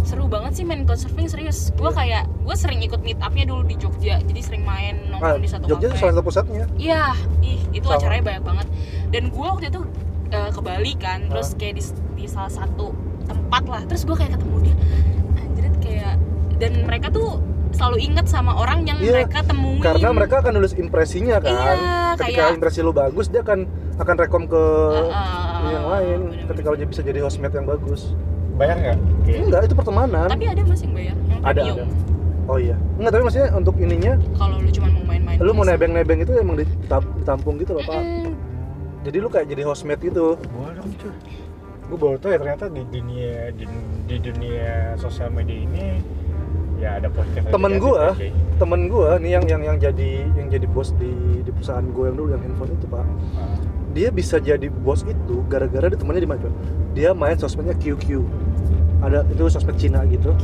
seru 0.00 0.24
banget 0.26 0.52
sih 0.54 0.64
main 0.64 0.82
couchsurfing 0.82 1.28
serius 1.28 1.70
gue 1.72 1.90
kayak 1.90 2.24
gue 2.26 2.56
sering 2.56 2.80
ikut 2.80 2.98
meet 3.00 3.18
upnya 3.18 3.44
dulu 3.44 3.62
di 3.62 3.76
Jogja 3.76 4.16
jadi 4.18 4.40
sering 4.40 4.62
main 4.62 4.96
nah, 5.06 5.18
nongkrong 5.18 5.42
di 5.42 5.50
satu 5.50 5.64
Jogja 5.66 5.86
itu 5.86 5.94
cafe. 5.94 6.00
salah 6.00 6.12
satu 6.14 6.24
pusatnya 6.24 6.64
Iya, 6.74 7.02
ih 7.40 7.60
itu 7.70 7.84
Sama. 7.84 7.96
acaranya 7.96 8.22
banyak 8.24 8.42
banget. 8.42 8.66
Dan 9.10 9.22
gue 9.28 9.44
waktu 9.44 9.66
itu 9.68 9.80
eh, 10.30 10.50
ke 10.50 10.60
Bali 10.60 10.92
kan, 10.96 11.28
terus 11.28 11.52
Hah? 11.52 11.58
kayak 11.58 11.74
di, 11.74 11.82
di 12.16 12.24
salah 12.26 12.48
satu 12.48 12.90
tempat 13.24 13.62
lah. 13.66 13.82
Terus 13.84 14.02
gue 14.02 14.16
kayak 14.16 14.32
ketemu 14.34 14.56
dia, 14.62 14.76
anjir 15.36 15.64
kayak 15.78 16.14
dan 16.56 16.72
mereka 16.82 17.06
tuh 17.10 17.38
selalu 17.70 17.96
inget 18.02 18.26
sama 18.26 18.56
orang 18.56 18.82
yang 18.84 18.98
Iya, 18.98 19.22
mereka 19.22 19.44
temuin. 19.44 19.78
karena 19.78 20.08
mereka 20.10 20.34
akan 20.40 20.52
nulis 20.52 20.74
impresinya 20.74 21.38
kan 21.38 21.52
Iya, 21.52 21.72
ketika 22.16 22.26
kayak- 22.42 22.56
impresi 22.56 22.80
lu 22.80 22.90
bagus 22.92 23.26
dia 23.26 23.40
akan 23.40 23.68
akan 24.00 24.14
rekom 24.16 24.44
ke 24.44 24.62
Heeh, 25.04 25.70
yang 25.70 25.84
lain 25.86 26.18
bener-bener. 26.26 26.48
ketika 26.48 26.66
lu 26.66 26.88
bisa 26.88 27.02
jadi 27.02 27.18
hostmate 27.20 27.52
yang 27.52 27.66
bagus. 27.66 28.16
Bayar 28.56 28.76
nggak? 28.76 28.96
Kayak- 29.22 29.42
enggak 29.46 29.60
itu 29.62 29.74
pertemanan. 29.74 30.26
Tapi 30.26 30.46
ada 30.46 30.62
masih 30.62 30.84
yang 30.84 30.94
bayar, 30.94 31.16
yang 31.18 31.40
Ada, 31.42 31.60
ada. 31.62 31.84
oh 32.46 32.58
iya. 32.58 32.76
Enggak 32.96 33.10
tapi 33.10 33.22
maksudnya 33.22 33.48
untuk 33.54 33.74
ininya 33.76 34.12
Kalau 34.34 34.56
lu 34.56 34.70
cuma 34.70 34.88
mau 34.90 35.04
main-main. 35.06 35.36
lu 35.38 35.50
mau 35.50 35.64
nebeng-nebeng 35.64 36.18
itu 36.18 36.32
emang 36.34 36.56
ditam- 36.56 37.12
ditampung 37.14 37.54
gitu 37.56 37.72
loh 37.72 37.84
pak. 37.84 38.02
Jadi 39.00 39.16
lu 39.16 39.28
kayak 39.28 39.46
jadi 39.46 39.62
hostmate 39.62 40.02
gitu. 40.02 40.36
Boleh 40.50 40.74
dong 40.74 40.90
cuy. 40.94 41.12
Gue 41.82 41.98
baru 41.98 42.16
tau 42.16 42.30
ya 42.30 42.38
ternyata 42.38 42.64
di 42.66 42.82
dunia 42.86 43.50
di, 43.50 43.64
di 44.06 44.16
dunia 44.18 44.70
sosial 44.94 45.28
media 45.28 45.58
ini 45.58 45.86
ya 46.78 46.96
ada 46.96 47.08
positif 47.08 47.44
Temen 47.46 47.76
cuy. 47.76 48.30
temen 48.56 48.80
gue 48.86 49.08
nih 49.18 49.30
yang 49.32 49.44
yang 49.46 49.62
yang 49.64 49.76
jadi 49.76 50.10
yang 50.34 50.48
jadi 50.48 50.66
bos 50.66 50.92
di 50.94 51.08
di 51.40 51.50
perusahaan 51.50 51.82
gue 51.82 52.04
yang 52.04 52.14
dulu 52.14 52.28
yang 52.30 52.40
handphone 52.40 52.70
itu 52.70 52.86
pak. 52.86 53.04
Ah. 53.34 53.56
Dia 53.90 54.08
bisa 54.08 54.38
jadi 54.38 54.70
bos 54.70 55.02
itu 55.02 55.42
gara-gara 55.46 55.86
dia 55.86 55.96
temannya 55.96 56.22
di 56.22 56.28
mana 56.28 56.48
dia 56.92 57.10
main 57.10 57.34
sosmednya 57.34 57.74
QQ 57.74 58.22
ada 59.00 59.24
itu 59.26 59.48
sosmed 59.48 59.74
Cina 59.74 60.04
gitu. 60.04 60.36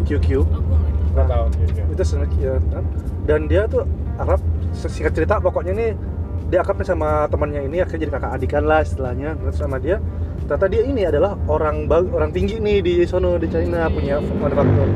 QQ 0.00 0.28
Oh, 0.40 0.44
gue 0.48 0.78
nggak 1.12 1.26
tahu. 1.26 1.44
Itu 1.92 2.02
sosmed 2.02 2.30
ya, 2.34 2.56
kan? 2.66 2.84
dan 3.22 3.40
dia 3.44 3.62
tuh 3.64 3.84
Arab 4.16 4.40
singkat 4.72 5.12
cerita 5.12 5.36
pokoknya 5.36 5.72
nih 5.72 5.90
dia 6.48 6.58
akrabnya 6.58 6.86
sama 6.86 7.08
temannya 7.26 7.60
ini 7.62 7.78
akhirnya 7.78 8.02
jadi 8.02 8.12
kakak 8.14 8.32
adikan 8.34 8.64
lah 8.64 8.80
istilahnya 8.80 9.36
terus 9.36 9.54
sama 9.54 9.76
dia 9.76 10.00
ternyata 10.40 10.66
dia 10.66 10.82
ini 10.82 11.04
adalah 11.04 11.36
orang 11.44 11.84
bag- 11.84 12.08
orang 12.08 12.32
tinggi 12.32 12.56
nih 12.56 12.80
di 12.80 12.94
sono 13.04 13.36
di 13.36 13.44
China 13.46 13.84
punya 13.86 14.16
manufaktur 14.18 14.88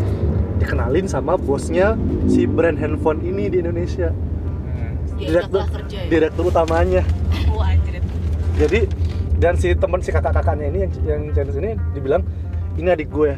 dikenalin 0.57 1.05
sama 1.05 1.37
bosnya 1.37 1.93
si 2.25 2.47
brand 2.47 2.75
handphone 2.75 3.21
ini 3.21 3.47
di 3.47 3.61
Indonesia 3.61 4.09
Hmm. 4.09 4.97
Direktur 5.19 5.61
ya. 5.87 6.09
direktur 6.09 6.45
utamanya. 6.49 7.05
Jadi 8.63 8.81
dan 9.43 9.59
si 9.59 9.75
teman 9.75 9.99
si 9.99 10.15
kakak 10.15 10.39
kakaknya 10.39 10.71
ini 10.71 10.79
yang 10.87 10.91
yang 11.03 11.21
Chinese 11.35 11.59
ini 11.59 11.71
dibilang 11.99 12.23
ini 12.79 12.89
adik 12.95 13.11
gue 13.11 13.35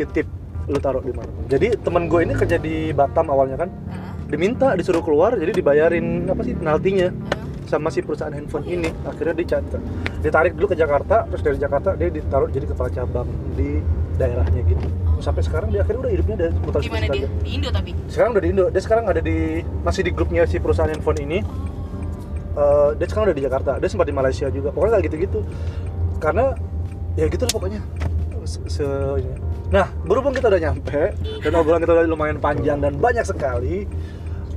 titip 0.00 0.24
lu 0.70 0.78
taruh 0.78 1.02
di 1.04 1.12
mana. 1.12 1.28
Jadi 1.50 1.76
teman 1.76 2.06
gue 2.08 2.22
ini 2.24 2.32
kerja 2.38 2.56
di 2.56 2.94
Batam 2.94 3.28
awalnya 3.28 3.60
kan. 3.60 3.68
Heeh, 3.68 4.30
diminta 4.32 4.72
disuruh 4.78 5.04
keluar 5.04 5.36
jadi 5.36 5.52
dibayarin 5.52 6.24
apa 6.30 6.40
sih 6.46 6.56
penaltinya 6.56 7.12
heeh. 7.12 7.68
sama 7.68 7.92
si 7.92 8.00
perusahaan 8.00 8.32
handphone 8.32 8.64
ini. 8.64 8.88
Akhirnya 9.04 9.36
dicatat 9.36 9.82
ditarik 10.24 10.56
dulu 10.56 10.72
ke 10.72 10.76
Jakarta 10.78 11.28
terus 11.28 11.42
dari 11.44 11.58
Jakarta 11.60 11.92
dia 11.98 12.08
ditaruh 12.08 12.48
jadi 12.48 12.64
kepala 12.72 12.88
cabang 12.88 13.28
di 13.52 13.82
daerahnya 14.16 14.62
gitu. 14.64 14.86
Sampai 15.20 15.42
sekarang 15.44 15.68
dia 15.70 15.84
akhirnya 15.84 16.08
udah 16.08 16.12
hidupnya 16.16 16.36
dari 16.48 16.52
muter 16.64 16.80
Di? 16.82 17.20
Di 17.44 17.50
Indo 17.54 17.68
tapi. 17.70 17.90
sekarang 18.08 18.30
udah 18.34 18.42
di 18.42 18.48
Indo 18.50 18.64
dia 18.72 18.82
sekarang 18.82 19.04
ada 19.06 19.20
di 19.20 19.60
masih 19.84 20.02
di 20.02 20.10
grupnya 20.16 20.42
si 20.48 20.56
perusahaan 20.58 20.90
handphone 20.90 21.20
ini 21.22 21.38
Eh, 22.52 22.90
dia 23.00 23.06
sekarang 23.08 23.32
udah 23.32 23.36
di 23.40 23.44
Jakarta 23.48 23.70
dia 23.80 23.88
sempat 23.88 24.04
di 24.04 24.12
Malaysia 24.12 24.46
juga 24.52 24.68
pokoknya 24.76 25.00
kayak 25.00 25.06
gitu-gitu. 25.08 25.40
Karena 26.20 26.52
ya 27.16 27.24
gitu 27.28 27.42
lah 27.48 27.52
pokoknya. 27.56 27.80
Se, 28.42 28.84
nah 29.70 29.86
berhubung 30.02 30.34
kita 30.34 30.50
udah 30.50 30.60
nyampe 30.60 31.14
dan 31.14 31.52
obrolan 31.54 31.78
kita 31.78 31.94
udah 31.94 32.04
lumayan 32.10 32.42
panjang 32.42 32.82
dan 32.82 32.98
banyak 32.98 33.22
sekali 33.22 33.86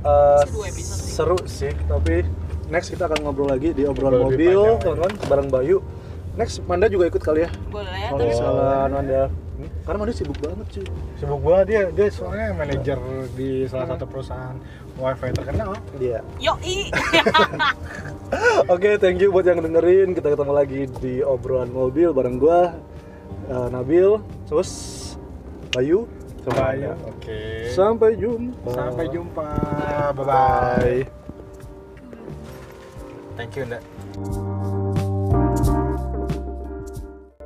eh, 0.02 0.42
Seru 0.44 0.60
sih. 0.68 0.84
seru 0.84 1.38
sih. 1.48 1.72
Tapi 1.88 2.26
next 2.68 2.92
kita 2.92 3.08
akan 3.08 3.24
ngobrol 3.24 3.48
lagi 3.48 3.72
di 3.72 3.88
obrolan 3.88 4.28
mobil 4.28 4.76
ya. 4.76 4.76
teman-teman 4.82 5.12
bareng 5.30 5.48
Bayu. 5.48 5.78
Next 6.36 6.60
Manda 6.68 6.92
juga 6.92 7.08
ikut 7.08 7.22
kali 7.24 7.48
ya? 7.48 7.50
Boleh 7.72 8.12
kalau 8.12 8.26
misalnya 8.28 8.92
Manda. 8.92 9.22
Ini 9.56 9.66
karena 9.88 9.98
Manda 10.04 10.12
sibuk 10.12 10.36
banget 10.36 10.66
cuy. 10.68 10.86
Sibuk 11.16 11.38
gua 11.40 11.64
dia 11.64 11.88
dia 11.88 12.06
soalnya 12.12 12.52
manajer 12.52 12.98
di 13.32 13.64
salah 13.64 13.96
satu 13.96 14.04
perusahaan 14.04 14.56
wifi 14.96 15.28
terkenal. 15.36 15.76
dia 16.00 16.20
Yoi. 16.40 16.90
Oke, 18.72 18.98
thank 18.98 19.22
you 19.22 19.30
buat 19.30 19.46
yang 19.46 19.62
dengerin. 19.62 20.16
Kita 20.16 20.32
ketemu 20.34 20.52
lagi 20.52 20.80
di 20.98 21.22
obrolan 21.22 21.70
mobil 21.70 22.10
bareng 22.10 22.36
gua 22.40 22.74
eh, 23.46 23.68
Nabil, 23.70 24.18
terus 24.50 24.70
Bayu, 25.70 26.08
sama 26.42 26.72
Bayu. 26.72 26.90
Oke. 27.06 27.40
Sampai 27.76 28.10
jumpa. 28.16 28.70
Sampai 28.72 29.04
jumpa. 29.12 29.48
Bye 30.16 30.24
bye. 30.24 31.00
Thank 33.36 33.60
you, 33.60 33.68
Nda. 33.68 34.95